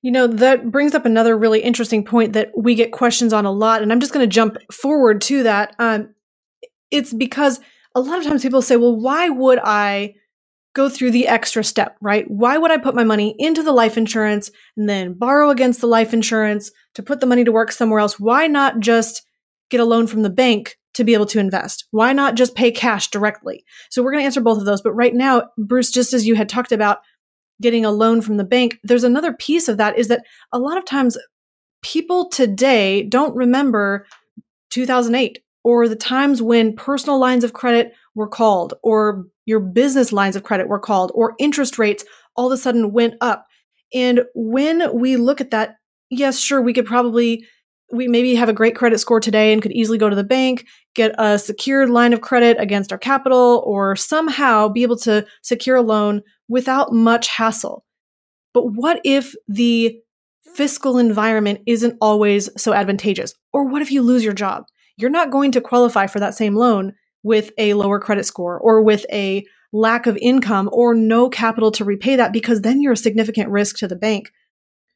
You 0.01 0.11
know, 0.11 0.27
that 0.27 0.71
brings 0.71 0.93
up 0.93 1.05
another 1.05 1.37
really 1.37 1.61
interesting 1.61 2.03
point 2.03 2.33
that 2.33 2.51
we 2.57 2.75
get 2.75 2.91
questions 2.91 3.31
on 3.31 3.45
a 3.45 3.51
lot. 3.51 3.81
And 3.81 3.93
I'm 3.93 4.01
just 4.01 4.11
going 4.11 4.29
to 4.29 4.33
jump 4.33 4.57
forward 4.69 5.21
to 5.21 5.43
that. 5.43 5.73
Um, 5.79 6.13
it's 6.93 7.11
because 7.11 7.59
a 7.95 7.99
lot 7.99 8.19
of 8.19 8.23
times 8.23 8.43
people 8.43 8.61
say, 8.61 8.75
well, 8.75 8.95
why 8.95 9.27
would 9.27 9.59
I 9.63 10.13
go 10.73 10.89
through 10.89 11.11
the 11.11 11.27
extra 11.27 11.63
step, 11.63 11.97
right? 12.01 12.29
Why 12.29 12.57
would 12.57 12.71
I 12.71 12.77
put 12.77 12.95
my 12.95 13.03
money 13.03 13.35
into 13.37 13.61
the 13.63 13.71
life 13.71 13.97
insurance 13.97 14.49
and 14.77 14.87
then 14.87 15.13
borrow 15.13 15.49
against 15.49 15.81
the 15.81 15.87
life 15.87 16.13
insurance 16.13 16.71
to 16.95 17.03
put 17.03 17.19
the 17.19 17.25
money 17.25 17.43
to 17.43 17.51
work 17.51 17.71
somewhere 17.71 17.99
else? 17.99 18.19
Why 18.19 18.47
not 18.47 18.79
just 18.79 19.23
get 19.69 19.79
a 19.79 19.85
loan 19.85 20.07
from 20.07 20.21
the 20.21 20.29
bank 20.29 20.77
to 20.93 21.03
be 21.03 21.13
able 21.13 21.25
to 21.27 21.39
invest? 21.39 21.87
Why 21.91 22.13
not 22.13 22.35
just 22.35 22.55
pay 22.55 22.71
cash 22.71 23.09
directly? 23.09 23.63
So 23.89 24.01
we're 24.01 24.11
going 24.11 24.21
to 24.21 24.25
answer 24.25 24.41
both 24.41 24.59
of 24.59 24.65
those. 24.65 24.81
But 24.81 24.93
right 24.93 25.13
now, 25.13 25.43
Bruce, 25.57 25.91
just 25.91 26.13
as 26.13 26.25
you 26.27 26.35
had 26.35 26.49
talked 26.49 26.71
about 26.71 26.99
getting 27.61 27.85
a 27.85 27.91
loan 27.91 28.21
from 28.21 28.37
the 28.37 28.43
bank, 28.43 28.79
there's 28.83 29.03
another 29.03 29.33
piece 29.33 29.67
of 29.67 29.77
that 29.77 29.97
is 29.97 30.07
that 30.07 30.25
a 30.51 30.59
lot 30.59 30.77
of 30.77 30.85
times 30.85 31.17
people 31.83 32.29
today 32.29 33.03
don't 33.03 33.35
remember 33.35 34.05
2008 34.71 35.39
or 35.63 35.87
the 35.87 35.95
times 35.95 36.41
when 36.41 36.75
personal 36.75 37.19
lines 37.19 37.43
of 37.43 37.53
credit 37.53 37.93
were 38.15 38.27
called 38.27 38.73
or 38.83 39.25
your 39.45 39.59
business 39.59 40.13
lines 40.13 40.35
of 40.35 40.43
credit 40.43 40.67
were 40.67 40.79
called 40.79 41.11
or 41.15 41.35
interest 41.39 41.77
rates 41.77 42.03
all 42.35 42.47
of 42.47 42.51
a 42.51 42.57
sudden 42.57 42.91
went 42.91 43.15
up. 43.21 43.45
And 43.93 44.21
when 44.33 44.95
we 44.97 45.17
look 45.17 45.39
at 45.41 45.51
that, 45.51 45.75
yes, 46.09 46.39
sure, 46.39 46.61
we 46.61 46.73
could 46.73 46.85
probably 46.85 47.45
we 47.91 48.07
maybe 48.07 48.33
have 48.33 48.49
a 48.49 48.53
great 48.53 48.75
credit 48.75 48.97
score 48.97 49.19
today 49.19 49.53
and 49.53 49.61
could 49.61 49.71
easily 49.71 49.99
go 49.99 50.09
to 50.09 50.15
the 50.15 50.23
bank, 50.23 50.65
get 50.95 51.13
a 51.19 51.37
secured 51.37 51.91
line 51.91 52.11
of 52.11 52.21
credit 52.21 52.57
against 52.59 52.91
our 52.91 52.97
capital, 52.97 53.63
or 53.67 53.95
somehow 53.95 54.67
be 54.67 54.81
able 54.81 54.97
to 54.97 55.23
secure 55.43 55.75
a 55.75 55.81
loan 55.81 56.23
without 56.47 56.91
much 56.91 57.27
hassle. 57.27 57.85
But 58.51 58.65
what 58.73 58.99
if 59.03 59.35
the 59.47 59.99
fiscal 60.55 60.97
environment 60.97 61.59
isn't 61.67 61.97
always 62.01 62.49
so 62.59 62.73
advantageous? 62.73 63.35
Or 63.51 63.65
what 63.65 63.83
if 63.83 63.91
you 63.91 64.01
lose 64.01 64.23
your 64.23 64.33
job? 64.33 64.65
You're 64.97 65.09
not 65.09 65.31
going 65.31 65.51
to 65.53 65.61
qualify 65.61 66.07
for 66.07 66.19
that 66.19 66.35
same 66.35 66.55
loan 66.55 66.93
with 67.23 67.51
a 67.57 67.73
lower 67.73 67.99
credit 67.99 68.25
score 68.25 68.59
or 68.59 68.81
with 68.81 69.05
a 69.11 69.45
lack 69.71 70.05
of 70.05 70.17
income 70.17 70.69
or 70.71 70.93
no 70.93 71.29
capital 71.29 71.71
to 71.71 71.85
repay 71.85 72.15
that 72.15 72.33
because 72.33 72.61
then 72.61 72.81
you're 72.81 72.93
a 72.93 72.97
significant 72.97 73.49
risk 73.49 73.77
to 73.77 73.87
the 73.87 73.95
bank. 73.95 74.31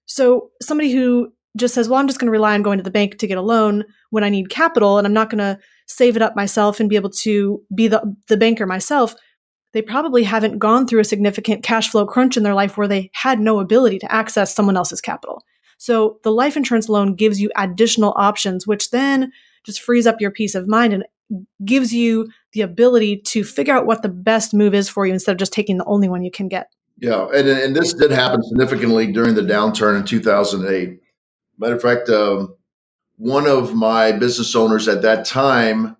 So 0.06 0.52
somebody 0.62 0.92
who 0.92 1.34
just 1.58 1.74
says, 1.74 1.90
well, 1.90 2.00
I'm 2.00 2.08
just 2.08 2.20
going 2.20 2.28
to 2.28 2.32
rely 2.32 2.54
on 2.54 2.62
going 2.62 2.78
to 2.78 2.84
the 2.84 2.92
bank 2.92 3.18
to 3.18 3.28
get 3.28 3.38
a 3.38 3.42
loan 3.42 3.84
when 4.12 4.24
I 4.24 4.30
need 4.30 4.50
capital 4.50 4.98
and 4.98 5.08
I'm 5.08 5.14
not 5.14 5.30
going 5.30 5.40
to 5.40 5.60
save 5.88 6.16
it 6.16 6.22
up 6.22 6.36
myself 6.36 6.80
and 6.80 6.90
be 6.90 6.96
able 6.96 7.10
to 7.10 7.62
be 7.74 7.88
the, 7.88 8.16
the 8.28 8.38
banker 8.38 8.68
myself, 8.68 9.16
they 9.74 9.82
probably 9.82 10.24
haven't 10.24 10.60
gone 10.60 10.86
through 10.86 11.00
a 11.00 11.06
significant 11.06 11.64
cash 11.64 11.90
flow 11.90 12.06
crunch 12.06 12.38
in 12.38 12.44
their 12.44 12.54
life 12.54 12.78
where 12.78 12.88
they 12.88 13.10
had 13.14 13.40
no 13.40 13.60
ability 13.60 14.00
to 14.00 14.12
access 14.12 14.54
someone 14.54 14.78
else's 14.78 15.02
capital. 15.02 15.44
So 15.78 16.20
the 16.24 16.32
life 16.32 16.58
insurance 16.58 16.90
loan 16.90 17.16
gives 17.16 17.40
you 17.40 17.52
additional 17.56 18.14
options, 18.18 18.66
which 18.68 18.92
then 18.92 19.32
just 19.68 19.82
frees 19.82 20.08
up 20.08 20.20
your 20.20 20.32
peace 20.32 20.56
of 20.56 20.68
mind 20.68 20.94
and 20.94 21.04
gives 21.66 21.94
you 21.94 22.30
the 22.54 22.62
ability 22.62 23.18
to 23.18 23.44
figure 23.44 23.76
out 23.76 23.86
what 23.86 24.02
the 24.02 24.10
best 24.10 24.54
move 24.54 24.74
is 24.74 24.90
for 24.90 25.06
you 25.06 25.14
instead 25.14 25.34
of 25.34 25.38
just 25.38 25.54
taking 25.54 25.78
the 25.78 25.86
only 25.86 26.08
one 26.08 26.24
you 26.24 26.32
can 26.32 26.48
get. 26.48 26.72
Yeah, 27.00 27.28
and, 27.36 27.48
and 27.48 27.76
this 27.76 27.94
did 27.94 28.12
happen 28.12 28.42
significantly 28.42 29.12
during 29.12 29.36
the 29.36 29.42
downturn 29.42 29.98
in 30.00 30.06
2008. 30.06 31.00
Matter 31.60 31.76
of 31.76 31.82
fact, 31.82 32.10
um, 32.10 32.56
one 33.18 33.46
of 33.46 33.76
my 33.76 34.14
business 34.14 34.56
owners 34.56 34.88
at 34.88 35.02
that 35.02 35.26
time, 35.26 35.98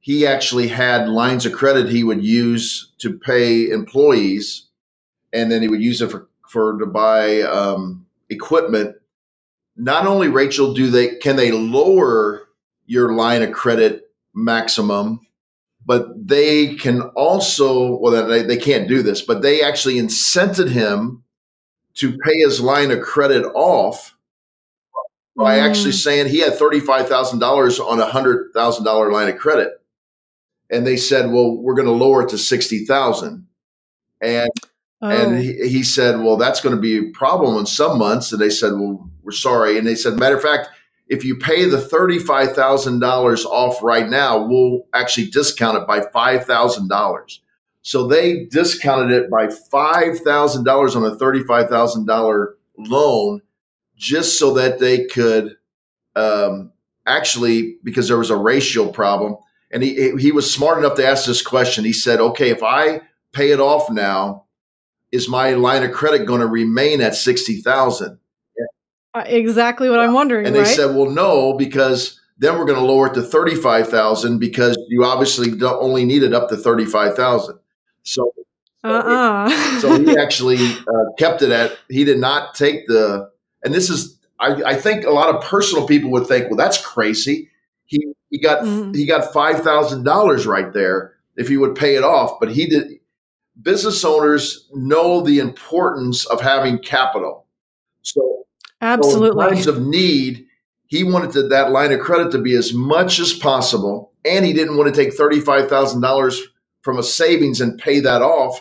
he 0.00 0.26
actually 0.26 0.68
had 0.68 1.08
lines 1.08 1.46
of 1.46 1.52
credit 1.52 1.88
he 1.88 2.04
would 2.04 2.22
use 2.22 2.92
to 2.98 3.16
pay 3.16 3.70
employees, 3.70 4.66
and 5.32 5.50
then 5.50 5.62
he 5.62 5.68
would 5.68 5.82
use 5.82 6.02
it 6.02 6.10
for, 6.10 6.28
for 6.48 6.78
to 6.78 6.86
buy 6.86 7.40
um, 7.42 8.04
equipment. 8.28 8.96
Not 9.76 10.06
only, 10.06 10.28
Rachel, 10.28 10.74
do 10.74 10.90
they 10.90 11.16
can 11.16 11.36
they 11.36 11.52
lower 11.52 12.43
your 12.86 13.12
line 13.12 13.42
of 13.42 13.52
credit 13.52 14.10
maximum, 14.34 15.20
but 15.84 16.08
they 16.26 16.74
can 16.74 17.02
also 17.16 17.96
well 17.96 18.26
they, 18.26 18.42
they 18.42 18.56
can't 18.56 18.88
do 18.88 19.02
this, 19.02 19.22
but 19.22 19.42
they 19.42 19.62
actually 19.62 19.96
incented 19.96 20.68
him 20.68 21.22
to 21.94 22.16
pay 22.18 22.36
his 22.38 22.60
line 22.60 22.90
of 22.90 23.00
credit 23.00 23.44
off 23.54 24.14
by 25.36 25.58
mm. 25.58 25.62
actually 25.62 25.92
saying 25.92 26.28
he 26.28 26.40
had 26.40 26.52
$35,000 26.54 27.80
on 27.80 28.00
a 28.00 28.06
$100,000 28.06 29.12
line 29.12 29.28
of 29.28 29.38
credit. 29.38 29.72
And 30.70 30.86
they 30.86 30.96
said, 30.96 31.30
well, 31.30 31.56
we're 31.56 31.74
going 31.74 31.86
to 31.86 31.92
lower 31.92 32.22
it 32.22 32.30
to 32.30 32.38
60,000. 32.38 33.46
And, 34.20 34.50
oh. 35.02 35.08
and 35.08 35.38
he, 35.38 35.68
he 35.68 35.82
said, 35.82 36.20
well, 36.20 36.36
that's 36.36 36.60
going 36.60 36.74
to 36.74 36.80
be 36.80 36.98
a 36.98 37.10
problem 37.12 37.58
in 37.58 37.66
some 37.66 37.98
months. 37.98 38.32
And 38.32 38.40
they 38.40 38.50
said, 38.50 38.72
well, 38.72 39.08
we're 39.22 39.32
sorry. 39.32 39.76
And 39.78 39.86
they 39.86 39.94
said, 39.94 40.18
matter 40.18 40.36
of 40.36 40.42
fact, 40.42 40.68
if 41.08 41.24
you 41.24 41.36
pay 41.36 41.64
the 41.64 41.76
$35,000 41.76 43.44
off 43.44 43.82
right 43.82 44.08
now, 44.08 44.46
we'll 44.46 44.86
actually 44.94 45.28
discount 45.28 45.78
it 45.78 45.86
by 45.86 46.00
$5,000. 46.00 47.38
So 47.82 48.06
they 48.06 48.46
discounted 48.46 49.10
it 49.10 49.30
by 49.30 49.46
$5,000 49.46 50.96
on 50.96 51.04
a 51.04 51.16
$35,000 51.16 52.46
loan 52.78 53.42
just 53.96 54.38
so 54.38 54.54
that 54.54 54.78
they 54.78 55.04
could 55.04 55.56
um, 56.16 56.72
actually, 57.06 57.76
because 57.82 58.08
there 58.08 58.18
was 58.18 58.30
a 58.30 58.36
ratio 58.36 58.90
problem. 58.90 59.36
And 59.70 59.82
he, 59.82 60.12
he 60.18 60.32
was 60.32 60.52
smart 60.52 60.78
enough 60.78 60.94
to 60.96 61.06
ask 61.06 61.26
this 61.26 61.42
question. 61.42 61.84
He 61.84 61.92
said, 61.92 62.20
okay, 62.20 62.50
if 62.50 62.62
I 62.62 63.02
pay 63.32 63.50
it 63.50 63.60
off 63.60 63.90
now, 63.90 64.44
is 65.12 65.28
my 65.28 65.50
line 65.50 65.82
of 65.82 65.92
credit 65.92 66.26
going 66.26 66.40
to 66.40 66.46
remain 66.46 67.00
at 67.00 67.14
60,000? 67.14 68.18
Exactly 69.14 69.88
what 69.88 70.00
I'm 70.00 70.12
wondering. 70.12 70.46
And 70.46 70.54
they 70.54 70.60
right? 70.60 70.68
said, 70.68 70.94
well, 70.94 71.08
no, 71.08 71.52
because 71.54 72.20
then 72.38 72.58
we're 72.58 72.64
going 72.64 72.78
to 72.78 72.84
lower 72.84 73.06
it 73.06 73.14
to 73.14 73.22
35,000 73.22 74.38
because 74.38 74.76
you 74.88 75.04
obviously 75.04 75.50
don't 75.50 75.80
only 75.82 76.04
need 76.04 76.22
it 76.22 76.32
up 76.32 76.48
to 76.48 76.56
35,000. 76.56 77.58
So, 78.02 78.34
uh-uh. 78.82 79.80
so 79.80 79.98
he 79.98 80.18
actually 80.18 80.58
uh, 80.58 81.12
kept 81.18 81.42
it 81.42 81.50
at, 81.50 81.78
he 81.88 82.04
did 82.04 82.18
not 82.18 82.54
take 82.54 82.86
the, 82.88 83.30
and 83.62 83.72
this 83.72 83.88
is, 83.88 84.18
I, 84.40 84.62
I, 84.66 84.74
think 84.74 85.06
a 85.06 85.10
lot 85.10 85.34
of 85.34 85.42
personal 85.42 85.86
people 85.86 86.10
would 86.10 86.26
think, 86.26 86.50
well, 86.50 86.56
that's 86.56 86.84
crazy. 86.84 87.50
He, 87.86 88.12
he 88.30 88.38
got, 88.38 88.64
mm. 88.64 88.94
he 88.94 89.06
got 89.06 89.32
$5,000 89.32 90.46
right 90.46 90.72
there 90.72 91.14
if 91.36 91.48
he 91.48 91.56
would 91.56 91.76
pay 91.76 91.94
it 91.94 92.04
off, 92.04 92.38
but 92.40 92.50
he 92.50 92.66
did. 92.66 92.98
Business 93.62 94.04
owners 94.04 94.68
know 94.74 95.20
the 95.20 95.38
importance 95.38 96.26
of 96.26 96.40
having 96.40 96.76
capital. 96.76 97.46
So, 98.02 98.43
absolutely. 98.84 99.42
So 99.42 99.48
in 99.48 99.54
times 99.54 99.66
of 99.66 99.82
need, 99.82 100.46
he 100.86 101.04
wanted 101.04 101.32
to, 101.32 101.48
that 101.48 101.70
line 101.70 101.92
of 101.92 102.00
credit 102.00 102.30
to 102.32 102.38
be 102.38 102.54
as 102.54 102.72
much 102.72 103.18
as 103.18 103.32
possible, 103.32 104.12
and 104.24 104.44
he 104.44 104.52
didn't 104.52 104.76
want 104.76 104.94
to 104.94 105.04
take 105.04 105.14
thirty-five 105.14 105.68
thousand 105.68 106.00
dollars 106.00 106.40
from 106.82 106.98
a 106.98 107.02
savings 107.02 107.60
and 107.60 107.78
pay 107.78 108.00
that 108.00 108.22
off 108.22 108.60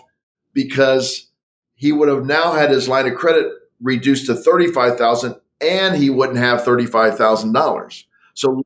because 0.53 1.29
he 1.75 1.91
would 1.91 2.07
have 2.07 2.25
now 2.25 2.53
had 2.53 2.71
his 2.71 2.87
line 2.87 3.05
of 3.05 3.15
credit 3.15 3.51
reduced 3.81 4.27
to 4.27 4.35
35,000 4.35 5.35
and 5.59 5.95
he 5.95 6.09
wouldn't 6.09 6.37
have 6.37 6.61
$35,000. 6.61 8.03
So 8.33 8.63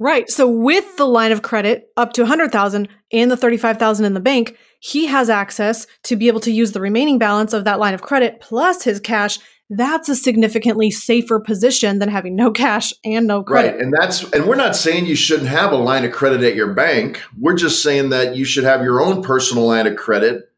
Right. 0.00 0.30
So 0.30 0.48
with 0.48 0.96
the 0.96 1.06
line 1.06 1.30
of 1.30 1.42
credit 1.42 1.90
up 1.98 2.14
to 2.14 2.22
100,000 2.22 2.88
and 3.12 3.30
the 3.30 3.36
35,000 3.36 4.06
in 4.06 4.14
the 4.14 4.20
bank, 4.20 4.56
he 4.80 5.04
has 5.04 5.28
access 5.28 5.86
to 6.04 6.16
be 6.16 6.26
able 6.26 6.40
to 6.40 6.50
use 6.50 6.72
the 6.72 6.80
remaining 6.80 7.18
balance 7.18 7.52
of 7.52 7.64
that 7.64 7.78
line 7.78 7.92
of 7.92 8.00
credit 8.00 8.40
plus 8.40 8.82
his 8.82 8.98
cash 8.98 9.38
that's 9.70 10.08
a 10.08 10.16
significantly 10.16 10.90
safer 10.90 11.38
position 11.38 12.00
than 12.00 12.08
having 12.08 12.34
no 12.34 12.50
cash 12.50 12.92
and 13.04 13.28
no 13.28 13.44
credit. 13.44 13.76
Right. 13.76 13.80
And 13.80 13.92
that's 13.92 14.24
and 14.32 14.46
we're 14.46 14.56
not 14.56 14.74
saying 14.74 15.06
you 15.06 15.14
shouldn't 15.14 15.48
have 15.48 15.72
a 15.72 15.76
line 15.76 16.04
of 16.04 16.10
credit 16.10 16.42
at 16.42 16.56
your 16.56 16.74
bank. 16.74 17.22
We're 17.38 17.56
just 17.56 17.80
saying 17.80 18.10
that 18.10 18.34
you 18.34 18.44
should 18.44 18.64
have 18.64 18.82
your 18.82 19.00
own 19.00 19.22
personal 19.22 19.66
line 19.66 19.86
of 19.86 19.94
credit. 19.94 20.50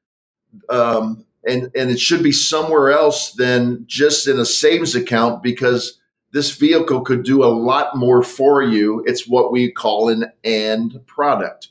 Um, 0.70 1.26
and 1.46 1.70
and 1.76 1.90
it 1.90 2.00
should 2.00 2.22
be 2.22 2.32
somewhere 2.32 2.90
else 2.90 3.32
than 3.32 3.84
just 3.86 4.26
in 4.26 4.40
a 4.40 4.46
savings 4.46 4.94
account 4.94 5.42
because 5.42 5.98
this 6.32 6.56
vehicle 6.56 7.02
could 7.02 7.22
do 7.22 7.44
a 7.44 7.52
lot 7.52 7.94
more 7.94 8.22
for 8.22 8.62
you. 8.62 9.04
It's 9.06 9.28
what 9.28 9.52
we 9.52 9.70
call 9.70 10.08
an 10.08 10.32
and 10.42 11.06
product. 11.06 11.68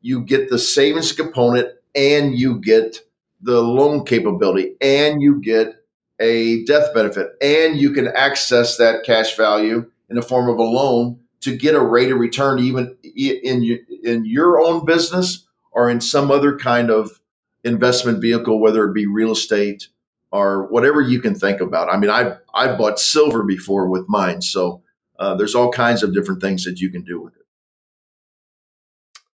You 0.00 0.20
get 0.20 0.48
the 0.48 0.58
savings 0.60 1.10
component 1.10 1.70
and 1.96 2.38
you 2.38 2.60
get 2.60 3.00
the 3.42 3.60
loan 3.62 4.04
capability 4.04 4.76
and 4.80 5.20
you 5.20 5.40
get 5.40 5.83
a 6.20 6.64
death 6.64 6.94
benefit. 6.94 7.32
And 7.40 7.76
you 7.76 7.92
can 7.92 8.08
access 8.08 8.76
that 8.76 9.04
cash 9.04 9.36
value 9.36 9.90
in 10.08 10.16
the 10.16 10.22
form 10.22 10.48
of 10.48 10.58
a 10.58 10.62
loan 10.62 11.20
to 11.40 11.56
get 11.56 11.74
a 11.74 11.80
rate 11.80 12.10
of 12.10 12.18
return 12.18 12.58
even 12.58 12.96
in 13.02 13.78
in 14.02 14.24
your 14.24 14.60
own 14.60 14.84
business 14.84 15.46
or 15.72 15.90
in 15.90 16.00
some 16.00 16.30
other 16.30 16.56
kind 16.56 16.90
of 16.90 17.20
investment 17.64 18.20
vehicle 18.20 18.60
whether 18.60 18.84
it 18.84 18.94
be 18.94 19.06
real 19.06 19.32
estate 19.32 19.88
or 20.30 20.66
whatever 20.68 21.00
you 21.00 21.20
can 21.20 21.34
think 21.34 21.60
about. 21.60 21.92
I 21.92 21.98
mean 21.98 22.10
i 22.10 22.36
i 22.54 22.74
bought 22.76 22.98
silver 22.98 23.42
before 23.42 23.88
with 23.88 24.06
mine 24.08 24.40
so 24.40 24.82
uh, 25.18 25.34
there's 25.34 25.54
all 25.54 25.70
kinds 25.70 26.02
of 26.02 26.14
different 26.14 26.40
things 26.40 26.64
that 26.64 26.80
you 26.80 26.90
can 26.90 27.04
do 27.04 27.20
with 27.20 27.34
it. 27.36 27.46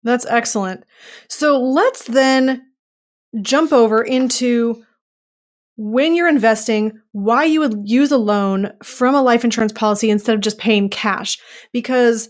That's 0.02 0.26
excellent. 0.26 0.84
So 1.28 1.60
let's 1.60 2.04
then 2.04 2.66
jump 3.42 3.72
over 3.72 4.02
into 4.02 4.84
when 5.78 6.16
you're 6.16 6.28
investing, 6.28 7.00
why 7.12 7.44
you 7.44 7.60
would 7.60 7.82
use 7.84 8.10
a 8.10 8.18
loan 8.18 8.72
from 8.82 9.14
a 9.14 9.22
life 9.22 9.44
insurance 9.44 9.72
policy 9.72 10.10
instead 10.10 10.34
of 10.34 10.40
just 10.40 10.58
paying 10.58 10.88
cash. 10.88 11.38
Because 11.72 12.28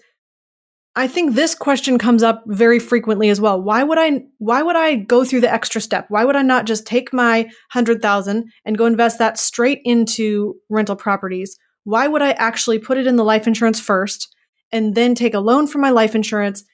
I 0.94 1.08
think 1.08 1.34
this 1.34 1.54
question 1.54 1.96
comes 1.96 2.22
up 2.22 2.44
very 2.46 2.78
frequently 2.78 3.30
as 3.30 3.40
well. 3.40 3.60
Why 3.62 3.82
would 3.82 3.96
I 3.98 4.20
why 4.36 4.62
would 4.62 4.76
I 4.76 4.96
go 4.96 5.24
through 5.24 5.40
the 5.40 5.52
extra 5.52 5.80
step? 5.80 6.06
Why 6.08 6.26
would 6.26 6.36
I 6.36 6.42
not 6.42 6.66
just 6.66 6.86
take 6.86 7.10
my 7.12 7.44
100,000 7.72 8.44
and 8.66 8.78
go 8.78 8.84
invest 8.84 9.18
that 9.18 9.38
straight 9.38 9.80
into 9.82 10.56
rental 10.68 10.96
properties? 10.96 11.56
Why 11.84 12.06
would 12.06 12.20
I 12.20 12.32
actually 12.32 12.78
put 12.78 12.98
it 12.98 13.06
in 13.06 13.16
the 13.16 13.24
life 13.24 13.46
insurance 13.46 13.80
first 13.80 14.28
and 14.72 14.94
then 14.94 15.14
take 15.14 15.32
a 15.32 15.40
loan 15.40 15.66
from 15.66 15.80
my 15.80 15.90
life 15.90 16.14
insurance, 16.14 16.64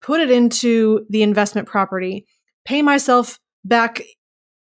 put 0.00 0.20
it 0.20 0.30
into 0.30 1.06
the 1.10 1.24
investment 1.24 1.66
property, 1.66 2.24
pay 2.64 2.82
myself 2.82 3.40
back 3.64 4.02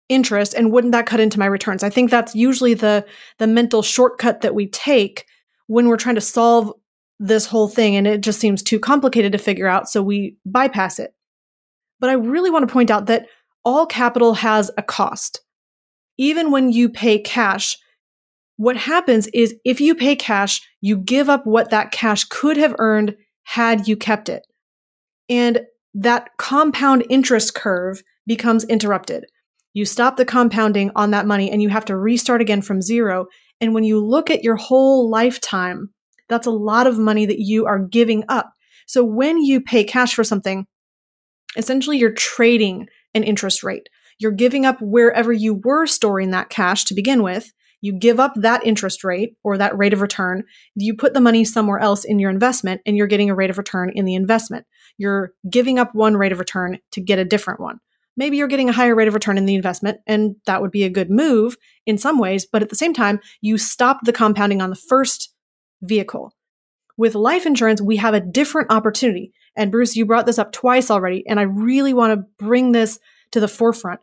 interest 0.10 0.54
and 0.54 0.72
wouldn't 0.72 0.92
that 0.92 1.06
cut 1.06 1.20
into 1.20 1.40
my 1.40 1.46
returns? 1.46 1.84
I 1.84 1.90
think 1.90 2.10
that's 2.10 2.36
usually 2.36 2.74
the 2.74 3.06
the 3.38 3.48
mental 3.48 3.82
shortcut 3.82 4.42
that 4.42 4.56
we 4.56 4.68
take 4.68 5.26
when 5.68 5.88
we're 5.88 5.98
trying 5.98 6.16
to 6.16 6.22
solve 6.22 6.74
this 7.20 7.46
whole 7.46 7.68
thing 7.68 7.96
and 7.96 8.08
it 8.08 8.22
just 8.22 8.40
seems 8.40 8.64
too 8.64 8.80
complicated 8.80 9.32
to 9.32 9.38
figure 9.38 9.68
out 9.68 9.90
so 9.90 10.02
we 10.02 10.36
bypass 10.46 11.00
it. 11.00 11.14
But 12.00 12.10
i 12.10 12.14
really 12.14 12.50
want 12.50 12.68
to 12.68 12.74
point 12.74 12.92
out 12.92 13.06
that 13.06 13.28
all 13.64 13.86
capital 13.86 14.34
has 14.34 14.72
a 14.78 14.84
cost. 14.84 15.42
Even 16.18 16.52
when 16.52 16.72
you 16.72 16.90
pay 16.90 17.20
cash 17.20 17.78
what 18.58 18.76
happens 18.76 19.28
is 19.28 19.56
if 19.64 19.80
you 19.80 19.96
pay 19.96 20.16
cash 20.16 20.62
you 20.82 20.98
give 20.98 21.30
up 21.30 21.46
what 21.46 21.70
that 21.70 21.92
cash 21.92 22.26
could 22.26 22.58
have 22.58 22.76
earned 22.80 23.16
had 23.44 23.88
you 23.88 23.96
kept 23.96 24.28
it. 24.28 24.46
And 25.30 25.62
that 25.94 26.30
compound 26.38 27.06
interest 27.10 27.56
curve 27.56 28.02
becomes 28.26 28.64
interrupted 28.66 29.26
you 29.80 29.86
stop 29.86 30.18
the 30.18 30.26
compounding 30.26 30.92
on 30.94 31.12
that 31.12 31.26
money 31.26 31.50
and 31.50 31.62
you 31.62 31.70
have 31.70 31.86
to 31.86 31.96
restart 31.96 32.42
again 32.42 32.62
from 32.62 32.82
zero. 32.82 33.28
And 33.62 33.74
when 33.74 33.86
you 33.86 34.06
look 34.06 34.30
at 34.30 34.44
your 34.44 34.58
whole 34.58 35.10
lifetime, 35.10 35.92
that's 36.28 36.46
a 36.46 36.52
lot 36.52 36.86
of 36.86 37.00
money 37.00 37.26
that 37.26 37.40
you 37.40 37.66
are 37.66 37.80
giving 37.80 38.26
up. 38.28 38.52
So 38.88 39.06
when 39.06 39.38
you 39.38 39.62
pay 39.62 39.86
cash 39.86 40.14
for 40.14 40.26
something, 40.26 40.68
essentially 41.56 41.98
you're 41.98 42.12
trading 42.12 42.88
an 43.14 43.24
interest 43.24 43.64
rate. 43.64 43.88
You're 44.20 44.34
giving 44.34 44.66
up 44.66 44.82
wherever 44.82 45.32
you 45.32 45.54
were 45.54 45.88
storing 45.88 46.32
that 46.32 46.50
cash 46.50 46.84
to 46.86 46.94
begin 46.94 47.24
with. 47.24 47.54
You 47.80 47.94
give 47.94 48.20
up 48.20 48.34
that 48.36 48.66
interest 48.66 49.06
rate 49.06 49.38
or 49.46 49.58
that 49.58 49.78
rate 49.78 49.94
of 49.94 50.02
return. 50.02 50.44
You 50.76 50.94
put 50.94 51.14
the 51.14 51.22
money 51.22 51.46
somewhere 51.46 51.80
else 51.80 52.04
in 52.04 52.20
your 52.20 52.32
investment 52.32 52.82
and 52.86 52.98
you're 52.98 53.08
getting 53.08 53.30
a 53.30 53.36
rate 53.36 53.50
of 53.50 53.58
return 53.58 53.94
in 53.96 54.04
the 54.04 54.16
investment. 54.16 54.66
You're 54.98 55.32
giving 55.50 55.80
up 55.80 55.96
one 55.96 56.18
rate 56.18 56.34
of 56.34 56.40
return 56.40 56.80
to 56.92 57.00
get 57.00 57.18
a 57.18 57.24
different 57.24 57.62
one 57.62 57.80
maybe 58.20 58.36
you're 58.36 58.50
getting 58.50 58.68
a 58.68 58.74
higher 58.74 58.94
rate 58.94 59.08
of 59.08 59.14
return 59.14 59.38
in 59.38 59.46
the 59.46 59.56
investment, 59.56 59.98
and 60.06 60.36
that 60.46 60.62
would 60.62 60.72
be 60.72 60.84
a 60.84 60.90
good 60.90 61.10
move 61.10 61.56
in 61.86 61.98
some 61.98 62.20
ways. 62.20 62.46
But 62.46 62.62
at 62.62 62.70
the 62.70 62.76
same 62.76 62.94
time, 62.94 63.22
you 63.40 63.58
stop 63.58 64.02
the 64.04 64.14
compounding 64.14 64.62
on 64.62 64.70
the 64.70 64.76
first 64.76 65.34
vehicle. 65.82 66.34
With 66.98 67.16
life 67.16 67.46
insurance, 67.46 67.82
we 67.82 67.96
have 67.96 68.14
a 68.14 68.20
different 68.20 68.72
opportunity. 68.72 69.32
And 69.56 69.72
Bruce, 69.72 69.96
you 69.96 70.06
brought 70.06 70.26
this 70.26 70.38
up 70.38 70.52
twice 70.52 70.92
already, 70.92 71.24
and 71.28 71.40
I 71.40 71.44
really 71.44 71.94
want 71.94 72.14
to 72.14 72.46
bring 72.46 72.74
this 72.74 73.00
to 73.32 73.40
the 73.40 73.48
forefront. 73.48 74.02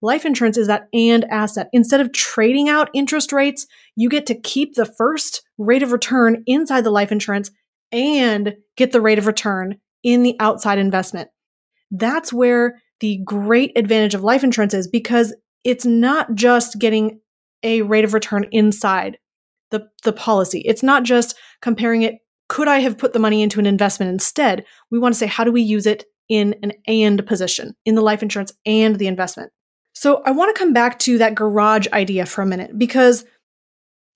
Life 0.00 0.24
insurance 0.24 0.56
is 0.56 0.68
that 0.68 0.86
and 0.92 1.24
asset. 1.24 1.68
Instead 1.72 2.00
of 2.00 2.12
trading 2.12 2.68
out 2.68 2.88
interest 2.94 3.32
rates, 3.32 3.66
you 3.96 4.08
get 4.08 4.26
to 4.26 4.40
keep 4.40 4.74
the 4.74 4.86
first 4.86 5.42
rate 5.58 5.82
of 5.82 5.90
return 5.90 6.44
inside 6.46 6.84
the 6.84 6.90
life 6.90 7.10
insurance 7.10 7.50
and 7.90 8.54
get 8.76 8.92
the 8.92 9.00
rate 9.00 9.18
of 9.18 9.26
return 9.26 9.78
in 10.04 10.22
the 10.22 10.36
outside 10.38 10.78
investment. 10.78 11.30
That's 11.90 12.32
where 12.32 12.80
the 13.00 13.20
great 13.24 13.72
advantage 13.76 14.14
of 14.14 14.24
life 14.24 14.44
insurance 14.44 14.74
is 14.74 14.88
because 14.88 15.34
it's 15.64 15.84
not 15.84 16.34
just 16.34 16.78
getting 16.78 17.20
a 17.62 17.82
rate 17.82 18.04
of 18.04 18.14
return 18.14 18.46
inside 18.52 19.18
the, 19.70 19.88
the 20.04 20.12
policy. 20.12 20.60
It's 20.60 20.82
not 20.82 21.02
just 21.02 21.36
comparing 21.60 22.02
it. 22.02 22.16
Could 22.48 22.68
I 22.68 22.78
have 22.78 22.98
put 22.98 23.12
the 23.12 23.18
money 23.18 23.42
into 23.42 23.58
an 23.58 23.66
investment 23.66 24.10
instead? 24.10 24.64
We 24.90 24.98
want 24.98 25.14
to 25.14 25.18
say, 25.18 25.26
how 25.26 25.44
do 25.44 25.50
we 25.50 25.62
use 25.62 25.86
it 25.86 26.04
in 26.28 26.54
an 26.62 26.72
and 26.86 27.26
position 27.26 27.74
in 27.84 27.96
the 27.96 28.02
life 28.02 28.22
insurance 28.22 28.52
and 28.64 28.96
the 28.96 29.08
investment? 29.08 29.52
So 29.94 30.22
I 30.24 30.30
want 30.30 30.54
to 30.54 30.58
come 30.58 30.72
back 30.72 30.98
to 31.00 31.18
that 31.18 31.34
garage 31.34 31.88
idea 31.92 32.26
for 32.26 32.42
a 32.42 32.46
minute 32.46 32.78
because 32.78 33.24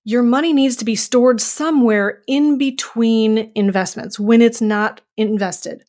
your 0.05 0.23
money 0.23 0.53
needs 0.53 0.77
to 0.77 0.85
be 0.85 0.95
stored 0.95 1.41
somewhere 1.41 2.23
in 2.27 2.57
between 2.59 3.51
investments 3.55 4.19
when 4.19 4.41
it's 4.43 4.61
not 4.61 5.01
invested. 5.17 5.83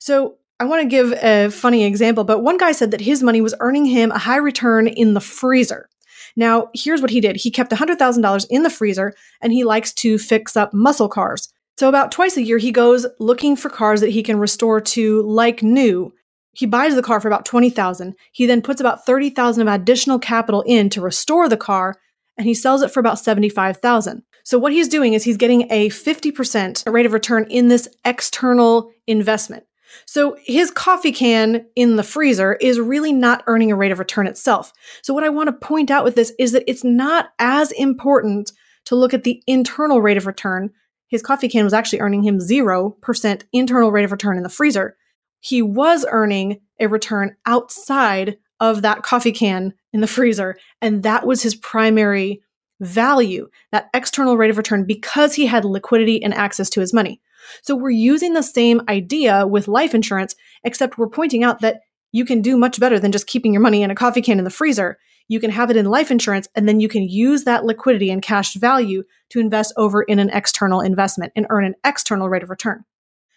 So 0.00 0.36
I 0.60 0.64
want 0.64 0.82
to 0.82 0.88
give 0.88 1.12
a 1.12 1.50
funny 1.50 1.84
example, 1.84 2.22
but 2.22 2.42
one 2.42 2.58
guy 2.58 2.72
said 2.72 2.92
that 2.92 3.00
his 3.00 3.22
money 3.22 3.40
was 3.40 3.54
earning 3.60 3.86
him 3.86 4.12
a 4.12 4.18
high 4.18 4.36
return 4.36 4.86
in 4.86 5.14
the 5.14 5.20
freezer. 5.20 5.88
Now, 6.36 6.68
here's 6.74 7.00
what 7.00 7.10
he 7.10 7.20
did. 7.20 7.36
He 7.36 7.50
kept 7.50 7.72
$100,000 7.72 8.46
in 8.50 8.62
the 8.62 8.70
freezer 8.70 9.14
and 9.40 9.52
he 9.52 9.64
likes 9.64 9.92
to 9.94 10.18
fix 10.18 10.56
up 10.56 10.72
muscle 10.72 11.08
cars. 11.08 11.52
So 11.76 11.88
about 11.88 12.12
twice 12.12 12.36
a 12.36 12.42
year, 12.42 12.58
he 12.58 12.70
goes 12.70 13.06
looking 13.18 13.56
for 13.56 13.68
cars 13.68 14.00
that 14.00 14.10
he 14.10 14.22
can 14.22 14.38
restore 14.38 14.80
to 14.80 15.22
like 15.22 15.62
new. 15.62 16.12
he 16.56 16.66
buys 16.66 16.94
the 16.94 17.02
car 17.02 17.20
for 17.20 17.26
about 17.26 17.44
20,000. 17.44 18.14
He 18.30 18.46
then 18.46 18.62
puts 18.62 18.80
about 18.80 19.04
30,000 19.04 19.66
of 19.66 19.74
additional 19.74 20.20
capital 20.20 20.62
in 20.62 20.88
to 20.90 21.00
restore 21.00 21.48
the 21.48 21.56
car 21.56 21.96
and 22.38 22.46
he 22.46 22.54
sells 22.54 22.82
it 22.82 22.92
for 22.92 23.00
about 23.00 23.18
75,000. 23.18 24.22
So 24.44 24.58
what 24.58 24.72
he's 24.72 24.88
doing 24.88 25.14
is 25.14 25.24
he's 25.24 25.36
getting 25.36 25.66
a 25.70 25.88
50% 25.88 26.92
rate 26.92 27.06
of 27.06 27.12
return 27.12 27.46
in 27.50 27.68
this 27.68 27.88
external 28.04 28.92
investment. 29.08 29.64
So 30.06 30.36
his 30.42 30.70
coffee 30.70 31.12
can 31.12 31.66
in 31.76 31.96
the 31.96 32.02
freezer 32.02 32.54
is 32.54 32.80
really 32.80 33.12
not 33.12 33.42
earning 33.46 33.72
a 33.72 33.76
rate 33.76 33.92
of 33.92 33.98
return 33.98 34.26
itself. 34.26 34.72
So 35.02 35.14
what 35.14 35.24
I 35.24 35.28
want 35.28 35.48
to 35.48 35.66
point 35.66 35.90
out 35.90 36.04
with 36.04 36.14
this 36.14 36.32
is 36.38 36.52
that 36.52 36.64
it's 36.66 36.84
not 36.84 37.30
as 37.38 37.72
important 37.72 38.52
to 38.86 38.96
look 38.96 39.14
at 39.14 39.24
the 39.24 39.42
internal 39.46 40.00
rate 40.00 40.16
of 40.16 40.26
return. 40.26 40.70
His 41.08 41.22
coffee 41.22 41.48
can 41.48 41.64
was 41.64 41.72
actually 41.72 42.00
earning 42.00 42.22
him 42.22 42.38
0% 42.38 43.42
internal 43.52 43.92
rate 43.92 44.04
of 44.04 44.12
return 44.12 44.36
in 44.36 44.42
the 44.42 44.48
freezer. 44.48 44.96
He 45.40 45.62
was 45.62 46.06
earning 46.10 46.60
a 46.80 46.86
return 46.86 47.36
outside 47.46 48.38
of 48.60 48.82
that 48.82 49.02
coffee 49.02 49.32
can 49.32 49.74
in 49.92 50.00
the 50.00 50.06
freezer. 50.06 50.56
And 50.80 51.02
that 51.02 51.26
was 51.26 51.42
his 51.42 51.54
primary 51.54 52.42
value, 52.80 53.48
that 53.72 53.88
external 53.94 54.36
rate 54.36 54.50
of 54.50 54.56
return, 54.56 54.84
because 54.84 55.34
he 55.34 55.46
had 55.46 55.64
liquidity 55.64 56.22
and 56.22 56.34
access 56.34 56.68
to 56.70 56.80
his 56.80 56.92
money. 56.92 57.20
So 57.62 57.76
we're 57.76 57.90
using 57.90 58.34
the 58.34 58.42
same 58.42 58.80
idea 58.88 59.46
with 59.46 59.68
life 59.68 59.94
insurance, 59.94 60.34
except 60.64 60.98
we're 60.98 61.08
pointing 61.08 61.44
out 61.44 61.60
that 61.60 61.80
you 62.12 62.24
can 62.24 62.42
do 62.42 62.56
much 62.56 62.78
better 62.78 62.98
than 62.98 63.12
just 63.12 63.26
keeping 63.26 63.52
your 63.52 63.62
money 63.62 63.82
in 63.82 63.90
a 63.90 63.94
coffee 63.94 64.22
can 64.22 64.38
in 64.38 64.44
the 64.44 64.50
freezer. 64.50 64.98
You 65.26 65.40
can 65.40 65.50
have 65.50 65.70
it 65.70 65.76
in 65.76 65.86
life 65.86 66.10
insurance, 66.10 66.48
and 66.54 66.68
then 66.68 66.80
you 66.80 66.88
can 66.88 67.08
use 67.08 67.44
that 67.44 67.64
liquidity 67.64 68.10
and 68.10 68.22
cash 68.22 68.54
value 68.54 69.04
to 69.30 69.40
invest 69.40 69.72
over 69.76 70.02
in 70.02 70.18
an 70.18 70.30
external 70.30 70.80
investment 70.80 71.32
and 71.34 71.46
earn 71.50 71.64
an 71.64 71.74
external 71.84 72.28
rate 72.28 72.42
of 72.42 72.50
return. 72.50 72.84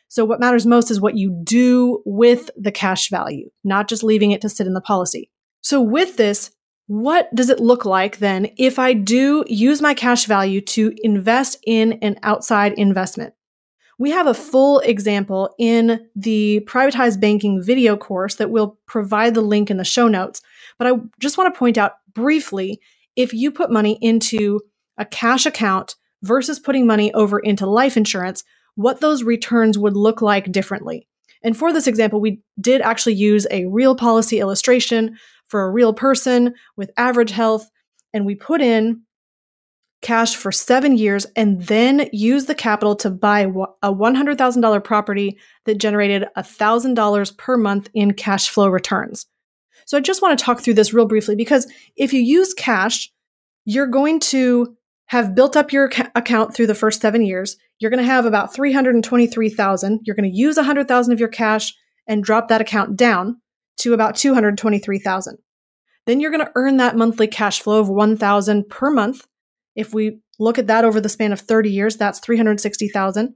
So 0.10 0.26
what 0.26 0.40
matters 0.40 0.66
most 0.66 0.92
is 0.92 1.02
what 1.02 1.18
you 1.18 1.42
do 1.44 2.02
with 2.06 2.50
the 2.56 2.72
cash 2.72 3.10
value, 3.10 3.50
not 3.64 3.88
just 3.88 4.04
leaving 4.04 4.32
it 4.32 4.42
to 4.42 4.50
sit 4.50 4.68
in 4.68 4.74
the 4.74 4.82
policy. 4.82 5.30
So 5.62 5.82
with 5.82 6.18
this, 6.18 6.52
what 6.88 7.34
does 7.36 7.50
it 7.50 7.60
look 7.60 7.84
like 7.84 8.20
then 8.20 8.50
if 8.58 8.80
I 8.80 8.94
do 8.94 9.44
use 9.48 9.82
my 9.82 9.94
cash 9.94 10.26
value 10.26 10.62
to 10.62 10.94
invest 11.04 11.58
in 11.66 11.94
an 12.02 12.18
outside 12.24 12.74
investment? 12.74 13.34
We 14.00 14.12
have 14.12 14.28
a 14.28 14.34
full 14.34 14.80
example 14.80 15.54
in 15.58 16.08
the 16.16 16.64
privatized 16.68 17.20
banking 17.20 17.64
video 17.64 17.98
course 17.98 18.36
that 18.36 18.52
we'll 18.52 18.78
provide 18.86 19.34
the 19.34 19.42
link 19.42 19.72
in 19.72 19.78
the 19.78 19.84
show 19.84 20.08
notes. 20.08 20.42
But 20.78 20.88
I 20.88 20.92
just 21.20 21.38
want 21.38 21.54
to 21.54 21.58
point 21.58 21.78
out 21.78 21.94
briefly 22.14 22.80
if 23.16 23.34
you 23.34 23.52
put 23.52 23.72
money 23.72 23.98
into 24.02 24.60
a 24.98 25.06
cash 25.06 25.46
account 25.46 25.96
versus 26.22 26.60
putting 26.60 26.86
money 26.86 27.12
over 27.14 27.40
into 27.40 27.66
life 27.66 27.98
insurance, 27.98 28.44
what 28.76 29.02
those 29.02 29.24
returns 29.24 29.78
would 29.78 29.98
look 29.98 30.22
like 30.22 30.52
differently. 30.52 31.08
And 31.44 31.58
for 31.58 31.74
this 31.74 31.88
example, 31.88 32.22
we 32.22 32.42
did 32.62 32.82
actually 32.82 33.16
use 33.16 33.48
a 33.50 33.66
real 33.66 33.96
policy 33.96 34.40
illustration 34.40 35.18
for 35.48 35.64
a 35.64 35.72
real 35.72 35.94
person 35.94 36.54
with 36.76 36.92
average 36.98 37.32
health. 37.32 37.70
And 38.14 38.26
we 38.26 38.36
put 38.36 38.62
in 38.62 39.02
cash 40.02 40.36
for 40.36 40.52
seven 40.52 40.98
years 40.98 41.26
and 41.36 41.64
then 41.66 42.10
use 42.14 42.46
the 42.46 42.56
capital 42.56 42.96
to 42.96 43.10
buy 43.10 43.42
a 43.42 43.94
$100,000 43.94 44.84
property 44.84 45.38
that 45.66 45.80
generated 45.80 46.26
$1,000 46.38 47.38
per 47.38 47.58
month 47.58 47.90
in 47.94 48.14
cash 48.14 48.50
flow 48.50 48.68
returns. 48.68 49.26
So 49.86 49.98
I 49.98 50.02
just 50.02 50.22
want 50.22 50.38
to 50.38 50.44
talk 50.44 50.62
through 50.62 50.76
this 50.76 50.94
real 50.94 51.06
briefly 51.06 51.36
because 51.36 51.72
if 51.96 52.14
you 52.14 52.22
use 52.22 52.54
cash, 52.54 53.12
you're 53.66 53.88
going 53.88 54.20
to 54.20 54.76
have 55.08 55.36
built 55.36 55.56
up 55.56 55.72
your 55.72 55.90
account 56.16 56.54
through 56.54 56.68
the 56.68 56.76
first 56.76 57.02
seven 57.02 57.26
years. 57.26 57.58
You're 57.80 57.92
going 57.92 58.04
to 58.04 58.12
have 58.12 58.26
about 58.26 58.54
323,000. 58.54 60.02
You're 60.04 60.16
going 60.16 60.30
to 60.30 60.38
use 60.38 60.58
100,000 60.58 61.14
of 61.14 61.20
your 61.20 61.30
cash 61.30 61.74
and 62.08 62.24
drop 62.24 62.50
that 62.50 62.62
account 62.62 62.98
down 62.98 63.42
to 63.78 63.94
about 63.94 64.16
223,000. 64.16 65.38
Then 66.06 66.20
you're 66.20 66.32
going 66.32 66.46
to 66.46 66.52
earn 66.56 66.78
that 66.78 66.96
monthly 66.96 67.28
cash 67.28 67.62
flow 67.62 67.80
of 67.80 67.90
1,000 67.90 68.70
per 68.70 68.92
month. 68.92 69.26
If 69.78 69.94
we 69.94 70.20
look 70.40 70.58
at 70.58 70.68
that 70.68 70.84
over 70.84 71.00
the 71.00 71.08
span 71.08 71.32
of 71.32 71.40
30 71.40 71.70
years, 71.70 71.96
that's 71.96 72.20
360,000. 72.20 73.36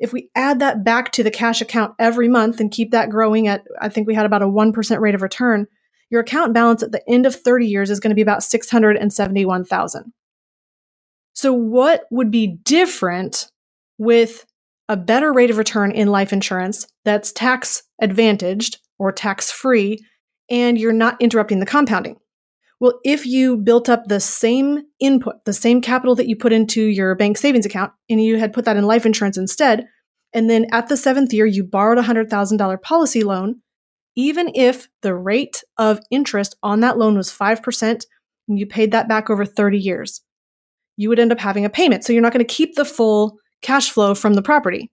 If 0.00 0.12
we 0.12 0.30
add 0.34 0.58
that 0.58 0.82
back 0.82 1.12
to 1.12 1.22
the 1.22 1.30
cash 1.30 1.60
account 1.60 1.94
every 1.98 2.28
month 2.28 2.58
and 2.58 2.72
keep 2.72 2.90
that 2.90 3.10
growing 3.10 3.46
at, 3.46 3.62
I 3.80 3.88
think 3.88 4.08
we 4.08 4.14
had 4.14 4.26
about 4.26 4.42
a 4.42 4.46
1% 4.46 5.00
rate 5.00 5.14
of 5.14 5.22
return, 5.22 5.66
your 6.10 6.22
account 6.22 6.54
balance 6.54 6.82
at 6.82 6.92
the 6.92 7.02
end 7.08 7.26
of 7.26 7.34
30 7.34 7.66
years 7.66 7.90
is 7.90 8.00
going 8.00 8.10
to 8.10 8.16
be 8.16 8.22
about 8.22 8.42
671,000. 8.42 10.12
So 11.34 11.52
what 11.52 12.04
would 12.10 12.30
be 12.30 12.46
different 12.46 13.50
with 13.98 14.46
a 14.88 14.96
better 14.96 15.32
rate 15.32 15.50
of 15.50 15.58
return 15.58 15.90
in 15.90 16.08
life 16.08 16.32
insurance 16.32 16.86
that's 17.04 17.32
tax 17.32 17.82
advantaged 18.00 18.78
or 18.98 19.12
tax 19.12 19.50
free, 19.50 19.98
and 20.48 20.78
you're 20.78 20.92
not 20.92 21.20
interrupting 21.20 21.60
the 21.60 21.66
compounding. 21.66 22.16
Well, 22.78 23.00
if 23.04 23.24
you 23.24 23.56
built 23.56 23.88
up 23.88 24.04
the 24.06 24.20
same 24.20 24.82
input, 25.00 25.44
the 25.44 25.52
same 25.52 25.80
capital 25.80 26.14
that 26.16 26.28
you 26.28 26.36
put 26.36 26.52
into 26.52 26.82
your 26.82 27.14
bank 27.14 27.38
savings 27.38 27.64
account, 27.64 27.92
and 28.10 28.22
you 28.22 28.38
had 28.38 28.52
put 28.52 28.66
that 28.66 28.76
in 28.76 28.84
life 28.84 29.06
insurance 29.06 29.38
instead, 29.38 29.86
and 30.34 30.50
then 30.50 30.66
at 30.72 30.88
the 30.88 30.96
seventh 30.96 31.32
year 31.32 31.46
you 31.46 31.64
borrowed 31.64 31.98
a 31.98 32.02
$100,000 32.02 32.82
policy 32.82 33.22
loan, 33.22 33.62
even 34.14 34.50
if 34.54 34.88
the 35.02 35.14
rate 35.14 35.62
of 35.78 36.00
interest 36.10 36.56
on 36.62 36.80
that 36.80 36.98
loan 36.98 37.16
was 37.16 37.30
5% 37.30 38.04
and 38.48 38.58
you 38.58 38.66
paid 38.66 38.92
that 38.92 39.08
back 39.08 39.30
over 39.30 39.44
30 39.44 39.78
years, 39.78 40.22
you 40.96 41.08
would 41.08 41.18
end 41.18 41.32
up 41.32 41.40
having 41.40 41.64
a 41.64 41.70
payment. 41.70 42.04
So 42.04 42.12
you're 42.12 42.22
not 42.22 42.32
going 42.32 42.44
to 42.44 42.54
keep 42.54 42.74
the 42.74 42.84
full 42.84 43.38
cash 43.62 43.90
flow 43.90 44.14
from 44.14 44.34
the 44.34 44.42
property. 44.42 44.90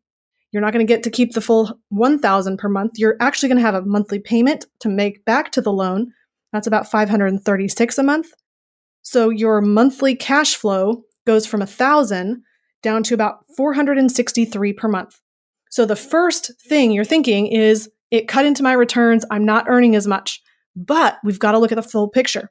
You're 0.51 0.61
not 0.61 0.71
going 0.71 0.85
to 0.85 0.93
get 0.93 1.03
to 1.03 1.09
keep 1.09 1.33
the 1.33 1.41
full 1.41 1.79
1000 1.89 2.57
per 2.57 2.69
month. 2.69 2.93
You're 2.97 3.17
actually 3.19 3.49
going 3.49 3.57
to 3.57 3.63
have 3.63 3.75
a 3.75 3.81
monthly 3.81 4.19
payment 4.19 4.65
to 4.81 4.89
make 4.89 5.25
back 5.25 5.51
to 5.53 5.61
the 5.61 5.71
loan. 5.71 6.13
That's 6.53 6.67
about 6.67 6.89
536 6.89 7.97
a 7.97 8.03
month. 8.03 8.27
So 9.01 9.29
your 9.29 9.59
monthly 9.59 10.15
cash 10.15 10.55
flow 10.55 11.03
goes 11.27 11.45
from 11.45 11.59
1000 11.59 12.41
down 12.81 13.03
to 13.03 13.13
about 13.13 13.39
463 13.57 14.73
per 14.73 14.87
month. 14.87 15.19
So 15.69 15.85
the 15.85 15.95
first 15.95 16.51
thing 16.69 16.91
you're 16.91 17.03
thinking 17.03 17.47
is 17.47 17.89
it 18.11 18.27
cut 18.27 18.45
into 18.45 18.63
my 18.63 18.73
returns. 18.73 19.25
I'm 19.31 19.45
not 19.45 19.65
earning 19.67 19.95
as 19.95 20.07
much. 20.07 20.41
But 20.75 21.17
we've 21.23 21.39
got 21.39 21.51
to 21.51 21.59
look 21.59 21.71
at 21.71 21.75
the 21.75 21.83
full 21.83 22.09
picture. 22.09 22.49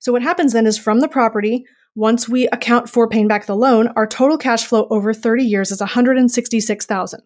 So 0.00 0.12
what 0.12 0.22
happens 0.22 0.52
then 0.52 0.66
is 0.66 0.78
from 0.78 1.00
the 1.00 1.08
property, 1.08 1.64
once 1.94 2.28
we 2.28 2.46
account 2.48 2.88
for 2.88 3.08
paying 3.08 3.28
back 3.28 3.46
the 3.46 3.56
loan, 3.56 3.88
our 3.96 4.06
total 4.06 4.38
cash 4.38 4.64
flow 4.64 4.86
over 4.90 5.12
30 5.12 5.44
years 5.44 5.70
is 5.70 5.80
166,000. 5.80 7.20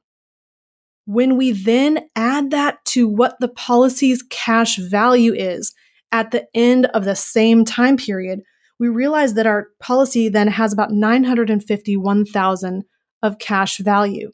When 1.05 1.37
we 1.37 1.53
then 1.53 2.09
add 2.15 2.51
that 2.53 2.85
to 2.87 3.09
what 3.09 3.37
the 3.41 3.49
policy's 3.49 4.23
cash 4.31 4.79
value 4.79 5.35
is 5.35 5.75
at 6.13 6.31
the 6.31 6.47
end 6.55 6.87
of 6.87 7.05
the 7.05 7.17
same 7.17 7.65
time 7.65 7.97
period, 7.97 8.41
we 8.79 8.89
realize 8.89 9.35
that 9.35 9.47
our 9.47 9.69
policy 9.81 10.29
then 10.29 10.49
has 10.49 10.73
about 10.73 10.91
951,000 10.91 12.85
of 13.23 13.39
cash 13.39 13.79
value. 13.79 14.33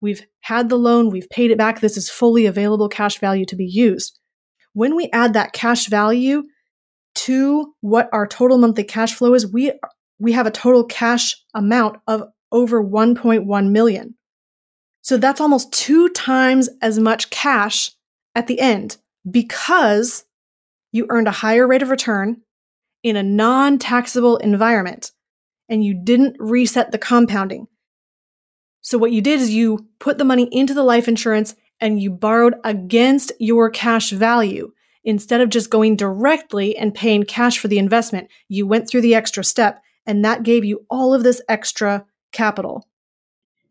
We've 0.00 0.26
had 0.40 0.68
the 0.68 0.78
loan, 0.78 1.10
we've 1.10 1.28
paid 1.28 1.50
it 1.50 1.58
back. 1.58 1.80
This 1.80 1.96
is 1.96 2.10
fully 2.10 2.46
available 2.46 2.88
cash 2.88 3.18
value 3.18 3.44
to 3.46 3.56
be 3.56 3.66
used. 3.66 4.18
When 4.72 4.96
we 4.96 5.10
add 5.12 5.34
that 5.34 5.52
cash 5.52 5.88
value 5.88 6.44
to 7.16 7.74
what 7.80 8.08
our 8.12 8.26
total 8.26 8.58
monthly 8.58 8.84
cash 8.84 9.14
flow 9.14 9.34
is, 9.34 9.50
we 9.50 9.72
we 10.18 10.32
have 10.32 10.46
a 10.46 10.50
total 10.50 10.84
cash 10.84 11.34
amount 11.54 11.96
of 12.06 12.24
over 12.52 12.82
1.1 12.82 13.70
million. 13.70 14.14
So 15.02 15.16
that's 15.16 15.40
almost 15.40 15.72
two 15.72 16.08
times 16.10 16.68
as 16.82 16.98
much 16.98 17.30
cash 17.30 17.92
at 18.34 18.46
the 18.46 18.60
end 18.60 18.96
because 19.28 20.24
you 20.92 21.06
earned 21.08 21.28
a 21.28 21.32
higher 21.32 21.66
rate 21.66 21.82
of 21.82 21.90
return 21.90 22.42
in 23.02 23.16
a 23.16 23.22
non 23.22 23.78
taxable 23.78 24.36
environment 24.38 25.12
and 25.68 25.84
you 25.84 25.94
didn't 25.94 26.36
reset 26.38 26.90
the 26.90 26.98
compounding. 26.98 27.66
So, 28.82 28.98
what 28.98 29.12
you 29.12 29.20
did 29.20 29.40
is 29.40 29.50
you 29.50 29.86
put 29.98 30.18
the 30.18 30.24
money 30.24 30.48
into 30.50 30.74
the 30.74 30.82
life 30.82 31.08
insurance 31.08 31.54
and 31.80 32.00
you 32.00 32.10
borrowed 32.10 32.54
against 32.64 33.32
your 33.38 33.70
cash 33.70 34.10
value. 34.10 34.72
Instead 35.02 35.40
of 35.40 35.48
just 35.48 35.70
going 35.70 35.96
directly 35.96 36.76
and 36.76 36.94
paying 36.94 37.24
cash 37.24 37.58
for 37.58 37.68
the 37.68 37.78
investment, 37.78 38.28
you 38.48 38.66
went 38.66 38.86
through 38.88 39.00
the 39.00 39.14
extra 39.14 39.42
step 39.42 39.82
and 40.06 40.24
that 40.24 40.42
gave 40.42 40.64
you 40.64 40.84
all 40.90 41.14
of 41.14 41.22
this 41.22 41.40
extra 41.48 42.04
capital. 42.32 42.86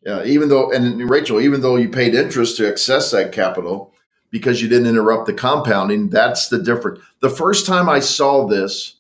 Yeah, 0.06 0.24
even 0.24 0.50
though, 0.50 0.72
and 0.72 1.10
Rachel, 1.10 1.42
even 1.42 1.62
though 1.62 1.76
you 1.76 1.90
paid 1.90 2.16
interest 2.16 2.58
to 2.58 2.70
access 2.70 3.12
that 3.12 3.32
capital 3.32 3.94
because 4.32 4.62
you 4.62 4.70
didn't 4.70 4.88
interrupt 4.88 5.26
the 5.26 5.34
compounding, 5.34 6.10
that's 6.10 6.48
the 6.48 6.60
difference. 6.62 7.00
The 7.20 7.30
first 7.30 7.66
time 7.66 7.90
I 7.90 8.00
saw 8.00 8.48
this, 8.48 8.96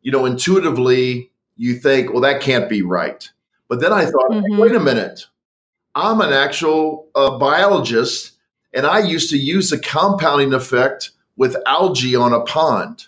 you 0.00 0.10
know, 0.10 0.24
intuitively, 0.24 1.30
you 1.56 1.74
think, 1.74 2.12
well, 2.12 2.22
that 2.22 2.40
can't 2.40 2.68
be 2.68 2.82
right. 2.82 3.28
But 3.68 3.80
then 3.80 3.92
I 3.92 4.04
thought, 4.06 4.30
mm-hmm. 4.30 4.56
wait 4.56 4.74
a 4.74 4.80
minute, 4.80 5.26
I'm 5.94 6.20
an 6.20 6.32
actual 6.32 7.08
uh, 7.14 7.36
biologist, 7.38 8.32
and 8.72 8.86
I 8.86 9.00
used 9.00 9.28
to 9.30 9.36
use 9.36 9.68
the 9.68 9.78
compounding 9.78 10.54
effect 10.54 11.10
with 11.36 11.56
algae 11.66 12.16
on 12.16 12.32
a 12.32 12.40
pond 12.40 13.06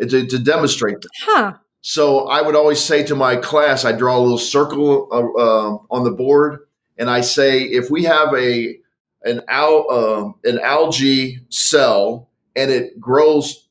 to, 0.00 0.26
to 0.26 0.38
demonstrate 0.38 1.00
that. 1.00 1.08
Huh. 1.20 1.54
So 1.88 2.26
I 2.26 2.42
would 2.42 2.56
always 2.56 2.82
say 2.82 3.04
to 3.04 3.14
my 3.14 3.36
class, 3.36 3.84
I 3.84 3.92
draw 3.92 4.18
a 4.18 4.18
little 4.18 4.38
circle 4.38 5.06
uh, 5.12 5.40
uh, 5.40 5.78
on 5.88 6.02
the 6.02 6.10
board, 6.10 6.66
and 6.98 7.08
I 7.08 7.20
say, 7.20 7.62
if 7.62 7.92
we 7.92 8.02
have 8.02 8.34
a 8.34 8.76
an 9.22 9.42
al 9.46 9.86
uh, 9.88 10.48
an 10.50 10.58
algae 10.58 11.38
cell 11.48 12.28
and 12.56 12.72
it 12.72 12.98
grows, 13.00 13.68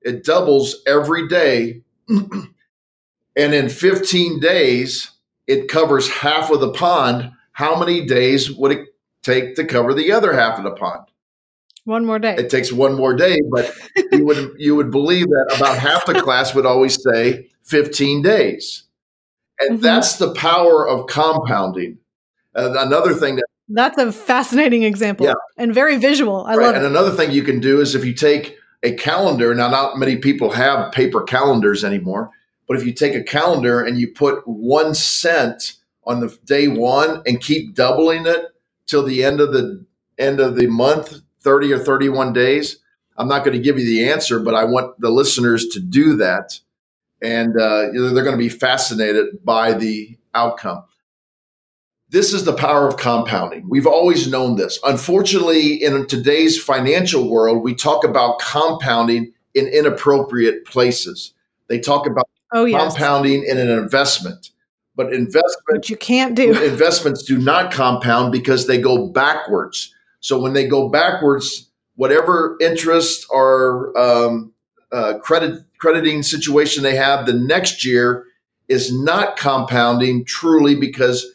it 0.00 0.24
doubles 0.24 0.82
every 0.88 1.28
day, 1.28 1.82
and 2.08 2.50
in 3.36 3.68
15 3.68 4.40
days 4.40 5.12
it 5.46 5.68
covers 5.68 6.08
half 6.08 6.50
of 6.50 6.58
the 6.58 6.72
pond. 6.72 7.30
How 7.52 7.78
many 7.78 8.06
days 8.06 8.50
would 8.50 8.72
it 8.72 8.88
take 9.22 9.54
to 9.54 9.64
cover 9.64 9.94
the 9.94 10.10
other 10.10 10.32
half 10.32 10.58
of 10.58 10.64
the 10.64 10.72
pond? 10.72 11.04
One 11.84 12.06
more 12.06 12.18
day. 12.18 12.34
It 12.36 12.50
takes 12.50 12.72
one 12.72 12.94
more 12.94 13.14
day, 13.14 13.38
but 13.52 13.72
you 14.10 14.24
would 14.24 14.54
you 14.58 14.74
would 14.74 14.90
believe 14.90 15.26
that 15.26 15.54
about 15.56 15.78
half 15.78 16.06
the 16.06 16.20
class 16.20 16.56
would 16.56 16.66
always 16.66 17.00
say 17.00 17.50
15 17.64 18.22
days. 18.22 18.84
And 19.60 19.74
mm-hmm. 19.74 19.82
that's 19.82 20.16
the 20.16 20.32
power 20.34 20.88
of 20.88 21.06
compounding. 21.06 21.98
Uh, 22.54 22.74
another 22.76 23.14
thing 23.14 23.36
that 23.36 23.44
that's 23.68 23.96
a 23.96 24.12
fascinating 24.12 24.82
example 24.82 25.26
yeah. 25.26 25.34
and 25.56 25.72
very 25.72 25.96
visual. 25.96 26.44
I 26.44 26.56
right. 26.56 26.66
love 26.66 26.74
and 26.74 26.84
it. 26.84 26.86
And 26.86 26.96
another 26.96 27.16
thing 27.16 27.30
you 27.30 27.42
can 27.42 27.60
do 27.60 27.80
is 27.80 27.94
if 27.94 28.04
you 28.04 28.12
take 28.12 28.56
a 28.82 28.92
calendar, 28.92 29.54
now 29.54 29.68
not 29.68 29.98
many 29.98 30.16
people 30.16 30.50
have 30.50 30.92
paper 30.92 31.22
calendars 31.22 31.84
anymore, 31.84 32.30
but 32.66 32.76
if 32.76 32.84
you 32.84 32.92
take 32.92 33.14
a 33.14 33.22
calendar 33.22 33.80
and 33.80 33.98
you 33.98 34.08
put 34.08 34.46
one 34.46 34.94
cent 34.94 35.74
on 36.04 36.20
the 36.20 36.36
day 36.44 36.68
one 36.68 37.22
and 37.26 37.40
keep 37.40 37.74
doubling 37.74 38.26
it 38.26 38.46
till 38.86 39.04
the 39.04 39.24
end 39.24 39.40
of 39.40 39.52
the 39.52 39.84
end 40.18 40.40
of 40.40 40.56
the 40.56 40.66
month, 40.66 41.20
30 41.40 41.72
or 41.72 41.78
31 41.78 42.32
days, 42.32 42.78
I'm 43.16 43.28
not 43.28 43.44
going 43.44 43.56
to 43.56 43.62
give 43.62 43.78
you 43.78 43.86
the 43.86 44.10
answer, 44.10 44.40
but 44.40 44.54
I 44.54 44.64
want 44.64 45.00
the 45.00 45.10
listeners 45.10 45.66
to 45.68 45.80
do 45.80 46.16
that. 46.16 46.58
And 47.22 47.56
uh, 47.56 47.88
they're 47.92 48.24
going 48.24 48.32
to 48.32 48.36
be 48.36 48.48
fascinated 48.48 49.44
by 49.44 49.74
the 49.74 50.18
outcome. 50.34 50.84
This 52.08 52.34
is 52.34 52.44
the 52.44 52.52
power 52.52 52.86
of 52.86 52.98
compounding. 52.98 53.66
We've 53.70 53.86
always 53.86 54.28
known 54.28 54.56
this. 54.56 54.78
Unfortunately, 54.84 55.82
in 55.82 56.06
today's 56.06 56.62
financial 56.62 57.30
world, 57.30 57.62
we 57.62 57.74
talk 57.74 58.04
about 58.04 58.38
compounding 58.38 59.32
in 59.54 59.66
inappropriate 59.68 60.66
places. 60.66 61.32
They 61.68 61.78
talk 61.78 62.06
about 62.06 62.28
oh, 62.52 62.66
yes. 62.66 62.92
compounding 62.94 63.44
in 63.44 63.56
an 63.56 63.70
investment. 63.70 64.50
But 64.94 65.14
investment 65.14 65.88
you 65.88 65.96
can't 65.96 66.34
do. 66.34 66.50
Investments 66.64 67.22
do 67.22 67.38
not 67.38 67.72
compound 67.72 68.30
because 68.30 68.66
they 68.66 68.78
go 68.78 69.08
backwards. 69.08 69.94
So 70.20 70.38
when 70.38 70.52
they 70.52 70.68
go 70.68 70.90
backwards, 70.90 71.70
whatever 71.94 72.58
interest 72.60 73.26
or 73.30 73.98
um, 73.98 74.52
uh, 74.92 75.14
credit 75.18 75.64
crediting 75.82 76.22
situation 76.22 76.84
they 76.84 76.94
have 76.94 77.26
the 77.26 77.32
next 77.32 77.84
year 77.84 78.24
is 78.68 78.96
not 78.96 79.36
compounding 79.36 80.24
truly 80.24 80.76
because 80.76 81.26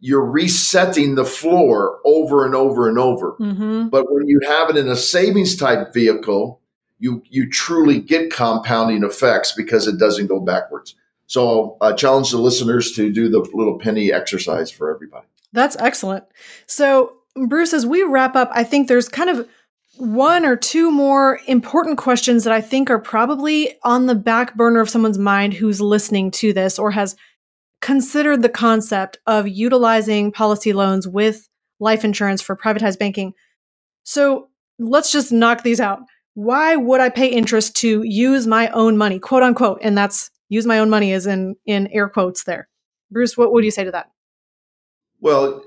you're 0.00 0.28
resetting 0.28 1.14
the 1.14 1.24
floor 1.24 2.00
over 2.04 2.44
and 2.44 2.52
over 2.52 2.88
and 2.88 2.98
over. 2.98 3.36
Mm-hmm. 3.38 3.90
But 3.90 4.06
when 4.10 4.26
you 4.26 4.40
have 4.44 4.70
it 4.70 4.76
in 4.76 4.88
a 4.88 4.96
savings 4.96 5.54
type 5.56 5.94
vehicle, 5.94 6.60
you 6.98 7.22
you 7.30 7.48
truly 7.48 8.00
get 8.00 8.32
compounding 8.32 9.04
effects 9.04 9.52
because 9.52 9.86
it 9.86 9.98
doesn't 9.98 10.26
go 10.26 10.40
backwards. 10.40 10.96
So 11.28 11.76
I 11.80 11.92
challenge 11.92 12.32
the 12.32 12.38
listeners 12.38 12.90
to 12.96 13.12
do 13.12 13.28
the 13.28 13.38
little 13.54 13.78
penny 13.78 14.12
exercise 14.12 14.68
for 14.68 14.92
everybody. 14.92 15.26
That's 15.52 15.76
excellent. 15.78 16.24
So 16.66 17.12
Bruce, 17.36 17.72
as 17.72 17.86
we 17.86 18.02
wrap 18.02 18.34
up, 18.34 18.50
I 18.52 18.64
think 18.64 18.88
there's 18.88 19.08
kind 19.08 19.30
of 19.30 19.48
one 19.96 20.44
or 20.44 20.56
two 20.56 20.90
more 20.90 21.40
important 21.46 21.98
questions 21.98 22.44
that 22.44 22.52
I 22.52 22.60
think 22.60 22.90
are 22.90 22.98
probably 22.98 23.76
on 23.84 24.06
the 24.06 24.14
back 24.14 24.54
burner 24.56 24.80
of 24.80 24.90
someone's 24.90 25.18
mind 25.18 25.54
who's 25.54 25.80
listening 25.80 26.30
to 26.32 26.52
this 26.52 26.78
or 26.78 26.90
has 26.90 27.16
considered 27.80 28.42
the 28.42 28.48
concept 28.48 29.18
of 29.26 29.48
utilizing 29.48 30.32
policy 30.32 30.72
loans 30.72 31.06
with 31.06 31.48
life 31.80 32.04
insurance 32.04 32.40
for 32.40 32.56
privatized 32.56 32.98
banking. 32.98 33.34
So 34.04 34.48
let's 34.78 35.12
just 35.12 35.32
knock 35.32 35.62
these 35.62 35.80
out. 35.80 36.00
Why 36.34 36.76
would 36.76 37.00
I 37.00 37.10
pay 37.10 37.28
interest 37.28 37.76
to 37.76 38.02
use 38.02 38.46
my 38.46 38.68
own 38.68 38.96
money, 38.96 39.18
quote 39.18 39.42
unquote? 39.42 39.80
And 39.82 39.98
that's 39.98 40.30
use 40.48 40.64
my 40.64 40.78
own 40.78 40.90
money 40.90 41.12
is 41.12 41.26
in 41.26 41.56
in 41.66 41.88
air 41.88 42.08
quotes 42.08 42.44
there. 42.44 42.68
Bruce, 43.10 43.36
what 43.36 43.52
would 43.52 43.64
you 43.64 43.70
say 43.70 43.84
to 43.84 43.90
that? 43.90 44.10
Well, 45.20 45.62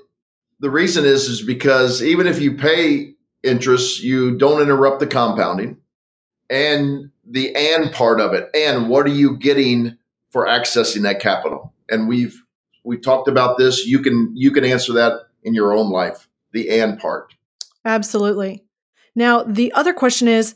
the 0.60 0.70
reason 0.70 1.06
is 1.06 1.28
is 1.28 1.42
because 1.42 2.02
even 2.02 2.28
if 2.28 2.42
you 2.42 2.56
pay 2.56 3.15
interest, 3.46 4.04
you 4.04 4.38
don't 4.38 4.62
interrupt 4.62 5.00
the 5.00 5.08
compounding 5.08 5.78
and 6.50 7.12
the 7.26 7.56
and 7.56 7.92
part 7.92 8.20
of 8.20 8.34
it. 8.34 8.50
And 8.54 8.90
what 8.90 9.06
are 9.06 9.10
you 9.10 9.38
getting 9.38 9.98
for 10.30 10.46
accessing 10.46 11.04
that 11.04 11.20
capital? 11.20 11.74
and 11.90 12.08
we've 12.08 12.44
we've 12.84 13.02
talked 13.02 13.28
about 13.28 13.58
this. 13.58 13.86
You 13.86 14.00
can 14.00 14.32
you 14.36 14.52
can 14.52 14.66
answer 14.66 14.94
that 14.94 15.14
in 15.44 15.54
your 15.54 15.74
own 15.74 15.90
life. 15.90 16.28
The 16.52 16.80
and 16.80 17.00
part. 17.00 17.34
Absolutely. 17.84 18.64
Now, 19.16 19.44
the 19.44 19.72
other 19.74 19.94
question 19.94 20.28
is 20.28 20.56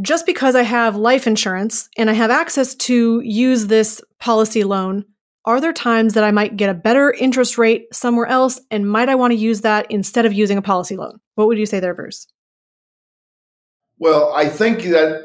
just 0.00 0.26
because 0.26 0.54
I 0.54 0.62
have 0.62 0.96
life 0.96 1.26
insurance 1.26 1.88
and 1.96 2.08
I 2.10 2.12
have 2.14 2.30
access 2.30 2.74
to 2.74 3.20
use 3.20 3.66
this 3.66 4.00
policy 4.18 4.64
loan, 4.64 5.04
are 5.44 5.60
there 5.60 5.72
times 5.72 6.14
that 6.14 6.24
I 6.24 6.30
might 6.30 6.56
get 6.56 6.70
a 6.70 6.74
better 6.74 7.12
interest 7.12 7.58
rate 7.58 7.92
somewhere 7.92 8.26
else? 8.26 8.60
And 8.70 8.88
might 8.88 9.08
I 9.08 9.14
want 9.14 9.32
to 9.32 9.38
use 9.38 9.62
that 9.62 9.90
instead 9.90 10.24
of 10.24 10.32
using 10.32 10.56
a 10.56 10.62
policy 10.62 10.96
loan? 10.96 11.18
What 11.34 11.48
would 11.48 11.58
you 11.58 11.66
say 11.66 11.80
there, 11.80 11.94
Bruce? 11.94 12.26
Well, 13.98 14.32
I 14.34 14.48
think 14.48 14.82
that 14.82 15.22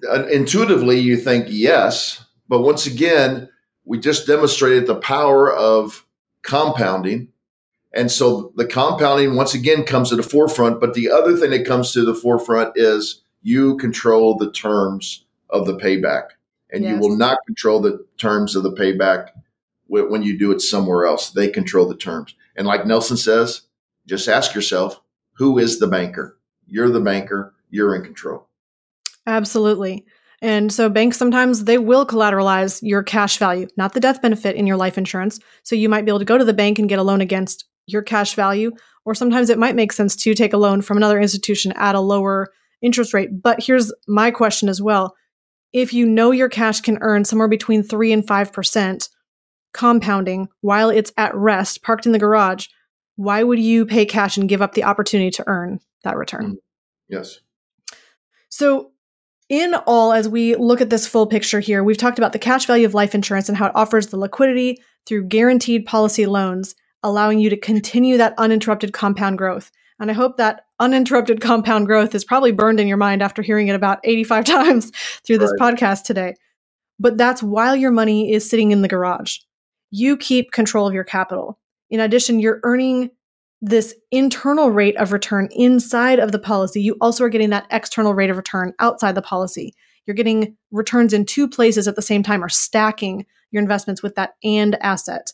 uh, 0.10 0.26
intuitively 0.26 0.98
you 0.98 1.16
think 1.16 1.46
yes. 1.48 2.24
But 2.48 2.62
once 2.62 2.86
again, 2.86 3.48
we 3.84 3.98
just 3.98 4.26
demonstrated 4.26 4.86
the 4.86 4.96
power 4.96 5.52
of 5.52 6.04
compounding. 6.42 7.28
And 7.92 8.10
so 8.10 8.52
the 8.56 8.66
compounding 8.66 9.36
once 9.36 9.54
again 9.54 9.84
comes 9.84 10.10
to 10.10 10.16
the 10.16 10.22
forefront. 10.22 10.80
But 10.80 10.94
the 10.94 11.10
other 11.10 11.36
thing 11.36 11.50
that 11.50 11.66
comes 11.66 11.92
to 11.92 12.04
the 12.04 12.14
forefront 12.14 12.72
is 12.76 13.22
you 13.42 13.76
control 13.78 14.36
the 14.36 14.50
terms 14.52 15.24
of 15.50 15.66
the 15.66 15.76
payback. 15.76 16.28
And 16.70 16.84
yes. 16.84 16.92
you 16.92 16.98
will 17.00 17.16
not 17.16 17.38
control 17.46 17.80
the 17.80 18.04
terms 18.18 18.54
of 18.54 18.64
the 18.64 18.72
payback 18.72 19.28
when 19.88 20.22
you 20.22 20.38
do 20.38 20.52
it 20.52 20.60
somewhere 20.60 21.06
else. 21.06 21.30
They 21.30 21.48
control 21.48 21.86
the 21.86 21.96
terms. 21.96 22.34
And 22.56 22.66
like 22.66 22.86
Nelson 22.86 23.16
says, 23.16 23.62
just 24.06 24.28
ask 24.28 24.54
yourself, 24.54 25.00
who 25.34 25.58
is 25.58 25.78
the 25.78 25.86
banker? 25.86 26.38
You're 26.66 26.90
the 26.90 27.00
banker. 27.00 27.54
You're 27.70 27.94
in 27.94 28.02
control. 28.02 28.48
Absolutely. 29.26 30.04
And 30.42 30.72
so 30.72 30.88
banks 30.88 31.16
sometimes 31.16 31.64
they 31.64 31.78
will 31.78 32.06
collateralize 32.06 32.80
your 32.82 33.02
cash 33.02 33.38
value, 33.38 33.66
not 33.76 33.94
the 33.94 34.00
death 34.00 34.20
benefit 34.22 34.56
in 34.56 34.66
your 34.66 34.76
life 34.76 34.98
insurance. 34.98 35.40
So 35.62 35.74
you 35.74 35.88
might 35.88 36.04
be 36.04 36.10
able 36.10 36.18
to 36.18 36.24
go 36.24 36.38
to 36.38 36.44
the 36.44 36.52
bank 36.52 36.78
and 36.78 36.88
get 36.88 36.98
a 36.98 37.02
loan 37.02 37.20
against 37.20 37.64
your 37.86 38.02
cash 38.02 38.34
value, 38.34 38.72
or 39.04 39.14
sometimes 39.14 39.48
it 39.48 39.58
might 39.58 39.76
make 39.76 39.92
sense 39.92 40.16
to 40.16 40.34
take 40.34 40.52
a 40.52 40.58
loan 40.58 40.82
from 40.82 40.96
another 40.96 41.20
institution 41.20 41.72
at 41.72 41.94
a 41.94 42.00
lower 42.00 42.48
interest 42.82 43.14
rate. 43.14 43.42
But 43.42 43.62
here's 43.62 43.92
my 44.06 44.30
question 44.30 44.68
as 44.68 44.82
well. 44.82 45.14
If 45.72 45.92
you 45.92 46.06
know 46.06 46.30
your 46.30 46.48
cash 46.48 46.80
can 46.80 46.98
earn 47.00 47.24
somewhere 47.24 47.48
between 47.48 47.82
3 47.82 48.12
and 48.12 48.26
5% 48.26 49.08
compounding 49.76 50.48
while 50.62 50.90
it's 50.90 51.12
at 51.16 51.34
rest, 51.34 51.82
parked 51.82 52.06
in 52.06 52.12
the 52.12 52.18
garage, 52.18 52.66
why 53.16 53.42
would 53.42 53.58
you 53.58 53.86
pay 53.86 54.04
cash 54.04 54.36
and 54.36 54.48
give 54.48 54.62
up 54.62 54.74
the 54.74 54.84
opportunity 54.84 55.30
to 55.32 55.44
earn 55.46 55.80
that 56.04 56.16
return? 56.16 56.52
Mm. 56.52 56.56
Yes. 57.08 57.40
So 58.48 58.92
in 59.48 59.74
all, 59.86 60.12
as 60.12 60.28
we 60.28 60.56
look 60.56 60.80
at 60.80 60.90
this 60.90 61.06
full 61.06 61.26
picture 61.26 61.60
here, 61.60 61.84
we've 61.84 61.96
talked 61.96 62.18
about 62.18 62.32
the 62.32 62.38
cash 62.38 62.66
value 62.66 62.86
of 62.86 62.94
life 62.94 63.14
insurance 63.14 63.48
and 63.48 63.56
how 63.56 63.66
it 63.66 63.76
offers 63.76 64.08
the 64.08 64.16
liquidity 64.16 64.82
through 65.06 65.24
guaranteed 65.24 65.86
policy 65.86 66.26
loans, 66.26 66.74
allowing 67.02 67.38
you 67.38 67.48
to 67.50 67.56
continue 67.56 68.16
that 68.16 68.34
uninterrupted 68.38 68.92
compound 68.92 69.38
growth. 69.38 69.70
And 70.00 70.10
I 70.10 70.14
hope 70.14 70.36
that 70.36 70.66
uninterrupted 70.80 71.40
compound 71.40 71.86
growth 71.86 72.14
is 72.14 72.24
probably 72.24 72.52
burned 72.52 72.80
in 72.80 72.88
your 72.88 72.96
mind 72.96 73.22
after 73.22 73.40
hearing 73.40 73.68
it 73.68 73.74
about 73.74 74.00
85 74.04 74.44
times 74.46 74.92
through 75.24 75.38
this 75.38 75.52
right. 75.60 75.74
podcast 75.74 76.04
today. 76.04 76.34
But 76.98 77.16
that's 77.16 77.42
while 77.42 77.76
your 77.76 77.90
money 77.90 78.32
is 78.32 78.48
sitting 78.48 78.72
in 78.72 78.82
the 78.82 78.88
garage. 78.88 79.38
You 79.90 80.16
keep 80.16 80.52
control 80.52 80.86
of 80.86 80.94
your 80.94 81.04
capital. 81.04 81.58
In 81.90 82.00
addition, 82.00 82.40
you're 82.40 82.60
earning 82.62 83.10
this 83.62 83.94
internal 84.10 84.70
rate 84.70 84.96
of 84.96 85.12
return 85.12 85.48
inside 85.52 86.18
of 86.18 86.32
the 86.32 86.38
policy, 86.38 86.82
you 86.82 86.96
also 87.00 87.24
are 87.24 87.28
getting 87.28 87.50
that 87.50 87.66
external 87.70 88.14
rate 88.14 88.30
of 88.30 88.36
return 88.36 88.72
outside 88.78 89.14
the 89.14 89.22
policy. 89.22 89.74
You're 90.06 90.14
getting 90.14 90.56
returns 90.70 91.12
in 91.12 91.24
two 91.24 91.48
places 91.48 91.88
at 91.88 91.96
the 91.96 92.02
same 92.02 92.22
time 92.22 92.44
or 92.44 92.48
stacking 92.48 93.26
your 93.50 93.62
investments 93.62 94.02
with 94.02 94.14
that 94.16 94.34
and 94.44 94.76
asset. 94.82 95.32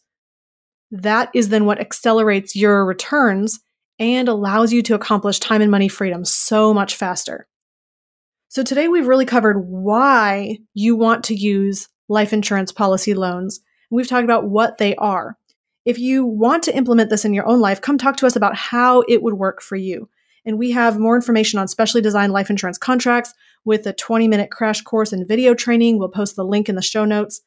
That 0.90 1.30
is 1.34 1.48
then 1.48 1.66
what 1.66 1.80
accelerates 1.80 2.54
your 2.54 2.84
returns 2.84 3.60
and 3.98 4.28
allows 4.28 4.72
you 4.72 4.82
to 4.82 4.94
accomplish 4.94 5.38
time 5.38 5.60
and 5.60 5.70
money 5.70 5.88
freedom 5.88 6.24
so 6.24 6.72
much 6.72 6.96
faster. 6.96 7.46
So 8.48 8.62
today 8.62 8.88
we've 8.88 9.06
really 9.06 9.24
covered 9.24 9.66
why 9.66 10.58
you 10.74 10.96
want 10.96 11.24
to 11.24 11.34
use 11.34 11.88
life 12.08 12.32
insurance 12.32 12.72
policy 12.72 13.14
loans. 13.14 13.60
We've 13.92 14.08
talked 14.08 14.24
about 14.24 14.48
what 14.48 14.78
they 14.78 14.96
are. 14.96 15.36
If 15.84 15.98
you 15.98 16.24
want 16.24 16.62
to 16.64 16.76
implement 16.76 17.10
this 17.10 17.24
in 17.24 17.34
your 17.34 17.46
own 17.46 17.60
life, 17.60 17.80
come 17.80 17.98
talk 17.98 18.16
to 18.18 18.26
us 18.26 18.36
about 18.36 18.56
how 18.56 19.02
it 19.06 19.22
would 19.22 19.34
work 19.34 19.60
for 19.60 19.76
you. 19.76 20.08
And 20.44 20.58
we 20.58 20.70
have 20.72 20.98
more 20.98 21.14
information 21.14 21.58
on 21.58 21.68
specially 21.68 22.00
designed 22.00 22.32
life 22.32 22.50
insurance 22.50 22.78
contracts 22.78 23.34
with 23.64 23.86
a 23.86 23.92
20 23.92 24.28
minute 24.28 24.50
crash 24.50 24.80
course 24.80 25.12
and 25.12 25.28
video 25.28 25.54
training. 25.54 25.98
We'll 25.98 26.08
post 26.08 26.36
the 26.36 26.44
link 26.44 26.68
in 26.68 26.74
the 26.74 26.82
show 26.82 27.04
notes. 27.04 27.42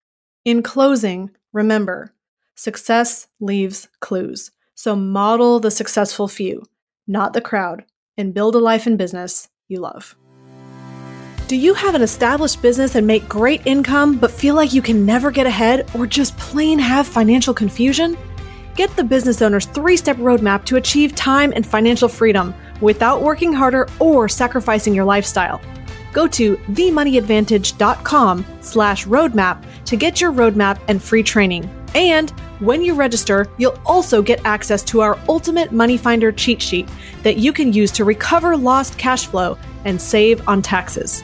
In 0.45 0.61
closing, 0.61 1.31
remember 1.51 2.13
success 2.55 3.27
leaves 3.39 3.87
clues. 3.99 4.51
So 4.75 4.95
model 4.95 5.59
the 5.59 5.71
successful 5.71 6.27
few. 6.27 6.63
not 7.07 7.33
the 7.33 7.41
crowd, 7.41 7.85
and 8.17 8.33
build 8.33 8.55
a 8.55 8.59
life 8.59 8.87
and 8.87 8.97
business 8.97 9.49
you 9.67 9.79
love. 9.79 10.15
Do 11.47 11.55
you 11.55 11.75
have 11.75 11.93
an 11.93 12.01
established 12.01 12.63
business 12.63 12.95
and 12.95 13.05
make 13.05 13.29
great 13.29 13.67
income, 13.67 14.17
but 14.17 14.31
feel 14.31 14.55
like 14.55 14.73
you 14.73 14.81
can 14.81 15.05
never 15.05 15.29
get 15.29 15.45
ahead 15.45 15.87
or 15.93 16.07
just 16.07 16.35
plain 16.39 16.79
have 16.79 17.05
financial 17.05 17.53
confusion? 17.53 18.17
Get 18.75 18.95
the 18.95 19.03
business 19.03 19.43
owner's 19.43 19.67
three 19.67 19.95
step 19.95 20.17
roadmap 20.17 20.65
to 20.65 20.77
achieve 20.77 21.13
time 21.13 21.53
and 21.55 21.63
financial 21.63 22.09
freedom 22.09 22.55
without 22.81 23.21
working 23.21 23.53
harder 23.53 23.87
or 23.99 24.27
sacrificing 24.27 24.95
your 24.95 25.05
lifestyle. 25.05 25.61
Go 26.13 26.25
to 26.29 26.57
themoneyadvantage.com 26.57 28.45
slash 28.61 29.05
roadmap 29.05 29.63
to 29.85 29.95
get 29.95 30.19
your 30.19 30.31
roadmap 30.31 30.79
and 30.87 30.99
free 30.99 31.21
training. 31.21 31.69
And 31.93 32.31
when 32.59 32.81
you 32.81 32.95
register, 32.95 33.45
you'll 33.59 33.79
also 33.85 34.23
get 34.23 34.43
access 34.45 34.81
to 34.85 35.01
our 35.01 35.19
Ultimate 35.29 35.71
Money 35.71 35.97
Finder 35.97 36.31
cheat 36.31 36.59
sheet 36.59 36.89
that 37.21 37.37
you 37.37 37.53
can 37.53 37.71
use 37.71 37.91
to 37.91 38.03
recover 38.03 38.57
lost 38.57 38.97
cash 38.97 39.27
flow 39.27 39.59
and 39.83 40.01
save 40.01 40.45
on 40.47 40.61
taxes. 40.61 41.23